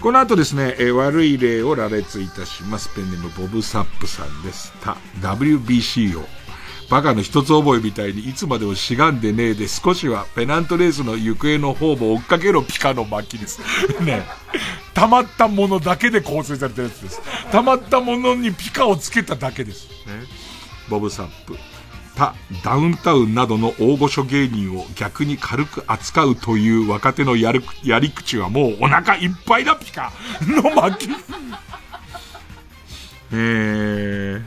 [0.00, 2.90] この後ですね、えー、悪い例を羅列いたします。
[2.94, 4.72] ペンネームボブサップさんです。
[4.82, 6.28] た、WBC を
[6.88, 13.60] バカの一つ覚えみたいにいつまでもしがんでねえで少しはペナントレースの行方の方も追っかけろピカの巻です。
[14.02, 14.26] ね
[14.94, 17.20] 溜まったものだけで構成されたやつです。
[17.52, 19.88] 溜まったものにピカをつけただけです。
[20.06, 20.24] ね、
[20.88, 21.56] ボブサップ。
[22.16, 22.34] 他、
[22.64, 31.10] ダウンタウンなどの大御所芸人を逆に軽く扱うという若手のやる、やり口はもうお腹いっぱいだピカの巻。
[33.32, 34.42] えー、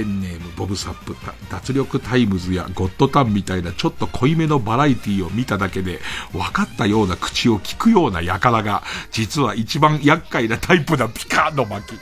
[0.00, 1.14] ペンネームボブサップ、
[1.50, 6.00] 脱力タイムズやゴッドタンみたいなちょっと濃いめのバラエティを見ただけで
[6.32, 11.98] 分かったような口を聞くような輩が、実は一番厄介なタイプなピカーの巻。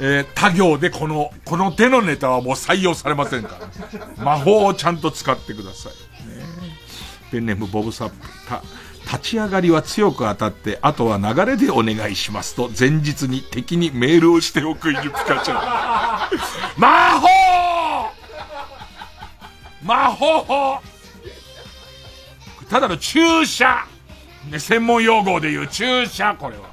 [0.00, 4.22] えー、他行でこの、この手のネタはもう採用されませんから。
[4.22, 5.92] 魔法をちゃんと使ってください。
[6.28, 6.44] ね、
[7.30, 8.16] ペンネームボブサップ、
[8.46, 8.62] た、
[9.10, 15.56] 立ち上がりは強く当たって、あとは流れでお願いしますと、前日に敵にメールをしておくイジュピカちゃん。
[16.78, 17.28] 魔法
[19.82, 20.82] 魔法
[22.68, 23.86] ただの注射
[24.50, 26.68] ね、専門用語で言う注射、これは。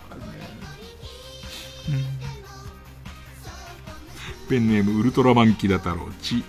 [4.49, 6.43] ペンネームウルトラマンキダ太郎ち。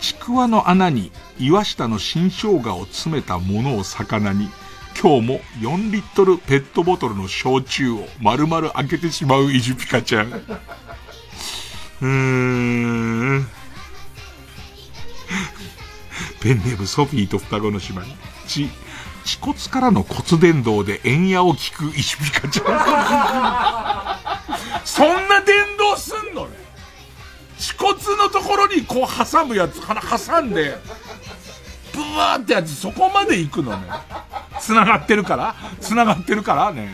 [0.00, 4.50] ちくわの穴に岩下の新生姜を詰めたものを魚に、
[4.98, 10.32] 今日も4リットルペットボトルの焼酎を丸々開けてしまうイジュピカちゃん。
[12.00, 13.46] うん。
[16.40, 18.02] ペンネームソフィーと双子の姉妹。
[18.46, 18.70] ち、
[19.22, 22.64] 恥骨からの骨伝導で円矢を聞くイジュピカちゃ
[24.80, 24.86] ん。
[24.86, 26.56] そんな伝導すんのね。
[27.58, 30.78] 恥骨のところにこう挟むやつ、挟んで、
[31.92, 33.88] ブワーってやつ、そこまで行くのね。
[34.60, 35.54] 繋がってるから？
[35.80, 36.72] 繋がってるから？
[36.72, 36.88] ね。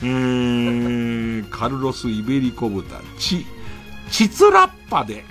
[0.00, 3.44] えー、カルロス・イベリコ豚、チ、
[4.10, 5.24] チツラッパで、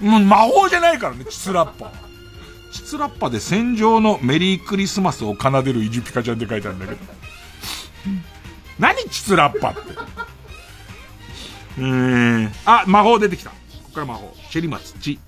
[0.00, 1.92] もう魔法じゃないからね、チツラッパ。
[2.72, 7.00] チツラッパで戦場のメリークリスマスを奏でるイジュピカちゃんって書いてあるんだけど。
[8.78, 9.80] 何チツラッパって？
[11.78, 12.52] うーん。
[12.64, 13.50] あ、魔法出てきた。
[13.50, 14.34] ここから魔法。
[14.50, 15.18] シェリマツ、チ。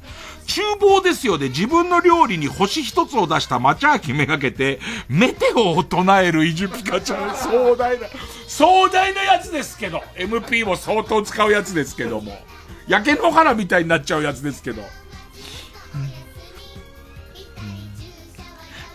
[0.51, 7.36] 厨房ですよで自分の料理に星一つを出したマチャーキめがけて、メテオを唱えるイジュピカちゃん。
[7.36, 8.09] 壮大な、
[8.48, 10.02] 壮大なやつですけど。
[10.16, 12.36] MP も相当使うやつですけども。
[12.89, 14.82] 焼け野原みたいになっちゃうやつですけど。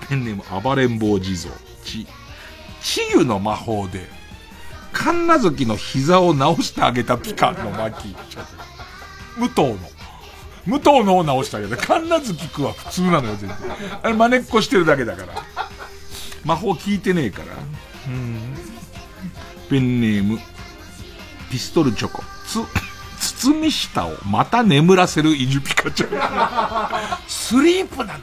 [0.09, 1.55] ペンネーム暴れん坊地蔵。
[1.85, 2.05] ち、
[2.81, 4.09] 治癒の魔法で、
[4.91, 8.13] 神奈月の膝を直してあげたピカの巻。
[9.37, 9.94] 武藤の。
[10.65, 11.77] 武藤のを直してあげた。
[11.77, 13.57] 神奈月くんは普通なのよ、全然。
[14.01, 15.33] あれ真似っこしてるだけだから。
[16.43, 17.45] 魔法聞いてねえから。
[18.07, 18.55] うん。
[19.69, 20.39] ペンネーム、
[21.49, 22.23] ピストルチョコ。
[22.45, 22.59] つ、
[23.41, 26.09] 包み下をまた眠らせるイジュピカちゃん。
[27.27, 28.19] スリープなの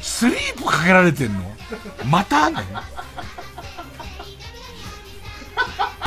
[0.00, 1.40] スリープかけられてんの
[2.06, 2.56] またね。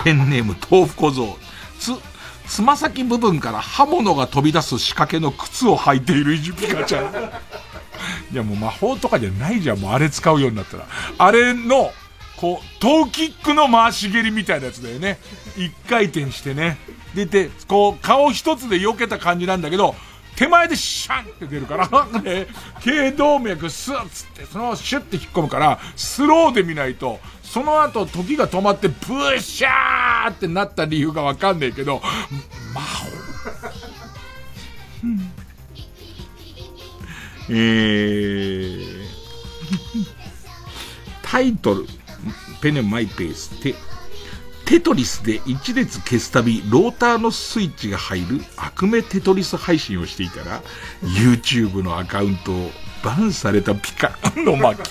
[0.03, 1.37] ペンネーム豆腐小僧。
[1.79, 1.91] つ、
[2.47, 7.05] つま先部分から刃物が飛び出す仕掛けの靴を履いているイジュピカちゃん。
[8.31, 10.87] いやもう魔法とかじゃないじゃん、もうあれ使うようになったら。
[11.17, 11.91] あれの、
[12.37, 15.19] こう、トーキックの回し蹴りみたいなやつだよね。
[15.55, 16.77] 一回転してね。
[17.15, 19.95] 出て、こう、顔一つで避けた感じなんだけど、
[20.35, 21.87] 手前でシャンって出るから、
[22.21, 22.47] ね、
[22.81, 32.01] 頸動脈スッつって、そのままシュッて引っ込むから、スローで見ないと、その後時が止まってブッシャーってなった理由がわかんねえけど、
[32.73, 33.07] 魔法。
[37.49, 38.85] えー、
[41.21, 41.85] タイトル、
[42.61, 43.75] ペネマイペース、テ、
[44.65, 50.61] テトリスで一列消すたび、ローターのスイッチが入る悪名テトリス配信をしていたら、
[51.01, 52.69] YouTube のアカウントを
[53.03, 54.81] バンされたピカの巻。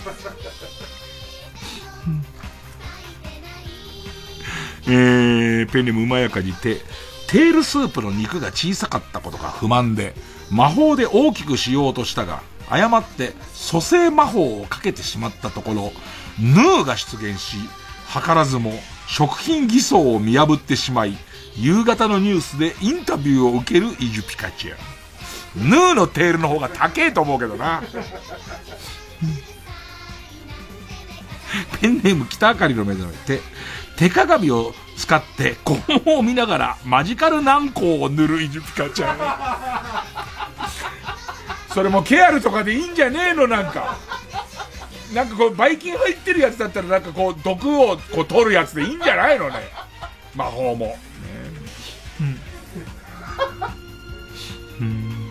[4.84, 6.82] えー、ペンネムまやかにて、
[7.28, 10.14] テールスープの肉が小さかったことが不満で、
[10.50, 15.92] 魔法で大きくしようとしたが、誤って蘇生魔法をかけてしまったところ、
[16.38, 17.56] ヌーが出現し、
[18.12, 18.78] 図らずも
[19.12, 21.18] 食品偽装を見破ってしまい、
[21.54, 24.76] 夕方のニュースでインタビューを受けるイジュピカチュウ。
[25.68, 27.82] ヌーのテールの方が高えと思うけどな。
[31.78, 33.42] ペンネーム北あかりの目覚めて、
[33.98, 39.18] 手鏡を使って肛門を見ながらマジカル軟膏を塗るイジュピカちゃん。
[41.74, 43.98] それもケアルとかでいいんじゃねえのなんか。
[45.14, 49.56] なんかこう、ばい菌入ってるやつだったらなんかこう、毒をこう取るやつでいいんじゃないのね。
[50.34, 50.86] 魔法も。
[50.86, 50.96] ね
[54.80, 55.22] うん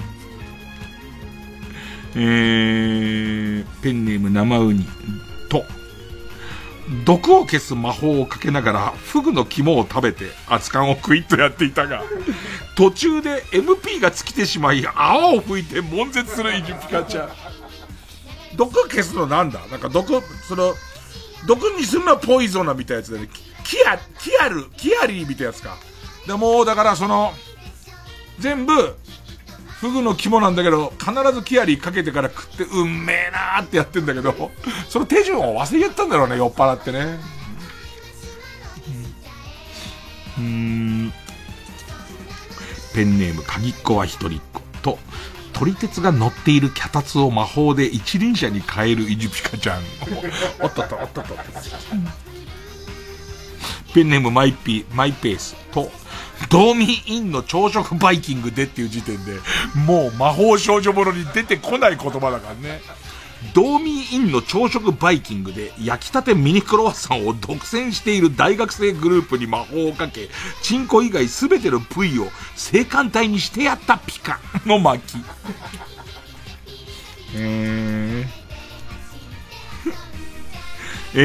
[2.13, 4.85] えー、ペンネーム生ウニ
[5.49, 5.63] と、
[7.05, 12.03] 毒を消す魔法をかけながら、フグの肝を食べて、熱燗をクイッとやっていたが、
[12.75, 17.50] 途中で MP が尽きてしまい、泡を吹いて悶絶するイジュピカちゃん。
[18.55, 19.59] 毒消すのなんだ？
[19.67, 20.75] なんか毒、その、
[21.47, 23.29] 毒にするのはポイゾナみたいなやつだね。
[23.63, 25.77] キア、キアル、キアリーみたいなやつか。
[26.27, 27.33] でもう、だからその、
[28.39, 28.95] 全部、
[29.79, 34.51] フグの肝なんだけど、必ずキアリーかけてから食って、うんめえなーってやってんだけど、
[34.87, 37.19] その手順を忘れちゃったんだろうね、酔っ払ってね。
[40.37, 41.13] うん。
[42.93, 44.99] ペンネーム、鍵っ子は一人っ子と、
[45.53, 49.81] 撮り鉄が乗っている脚立を魔法で一輪車に変えるイジピカちゃん。
[50.61, 51.35] おっとっと、おっとっと。
[53.93, 55.91] ペンネームマイピー、マイペースと、
[56.49, 59.33] ドーミーインの朝食バイキングでっていう時点で、
[59.85, 62.81] もう魔法少女ものに出てこない言葉だからね。
[63.53, 70.29] ドーミーインの朝食バイキングで焼きたてミニクロワッサンを独占している大学生グループに魔法をかけ、
[70.61, 75.17] チンコ以外すべての部位を性感帯にしてやったピカの巻。
[77.33, 78.41] えー、
[81.15, 81.19] え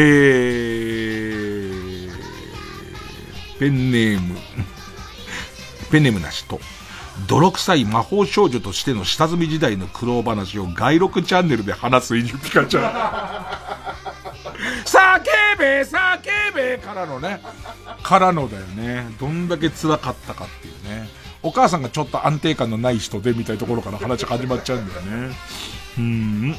[3.57, 4.37] ー、ペンネーム、
[5.91, 6.61] ペンネームなしと。
[7.29, 13.67] 泥臭い魔法少女としての下積み時代の苦労話を外録チャンネルで話すイジュピカちゃん。
[14.85, 17.41] 叫べ叫べからのね。
[18.03, 19.09] からのだよね。
[19.19, 21.09] どんだけ辛かったかっていうね。
[21.43, 25.37] お母さんがちょっと安定感のない人でみたいなところから話始まっちゃうんだよね。
[25.99, 26.57] うん。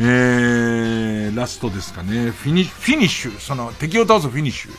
[0.00, 2.30] えー、ラストですかね。
[2.30, 3.38] フィニッシュ。
[3.38, 4.72] その敵を倒すフィニッシュ。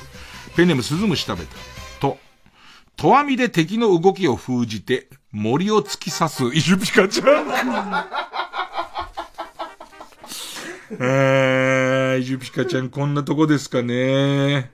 [0.55, 1.55] ペンネームスズムシ食べた。
[2.95, 8.15] と、わみで敵の動きを封じて、森を突き刺すイジュピカちゃん。
[10.91, 14.71] えー、イジュピカちゃんこんなとこですかね。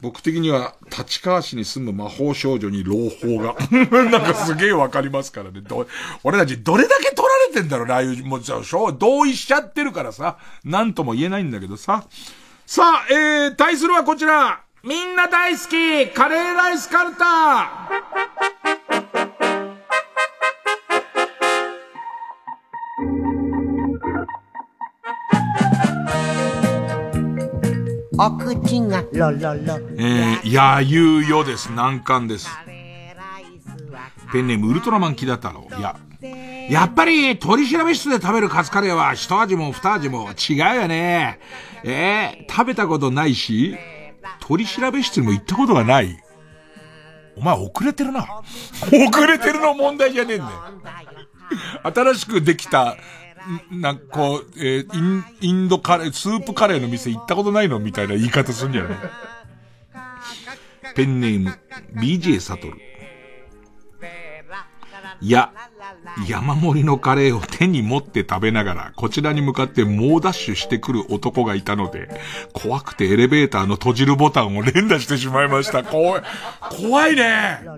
[0.00, 3.56] 僕的には、立川市に住む魔法少女に朗報が。
[4.04, 5.62] なんかすげえわかりますからね。
[6.22, 8.60] 俺たちどれだけ取られてんだろうね、ああいう、もうじゃ
[8.98, 12.04] 同意しちゃってるからさ、なんとも言えないんだけどさ。
[12.66, 14.60] さあ、えー、対するはこちら。
[14.84, 17.68] みんな大好きカレーライスカルタ
[28.20, 29.80] お口がロロロ。
[29.96, 31.72] えー、やゆうよです。
[31.72, 32.48] 難関です。
[34.32, 35.68] ペンネームウルトラマンキダ太郎。
[35.76, 35.96] いや、
[36.70, 41.40] やっぱり取調室で食べるカツカレーは一味も二味も違うよね。
[41.82, 43.76] えー、食べたことないし、
[44.40, 46.18] 取り調べ室にも行ったことがない。
[47.36, 48.42] お前遅れてるな。
[48.82, 50.50] 遅れてるの問題じゃねえんだよ。
[51.82, 52.96] 新しくできた
[53.70, 58.98] なんかこう、えー、イン、インドカレー、スープカレーの店行ったことないのみたいな言い方すんじゃない
[60.94, 61.58] ペンネーム、
[61.94, 62.78] BJ サトル。
[65.20, 65.52] いや、
[66.28, 72.08] 山盛りのカレーを手に持って食べながら、こちらに向かって猛ダッシュしてくる男がいたので、
[72.52, 75.84] 怖くてエレベーターの閉じるボタンを連打してしまいました。
[75.84, 76.22] 怖い、
[76.60, 77.58] 怖いね。
[77.64, 77.76] うわ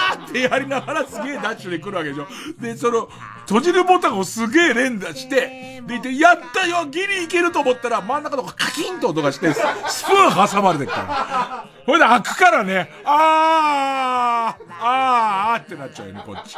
[0.00, 2.26] ーってやりながらすげえダッシュで来るわけでしょ。
[2.60, 3.08] で、その、
[3.46, 9.60] 閉じるボタンをすげえ連打して、でいて、やったよギリいけると思ったら、真ん中のカキンと音がして、ス
[10.04, 11.66] プーン挟まれてるから。
[11.86, 16.56] ほいで開くからね、あー、あー、あーってなっちゃうよね、こっち。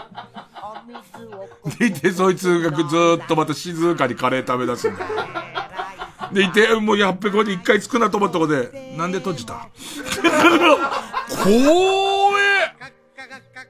[1.79, 5.05] でいて、そいつがずーっとまた静かにカレー食べ出すんだ。
[6.33, 9.67] でいて、もうやっべこで一回つくなと思ったことで、なんで閉じた？
[11.43, 12.73] 怖え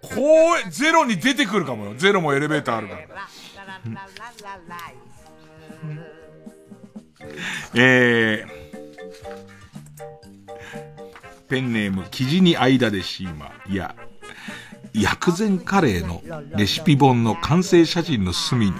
[0.02, 1.94] 怖えゼロに出てくるかもよ。
[1.96, 3.02] ゼロもエレベーターあるから。
[7.74, 8.48] えー、
[11.48, 13.52] ペンネーム、生地に間でシーマ。
[13.68, 13.94] いや、
[14.92, 16.22] 薬膳カレーの
[16.56, 18.72] レシピ本の完成写真の隅に、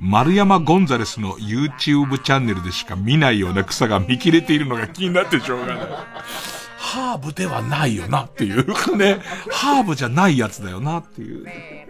[0.00, 5.78] 丸山ゴンザレスの YouTube チャンネルでしか見ないような草が見切れているのが気になってしょうがない。
[6.90, 9.20] ハーブではないよなっていうね。
[9.48, 11.46] ハーブじゃないやつだよなっていう。
[11.48, 11.86] え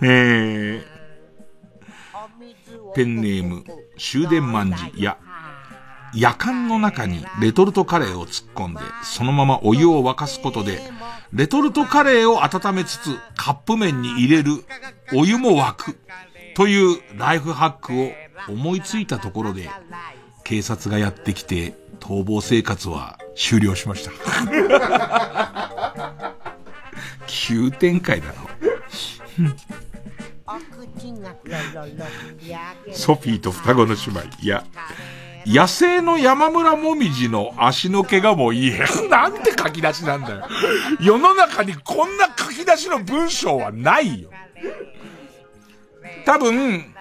[0.00, 0.82] ー、
[2.94, 3.64] ペンネーム、
[3.98, 5.18] 終電万事、いや、
[6.14, 10.80] 夜間の中にレトルトカレーを突っ込んで、そのままお湯を沸かすことで、
[11.32, 14.64] レトルトカレーを温めつつ、カップ麺に入れる、
[15.12, 15.98] お湯も沸く、
[16.54, 18.12] というライフハックを
[18.48, 19.68] 思いついたところで、
[20.44, 24.10] 警察がやってきて、逃亡生活は終了しました。
[27.28, 28.34] 急展開だろ。
[32.92, 34.20] ソフィーと双子の姉妹。
[34.42, 34.64] いや、
[35.46, 38.72] 野生の山村もみじの足の毛がもういい。
[39.08, 40.48] なんて書き出しなんだよ。
[41.00, 44.30] 世の中にこんな書き出しの文章はないよ。
[46.26, 46.92] 多分、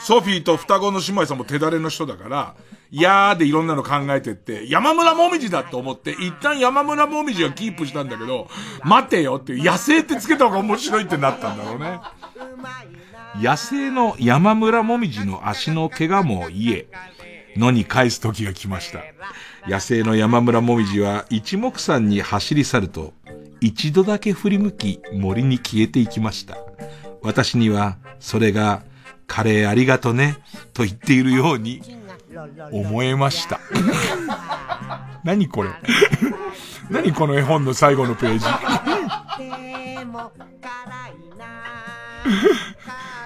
[0.00, 2.54] ソフィーと双子の姉妹さんも手だれの人だから、
[2.92, 8.48] いやーでいろんなの考えてって、山村もみじだと思って、一旦山村もみじはキープしたんだけど、
[8.84, 12.00] 待てよって、野生ってつけた方が面白いってなったんだろうね。
[13.40, 16.86] 野生の山村もみじの足の怪我も癒え、
[17.56, 19.00] のに返す時が来ました。
[19.68, 23.12] 野生の山村もみじは一目散に走り去ると、
[23.60, 26.56] 一度だけ振り向き森に消えていきました。
[27.22, 28.82] 私には、それが、
[29.26, 30.38] カレーありがとね、
[30.72, 31.99] と言っているように、
[32.72, 33.60] 思えました。
[35.24, 35.70] 何これ？
[36.90, 38.46] 何この絵本の最後のページ？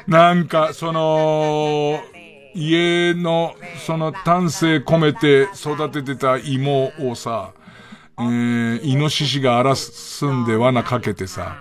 [0.07, 2.01] なんか、その、
[2.55, 3.55] 家の、
[3.87, 7.53] その丹精込めて育ててた芋をさ、
[8.19, 11.57] えー、イノシシが荒らすんで罠かけてさ、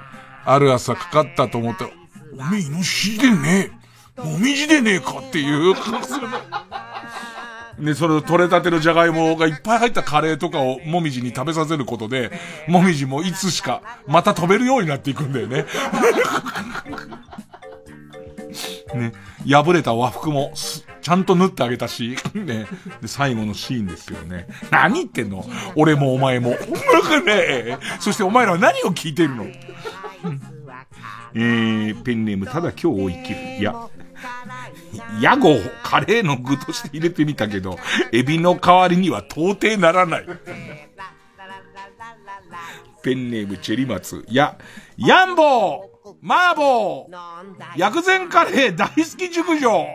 [0.46, 1.92] ある朝かかったと思ったら、
[2.38, 3.72] おめえイノシシでね
[4.18, 5.74] え、もみじでねえかっていう
[7.84, 12.32] で、それを取れたてのじゃがいもがいっぱい入ったカレーとかをもみじに食べさせることで、
[12.68, 15.66] もみじもいつしかまた飛べるようになっていくんだよね。
[18.96, 19.12] ね、
[19.48, 20.54] 破れた和服も、
[21.02, 22.68] ちゃんと縫ってあげたし、ね、
[23.02, 24.48] で、最後のシーンですよね。
[24.70, 25.44] 何言ってんの？
[25.76, 26.52] 俺もお前も。
[26.52, 29.46] ね そしてお前らは何を聞いてるの？
[31.36, 33.40] えー、ペンネーム、ただ今日を生きる。
[33.60, 33.76] いや、
[35.22, 37.78] 屋号、カレーの具として入れてみたけど、
[38.12, 40.26] エビの代わりには到底ならない。
[43.02, 44.26] ペンネーム、チェリマツ。
[44.30, 44.58] や、
[44.98, 45.94] ヤンボー
[46.26, 47.08] 麻婆
[47.76, 49.88] 薬膳カレー大好き熟女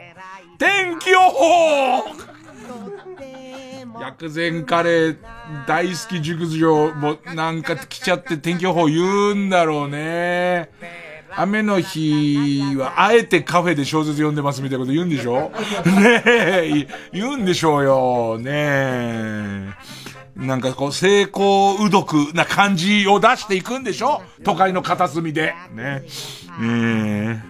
[0.59, 2.05] 天気予報
[4.01, 5.19] 薬膳カレー
[5.67, 10.71] 大好き熟女もなんか来ちゃって天気予報言うんだろうね。
[11.41, 15.51] 雨の日は、あえてカフェで小説読んでますみたいなこと言うんでしょ？
[16.01, 18.39] ねえ、言うんでしょうよ。
[18.39, 19.69] ねえ。
[20.37, 24.23] なんかこう、成功うどくな感じを出していくんでしょ？
[24.45, 25.55] 都会の片隅で。
[25.73, 26.03] ね。
[26.61, 27.41] えー、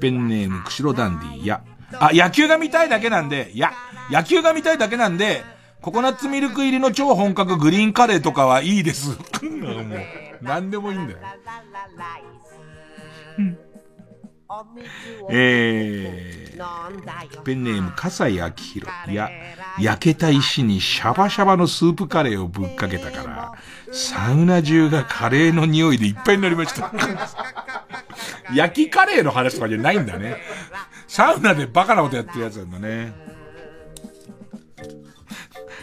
[0.00, 1.60] ペンネーム、釧路ダンディ、いや。
[2.00, 3.72] あ、野球が見たいだけなんで、いや、
[4.10, 5.44] 野球が見たいだけなんで、
[5.80, 9.10] ココナッツミルク入りの超本格グリーンカレーとかはいいです。
[9.44, 9.86] もう、
[10.40, 11.18] 何でもいいんだよ。
[15.30, 18.92] えー、ペンネーム、笠井明宏。
[19.10, 19.30] いや、
[19.80, 23.52] 焼けた石にシャバシャバのスープカレーをぶっかけたから、
[23.92, 26.92] サウナ中がカレーの匂いでいっぱいになりました。
[28.54, 30.36] 焼きカレーの話とかじゃないんだね。
[31.08, 33.12] サウナでバカなことやってるやつなんだね。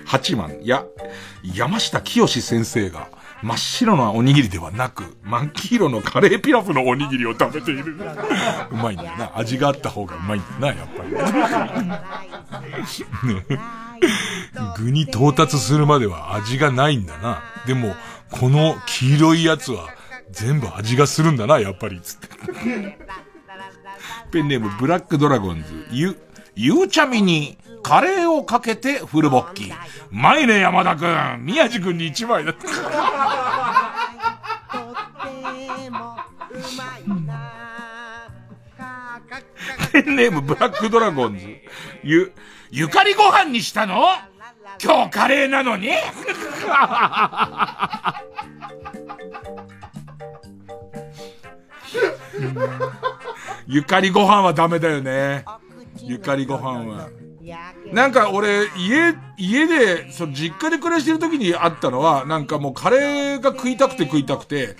[0.06, 0.86] 八幡、いや、
[1.56, 3.10] 山下清先生が、
[3.44, 7.96] 真っ白なおにぎりではなく、真っ黄色のカレーピラフのおにぎりを食べている。
[8.72, 9.32] うまいんだよな。
[9.36, 11.12] 味があった方がうまいんだな、やっぱり。
[13.34, 13.46] ね、
[14.78, 17.42] 具に到達するまでは味がないんだな。
[17.66, 17.96] でも、
[18.30, 19.90] この黄色いやつは
[20.32, 22.00] 全部味がするんだな、やっぱり。
[22.02, 22.28] つって。
[24.32, 26.18] ペンネームブラックドラゴンズ、ゆ、
[26.56, 29.66] ゆうちゃみにカレーをかけてフルボッキ。
[29.72, 29.74] う
[30.12, 31.46] まいね、山田くん。
[31.46, 32.68] 宮地くんに一枚だった。
[39.92, 41.46] ペンネームブラックドラゴンズ。
[42.04, 42.32] ゆ、
[42.72, 44.04] ゆかりご飯にしたの？
[44.84, 45.90] 今日カレーなのに？
[53.68, 55.46] ゆかりご飯はダメだよね。
[56.02, 57.10] ゆかりご飯は。
[57.94, 64.76] なんか俺、家、家で、その実家で暮らしてる時にあったのは、なんかもうカレーが食いたくて食いたくて、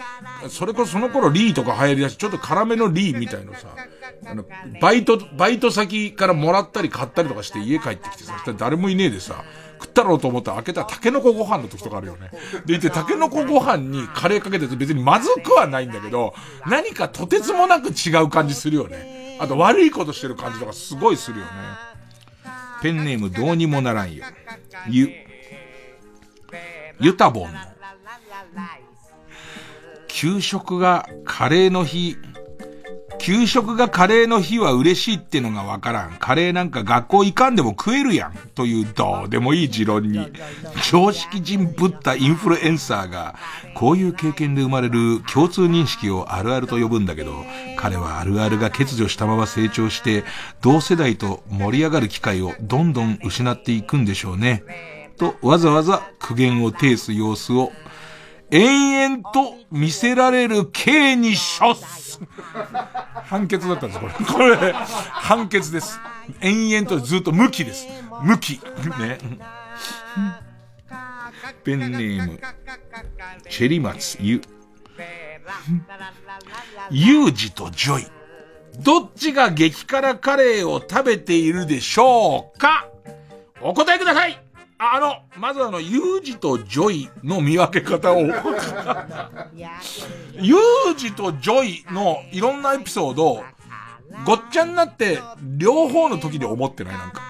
[0.50, 3.68] それこそその頃リーとか流行りだし、ちょっと辛めのリーみたいのさ、
[4.26, 4.46] あの、
[4.80, 9.44] バイト、バイト先からもらったり買ったりとかして家帰ってきてさ、そしたら誰もいねえでさ、
[9.82, 12.30] 食ったろうと思ったら開けたらタケノコご飯の時とかあるよね。
[12.66, 16.36] でいて、タケノコご飯にカレーかけてて別にまずくはないんだけど、
[16.68, 19.38] 何かとてつもなく違う感じするよね。
[19.40, 21.52] あと悪いことしてる感じとかすごいするよね。
[22.82, 24.26] ペンネームどうにもならんよ。
[24.90, 25.10] ゆ、
[27.00, 27.60] ゆたぼんの。
[30.08, 32.18] 給食がカレーの日、
[33.22, 36.18] 給食がカレーの日は嬉しいってのがわからん。
[36.18, 38.34] カレーなんか学校行かんでも食えるやん。
[38.56, 40.28] というどうでもいい持論に、
[40.90, 43.36] 常識人ぶったインフルエンサーが、
[43.76, 47.46] こういう経験で生まれる共通認識をあるあると呼ぶんだけど、
[47.78, 50.24] 彼はあるあるが欠如したまま成長して、
[50.62, 54.64] 同世代と盛り上がる機会をどんどん失っていくんでしょうね。
[55.18, 57.72] と、わざわざ苦言を呈す様子を、
[58.50, 62.11] 延々と見せられる刑に処す。
[63.26, 64.14] 判決だったんです、これ。
[64.58, 66.00] これ、判決です。
[66.42, 67.88] 延々とずっと無期です。
[68.24, 68.60] 無期。
[69.00, 69.18] ね。
[71.64, 72.40] ペンネーム、
[73.50, 74.42] チェリマツ、ユ。
[76.92, 78.08] ユージとジョイ。
[78.80, 82.88] どっちが激辛カレーを食べているでしょうか？
[83.62, 84.41] お答えください
[84.84, 93.44] あの、まずあの、ユージとジョイの見分け方をユージとジョイのいろんなエピソード、
[94.26, 95.20] ごっちゃになって、
[95.58, 96.98] 両方の時で思ってない？
[96.98, 97.22] なんか。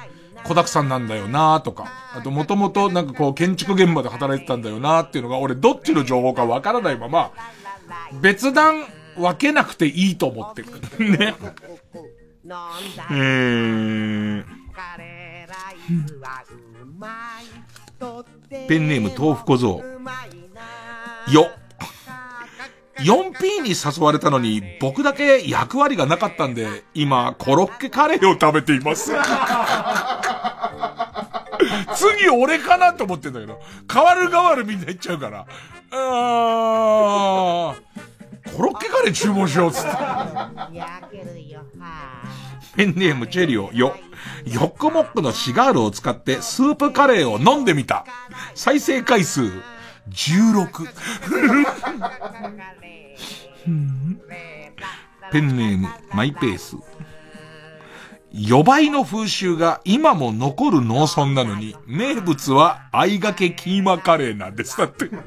[0.46, 1.92] 子沢山なんだよなとか。
[2.16, 7.32] あと、もともとなんかこう、建築現場で働いてたんだよなっていうのが、俺どっちの情報かわからないまま、
[8.22, 8.86] 別段
[9.18, 10.70] 分けなくていいと思ってる。
[11.18, 11.36] ね。
[13.12, 14.46] えー、
[18.50, 19.82] ペンネーム豆腐小僧。
[21.32, 21.50] よ。
[23.00, 29.12] 4P に誘われたのに、僕だけ役割がなかったんで、今、コロッケカレーを食べています。
[31.96, 33.60] 次俺かなと思ってんだけど、
[33.92, 35.46] 変わる変わるみんな言っちゃうから。
[35.92, 39.90] あー、コロッケカレー注文しようっつって。
[42.76, 43.96] ペンネームチェリオ、よ。
[44.46, 48.06] ヨックモックのシガールを使ってスープカレーを飲んでみた。
[48.56, 49.42] 再生回数、
[50.10, 50.88] 16。
[55.32, 56.76] ペンネーム、マイペース。
[58.34, 64.78] 予売の風習が今も残る農村なのに、名物は合いがけキーマカレーなんです。
[64.78, 65.10] だって。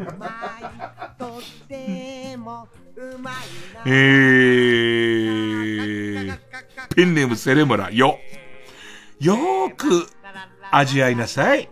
[3.87, 6.39] えー、
[6.95, 8.19] ペンネームセレムラ、よ。
[9.21, 10.09] よーく
[10.71, 11.69] 味わいなさい。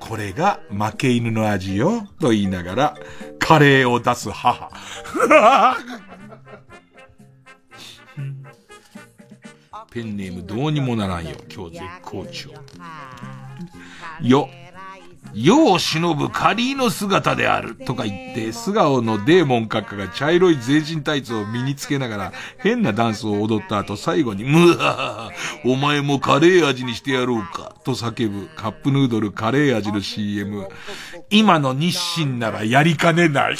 [0.00, 2.06] これが負け犬の味よ。
[2.20, 2.94] と言いながら、
[3.38, 4.70] カレーを出す母。
[9.90, 11.36] ペンネームどうにもならんよ。
[11.54, 12.50] 今日絶好調。
[14.20, 14.48] よ。
[15.32, 25.30] 世を忍ぶカリーの姿であるとか言って、素顔のデーモン閣下が茶色い全身タイツを身につけながら変なダンスを踊った後最後に、むわ
[25.64, 30.68] お前もカレー味にしてやろうかと叫ぶカップヌードルカレー味の CM。
[31.30, 33.56] 今の日清ならやりかねない。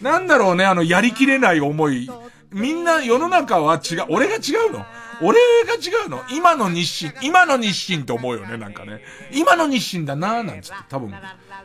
[0.00, 2.10] なんだろうね、あのやりきれない思い。
[2.52, 4.06] みんな世の中は違う。
[4.08, 4.84] 俺が違うの
[5.22, 6.22] 俺が違うの？
[6.30, 9.00] 今の日清、今の日清って思うよね、なんかね。
[9.32, 11.14] 今の日清だななんつって、多分。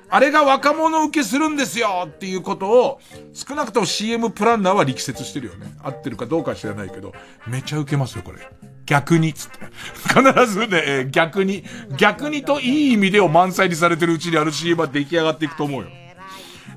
[0.09, 2.99] あれが若者受けするんですよっていうことを、
[3.33, 5.73] 少なくとも CM プランナーは力説してるよね。
[5.83, 7.13] 合ってるかどうか知らないけど、
[7.47, 8.39] めちゃ受けますよ、これ。
[8.85, 9.59] 逆に、つって。
[10.07, 11.63] 必ずね、えー逆に、
[11.97, 15.87] 逆にといい意味でを満載にされてるうちにある CM は出来上がっていくと思うよ。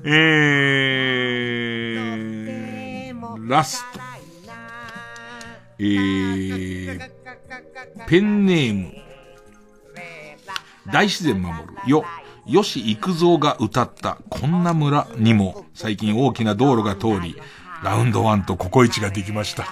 [0.03, 4.14] えー、ラスト。
[5.77, 7.11] えー、
[8.07, 8.93] ペンネーム、
[10.91, 12.05] 大自然守るよ、
[12.47, 15.65] 吉幾三が歌ったこんな村にも。
[15.73, 17.35] 最近大きな道路が通り、
[17.83, 19.65] ラウンドワンとココイチができました。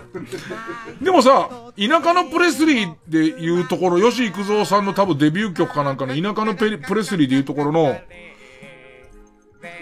[1.02, 8.00] でもさ、田舎のプレスリーで言うところ、吉幾三さんの多分デビュー曲かなんかの田舎のプレスリーで言うところの、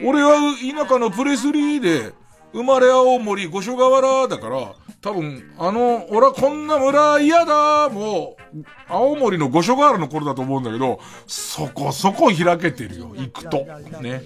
[0.05, 2.13] 俺は田舎のプレスリーで、
[2.53, 13.67] 生まれ青森五所川原だから、多分、あの、俺はこんな村嫌だもう、青森の五所川原の頃だと思うんだけど、そこそこ開けてるよ、行くと。
[14.03, 14.23] ね。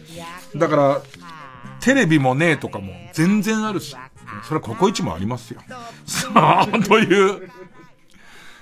[0.57, 1.03] だから、
[1.81, 3.97] テレビもねえとかも全然あるし、
[4.43, 5.61] それはココイチもありますよ。
[6.07, 7.51] さあ、という。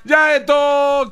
[0.04, 0.52] じゃあ、えっと、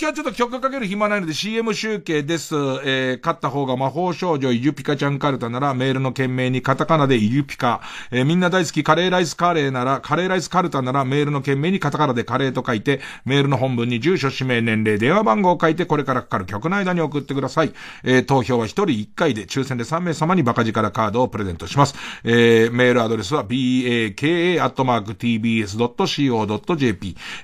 [0.01, 2.57] 今日ちょっと曲かける暇ないので CM 集計です。
[2.57, 7.83] えー、勝った方が魔法少女イユピカちゃんカルタならメールの件名にカタカナでイユピカ。
[8.11, 17.73] えー、みんな大好きカレーライスカレーなら、カレーライスカルタならメールの件名にカタカナでカレーと書いて、メールの本文に住所、氏名、年齢、電話番号を書いてこれからかかる曲の間に送ってください。
[18.03, 21.95] えー、投票は1人1回で抽選で3名様にバカ力カードをプレゼントします。
[22.25, 24.47] えー、メールアドレスは baka.tbs.co.jp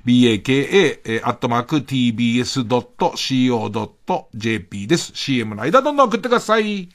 [0.05, 2.87] baka、えー、ットマーク tbs.co.jp
[4.87, 5.13] です。
[5.15, 6.89] CM の間どんどん送ってください。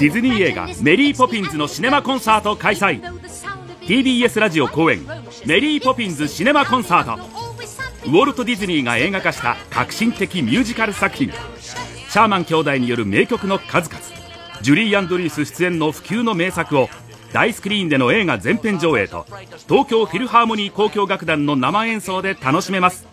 [0.00, 3.00] ディズニー映画「メリー・ポピンズ」のシネマコンサート開催
[3.88, 5.00] TBS ラジオ公演
[5.46, 7.24] 「メリー・ポピンズ・シネマコンサート」
[8.04, 11.30] ウォルト・ディズニーが映画化した革新的ミュージカル作品。
[11.30, 13.98] シャーマン兄弟による名曲の数々。
[14.60, 16.90] ジュリー・アンドリース出演の不朽の名作を
[17.32, 19.24] 大スクリーンでの映画全編上映と
[19.66, 23.06] 東京フィルハーモニー交響楽団の生演奏で楽しめます。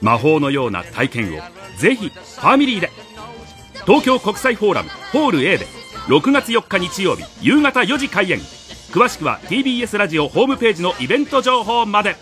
[0.00, 1.40] 魔法のような体験を
[1.78, 2.92] ぜひファミリーで。
[3.86, 5.66] 東京国際フォーラムホール A で
[6.06, 8.40] 6月4日日曜日夕方4時開演。
[8.90, 12.16] 詳しくは TBS ラジオホームページのイベント情報まで。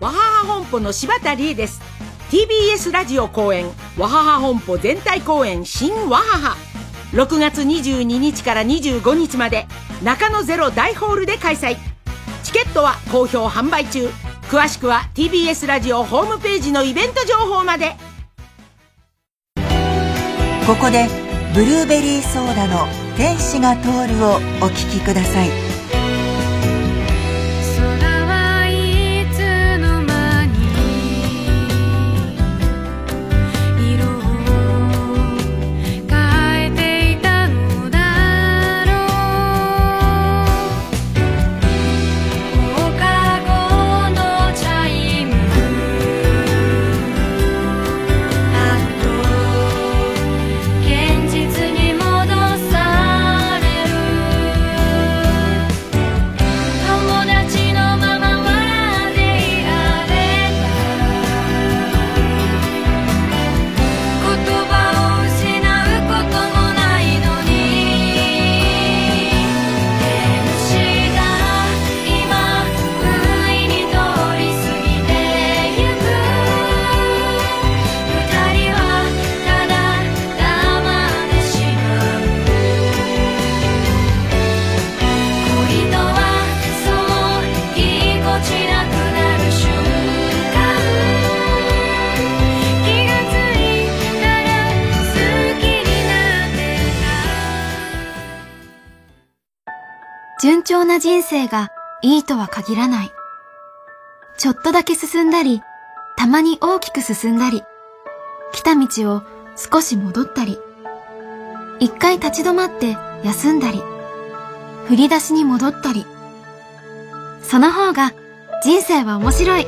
[0.00, 1.80] わはは本舗の柴田理恵です。
[2.30, 3.66] TBS ラジオ公演
[3.96, 6.56] わはは本舗全体公演新わはは。
[7.12, 9.66] 6月22日から25日まで
[10.02, 11.76] 中野ゼロ大ホールで開催。
[12.42, 14.08] チケットは好評販売中。
[14.48, 17.94] 詳しくは TBS ラジオホームページのイベント情報まで。
[20.66, 21.19] ここで
[21.52, 22.86] ブルーベリーソーダの
[23.16, 25.69] 天使が通るをお聴きください。
[100.40, 101.68] 順調な人生が
[102.00, 103.12] いいとは限らない。
[104.38, 105.60] ちょっとだけ進んだり、
[106.16, 107.62] たまに大きく進んだり、
[108.52, 109.22] 来た道を
[109.54, 110.58] 少し戻ったり、
[111.78, 113.82] 一回立ち止まって休んだり、
[114.86, 116.06] 振り出しに戻ったり。
[117.42, 118.14] その方が
[118.64, 119.66] 人生は面白い。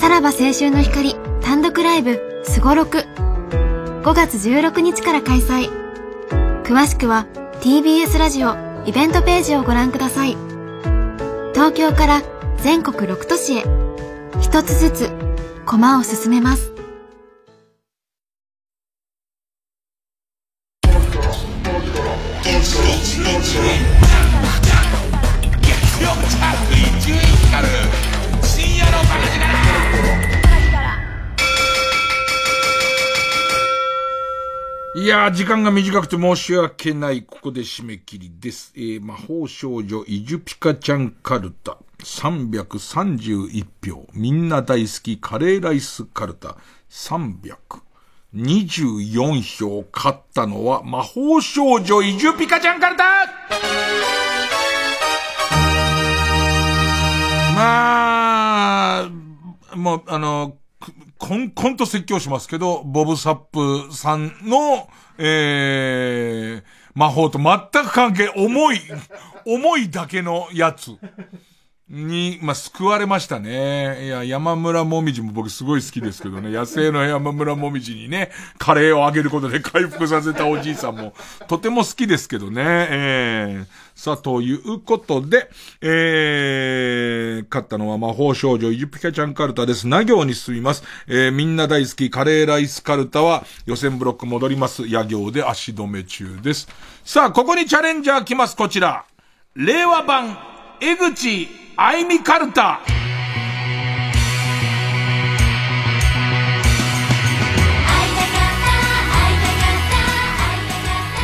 [0.00, 2.98] さらば青春の光単独ライブすごろく
[4.04, 5.68] 5月16日から開催。
[6.62, 7.26] 詳しくは
[7.60, 10.36] TBS ラジオイベントページをご覧ください。
[11.54, 12.22] 東京から
[12.58, 13.64] 全国6都市へ
[14.40, 15.10] 一つずつ
[15.66, 16.71] 駒を進めます。
[35.02, 37.24] いやー、時間が短くて申し訳ない。
[37.24, 38.72] ここで締め切りです。
[38.76, 41.76] えー、魔法少女イジュピカちゃんカルタ。
[42.04, 44.06] 331票。
[44.12, 46.56] みんな大好きカレーライスカルタ。
[46.88, 49.84] 324票。
[49.92, 53.04] 勝ったのは魔法少女イジュピカちゃんカルタ
[57.56, 59.08] まあ、
[59.74, 60.58] もう、あの、
[61.22, 64.88] こん、こんと説教しますけど、ボブサップさんの、
[65.18, 66.62] えー、
[66.94, 68.80] 魔法と全く関係、重い、
[69.46, 70.90] 重いだけのやつ。
[71.88, 74.06] に、まあ、救われましたね。
[74.06, 81.12] いや、山村もみじも僕すごい好きですけどね、野生の山村もみじにね、カレーをあげることで回復させたおじいさんも、
[81.48, 85.50] とても好きですけどね、えー、さあ、ということで、
[85.80, 89.86] えー、勝ったのは魔法少女イジュピカちゃんカルタです。
[89.86, 90.84] な行に進みます。
[91.08, 94.88] えー、みんな大好きカレーライスカルタは予選ブロック戻ります。
[94.88, 96.68] 野行で足止め中です。
[97.04, 98.56] さあ、ここにチャレンジャー来ます。
[98.56, 99.04] こちら。
[99.54, 100.51] 令和版、
[100.82, 102.80] 江口愛美カルタ。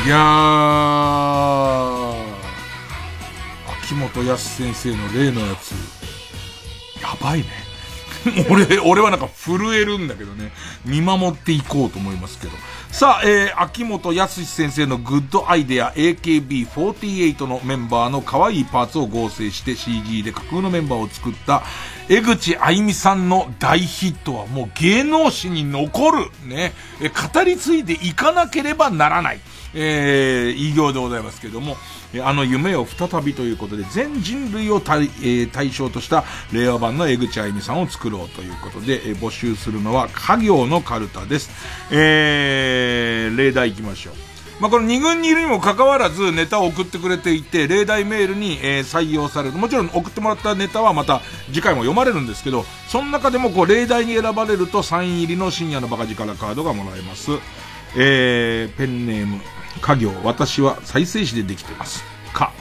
[0.07, 0.17] いや、
[3.83, 5.73] 秋元康先生の例のやつ、
[7.03, 7.68] やばいね。
[8.51, 10.53] 俺、俺はなんか震えるんだけどね。
[10.85, 12.53] 見守っていこうと思いますけど。
[12.91, 21.63] さあ、えー、秋元康先生のグッドアイデア AKB48 のメンバーの可愛いパーツを合成して CG で架空のメンバーを作った
[22.09, 26.73] 江口愛美さんの大ヒットはもう芸能史に残る、ね、
[27.03, 29.41] え語り継いでいかなければならない。
[29.75, 31.77] えー、異業でございますけども、
[32.25, 41.51] あの夢を再びということで、全人類を対,、えー、対象とした令和版の江口愛美さんを作ろうということで、えー、募集するのは家業のカルタです。
[41.91, 44.28] えー、例題行きましょう。
[44.61, 49.57] まあ、この二軍にいるにもかかわらずネタを送ってくれていて、例題メールに、えー、採用される。
[49.57, 57.31] もちろん送ってもらったネタはまた次回も読まれるんですけど、その中でもこう例題に選ばれるとサイン入りの深夜のバカ力カードがもらえます。
[57.97, 59.41] えー、ペンネーム、
[59.81, 62.03] 家業、私は再生紙でできてます。
[62.33, 62.53] か、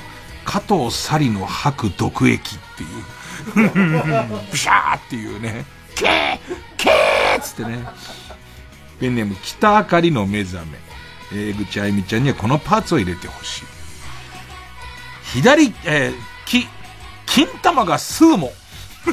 [0.46, 3.18] 加藤サリの吐く毒液っていう。
[4.52, 5.66] ブシャーっていうね。
[5.96, 6.40] ケー
[6.78, 7.86] ケーっつってね。
[9.00, 10.87] ペンネーム、北あかりの目覚め。
[11.32, 13.66] えー、口あゆみちゃんにはこのパーツを入れてほしい。
[15.34, 16.14] 左、えー、
[16.46, 16.68] き、
[17.26, 18.52] 金玉が数も。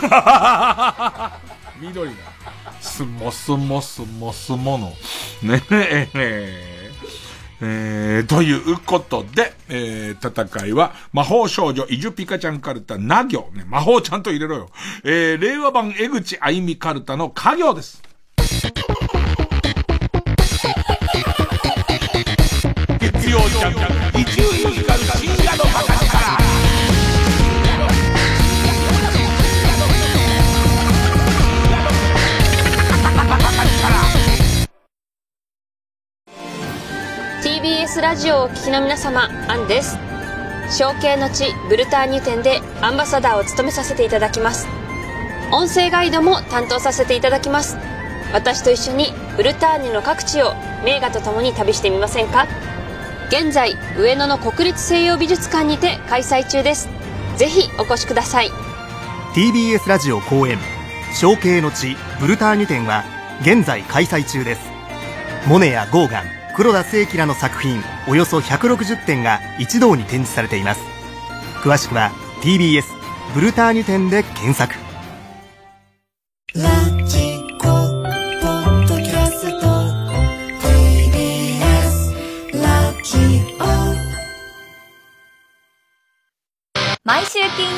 [1.80, 2.16] 緑が。
[2.80, 4.92] スモスモスモスモの。
[5.42, 6.74] ねえ、え
[7.60, 13.50] えー、ということで、えー、戦いは、魔法少女、イジュピカちゃんカルタ、な行。
[13.54, 14.68] ね、魔法ちゃんと入れろよ。
[15.02, 18.02] えー、令和版江口あゆみカルタの家行です。
[23.34, 26.38] 曜ジャンク、伊集院光深夜の博士から。
[37.42, 39.98] TBS ラジオをお聞きの皆様アンです。
[40.70, 44.68] 承継の地ブルターニュ店でアンバサダーを務めさせていただきます。
[45.50, 47.76] 音声ガイドも担当させていただきます。
[48.32, 50.54] 私と一緒にブルターニュの各地を
[50.84, 52.46] 名画とともに旅してみませんか？
[53.28, 56.88] 現在上野の国立西洋美術館にて開催中です。
[57.36, 58.50] ぜひお越しください。
[59.34, 60.58] TBS ラジオ公演
[61.14, 63.04] 承継の地ブルターニュ展は
[63.40, 64.60] 現在開催中です。
[65.46, 66.24] モネやゴーガン
[66.56, 70.80] 黒田清輝らの作品およそ160点が一堂に展示されています。
[71.62, 72.84] 詳しくは TBS
[73.34, 74.74] ブルターニュ展で検索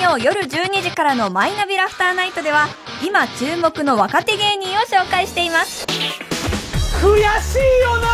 [0.06, 2.68] 曜夜12時からのマイナビラフターナイトでは
[3.04, 5.84] 今注目の若手芸人を紹介しています。
[7.02, 8.06] 悔しいよな！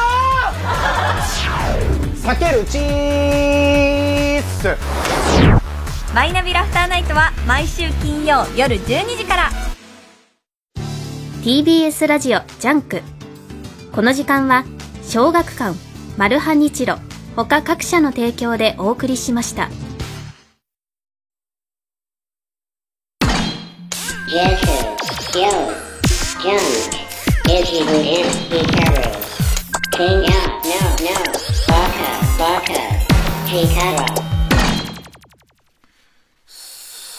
[2.17, 4.77] さけるチーズ
[6.15, 9.51] マイナビラフターナイトは毎週金曜夜12時から。
[11.45, 13.03] TBS ラジオ JUNK。
[13.93, 14.65] この時間は
[15.03, 15.77] 小学館
[16.17, 16.97] マルハニチロ
[17.37, 19.69] 他各社の提供でお送りしました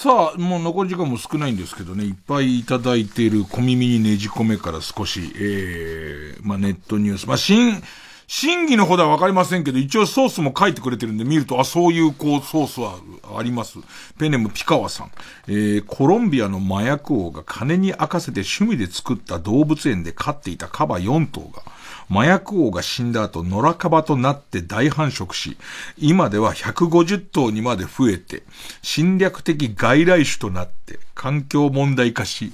[0.04, 7.80] さあ、もう残り時間も少ないんですけどね、いっぱいいただいている小耳にねじ込めから少し、ええまあネットニュース、まあ新、
[8.28, 12.96] 審議のほどはわかりませんけど、一応ソースも書いてくれてるんで見ると、あ、そういうこうソースは
[13.38, 13.80] あります。
[14.18, 15.12] ペンネームピカワさん。
[15.48, 21.64] えー、コロンビアの麻薬王が金に明かせて趣味で作った動物園で飼っていたカバ4頭が、
[22.10, 25.58] 麻薬王が死んだ後、野良カバとなって大繁殖し、
[25.98, 28.44] 今では150頭にまで増えて、
[28.82, 32.54] 侵略的外来種となって、環境問題化し、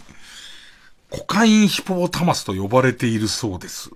[1.10, 3.90] コカインヒポポタマスと呼ばれているそうです。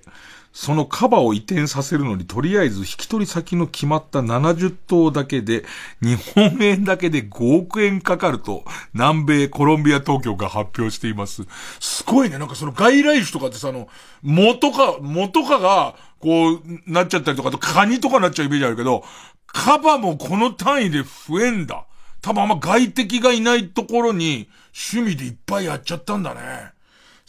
[0.53, 5.65] そのカバを移転させるのに、とりあえず引き取り先の決まった70頭だけで、
[5.99, 8.63] 日本円だけで5億円かかると、
[8.93, 11.43] 南米コロンビア当局が発表しています。
[11.79, 12.37] すごいね。
[12.37, 13.87] なんかその外来種とかってさ、あの、
[14.21, 19.03] 元か、元かが、こう、なっちゃったりとか、とカニとかなっちゃうイメージあるけど、
[19.47, 21.85] カバもこの単位で増えんだ。
[22.21, 26.72] 多分あんま外敵がいないところに、趣味でいっぱいやっちゃったんだね。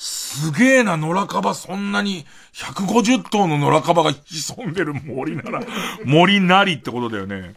[0.06, 5.62] すげえな、野良カバそんなに、150頭の野良カバが潜んでる森なら、
[6.04, 7.54] 森なりってことだよね。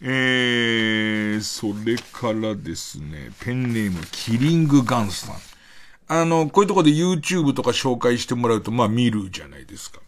[0.00, 5.36] えー、それからですね、ペンネーム、キリングガンスさん。
[6.08, 10.00] あの、こういうとこで YouTube とか紹介してもらうと、まあ見るじゃないですか。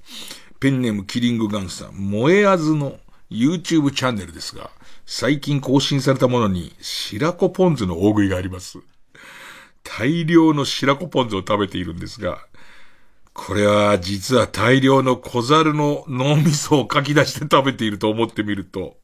[0.60, 1.94] ペンネーム、キリングガンスさん。
[1.94, 2.98] 燃えあずの
[3.30, 4.70] YouTube チャンネルですが、
[5.04, 8.78] 最近更新されたものに、白子ポン酢の大食いがあります。
[9.84, 12.38] 大量の白子ポン酢を食べているんですが、
[13.34, 18.96] これは実は大量の小猿の脳みそを書き出して食べていると思ってみると、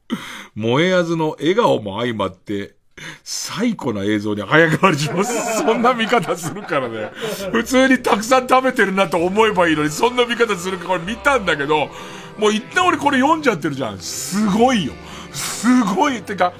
[0.55, 2.75] 燃えあずの笑顔も相まって、
[3.23, 5.33] 最古な映像に早変わりします。
[5.63, 7.11] そんな見方するからね。
[7.51, 11.89] 普通にたくさん食べてるなと思えばいいのに、そんな見方するかこれ見たんだけど、
[12.37, 13.99] もう一旦俺これ読んじゃってるじゃん。
[13.99, 14.93] すごいよ。
[15.31, 16.21] すごい。
[16.21, 16.53] てか、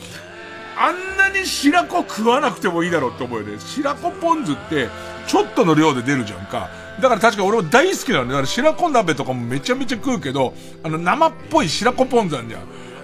[0.82, 3.60] あんなに白子食わなくてもいいだろうって思うよね。
[3.60, 4.88] 白子ポン酢って、
[5.28, 6.70] ちょっとの量で出るじゃんか。
[7.02, 8.28] だから確か俺も大好きなの。
[8.28, 10.54] だから白子鍋とかもめちゃめちゃ食うけど、
[10.84, 12.62] あの生っぽい白子ポン酢なんじゃん。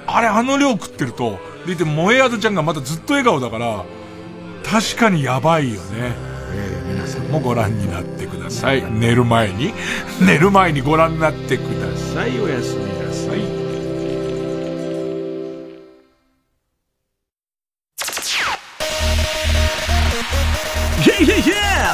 [0.08, 3.84] あれあの量食ってると、でいて萌えあずちゃんがまたずっと笑顔だから、
[4.64, 6.14] 確かにやばいよね。
[6.54, 8.84] えー皆さんもご覧になってください。
[8.92, 9.74] 寝る前に、
[10.22, 12.40] 寝る前にご覧になってください。
[12.40, 13.15] おやすみなさい。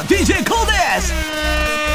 [0.08, 1.12] ェイイェイ DJ コーです。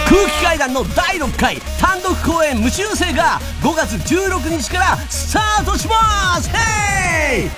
[0.08, 6.50] 空気階段の第6回単独公演無修正が5月16日からスタートします。
[6.50, 7.50] ヘイ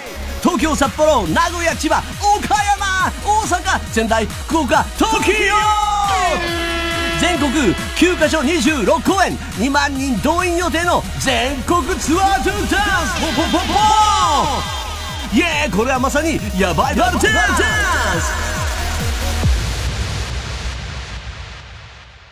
[0.41, 5.33] 東京札幌名古屋千葉岡山大阪仙台福岡東京
[7.19, 13.73] 全国9カ所26公演2万人動員予定の全国ツアートゥーダンスポポポポ。
[15.33, 17.55] イエーこれはまさにヤバいバルテンダン
[18.21, 18.58] ス。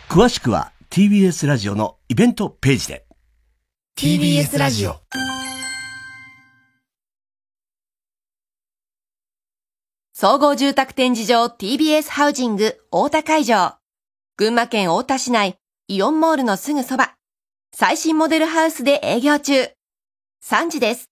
[0.08, 3.04] 詳しくは TBS ラジオのイベントページで
[4.00, 4.96] TBS ラジオ
[10.14, 13.74] 総合住宅展示場 TBS ハウジング大田会場。
[14.38, 15.58] 群馬県大田市内
[15.88, 17.14] イオンモールのすぐそば。
[17.74, 19.68] 最新モデルハウスで営業中。
[20.42, 21.07] 3時です。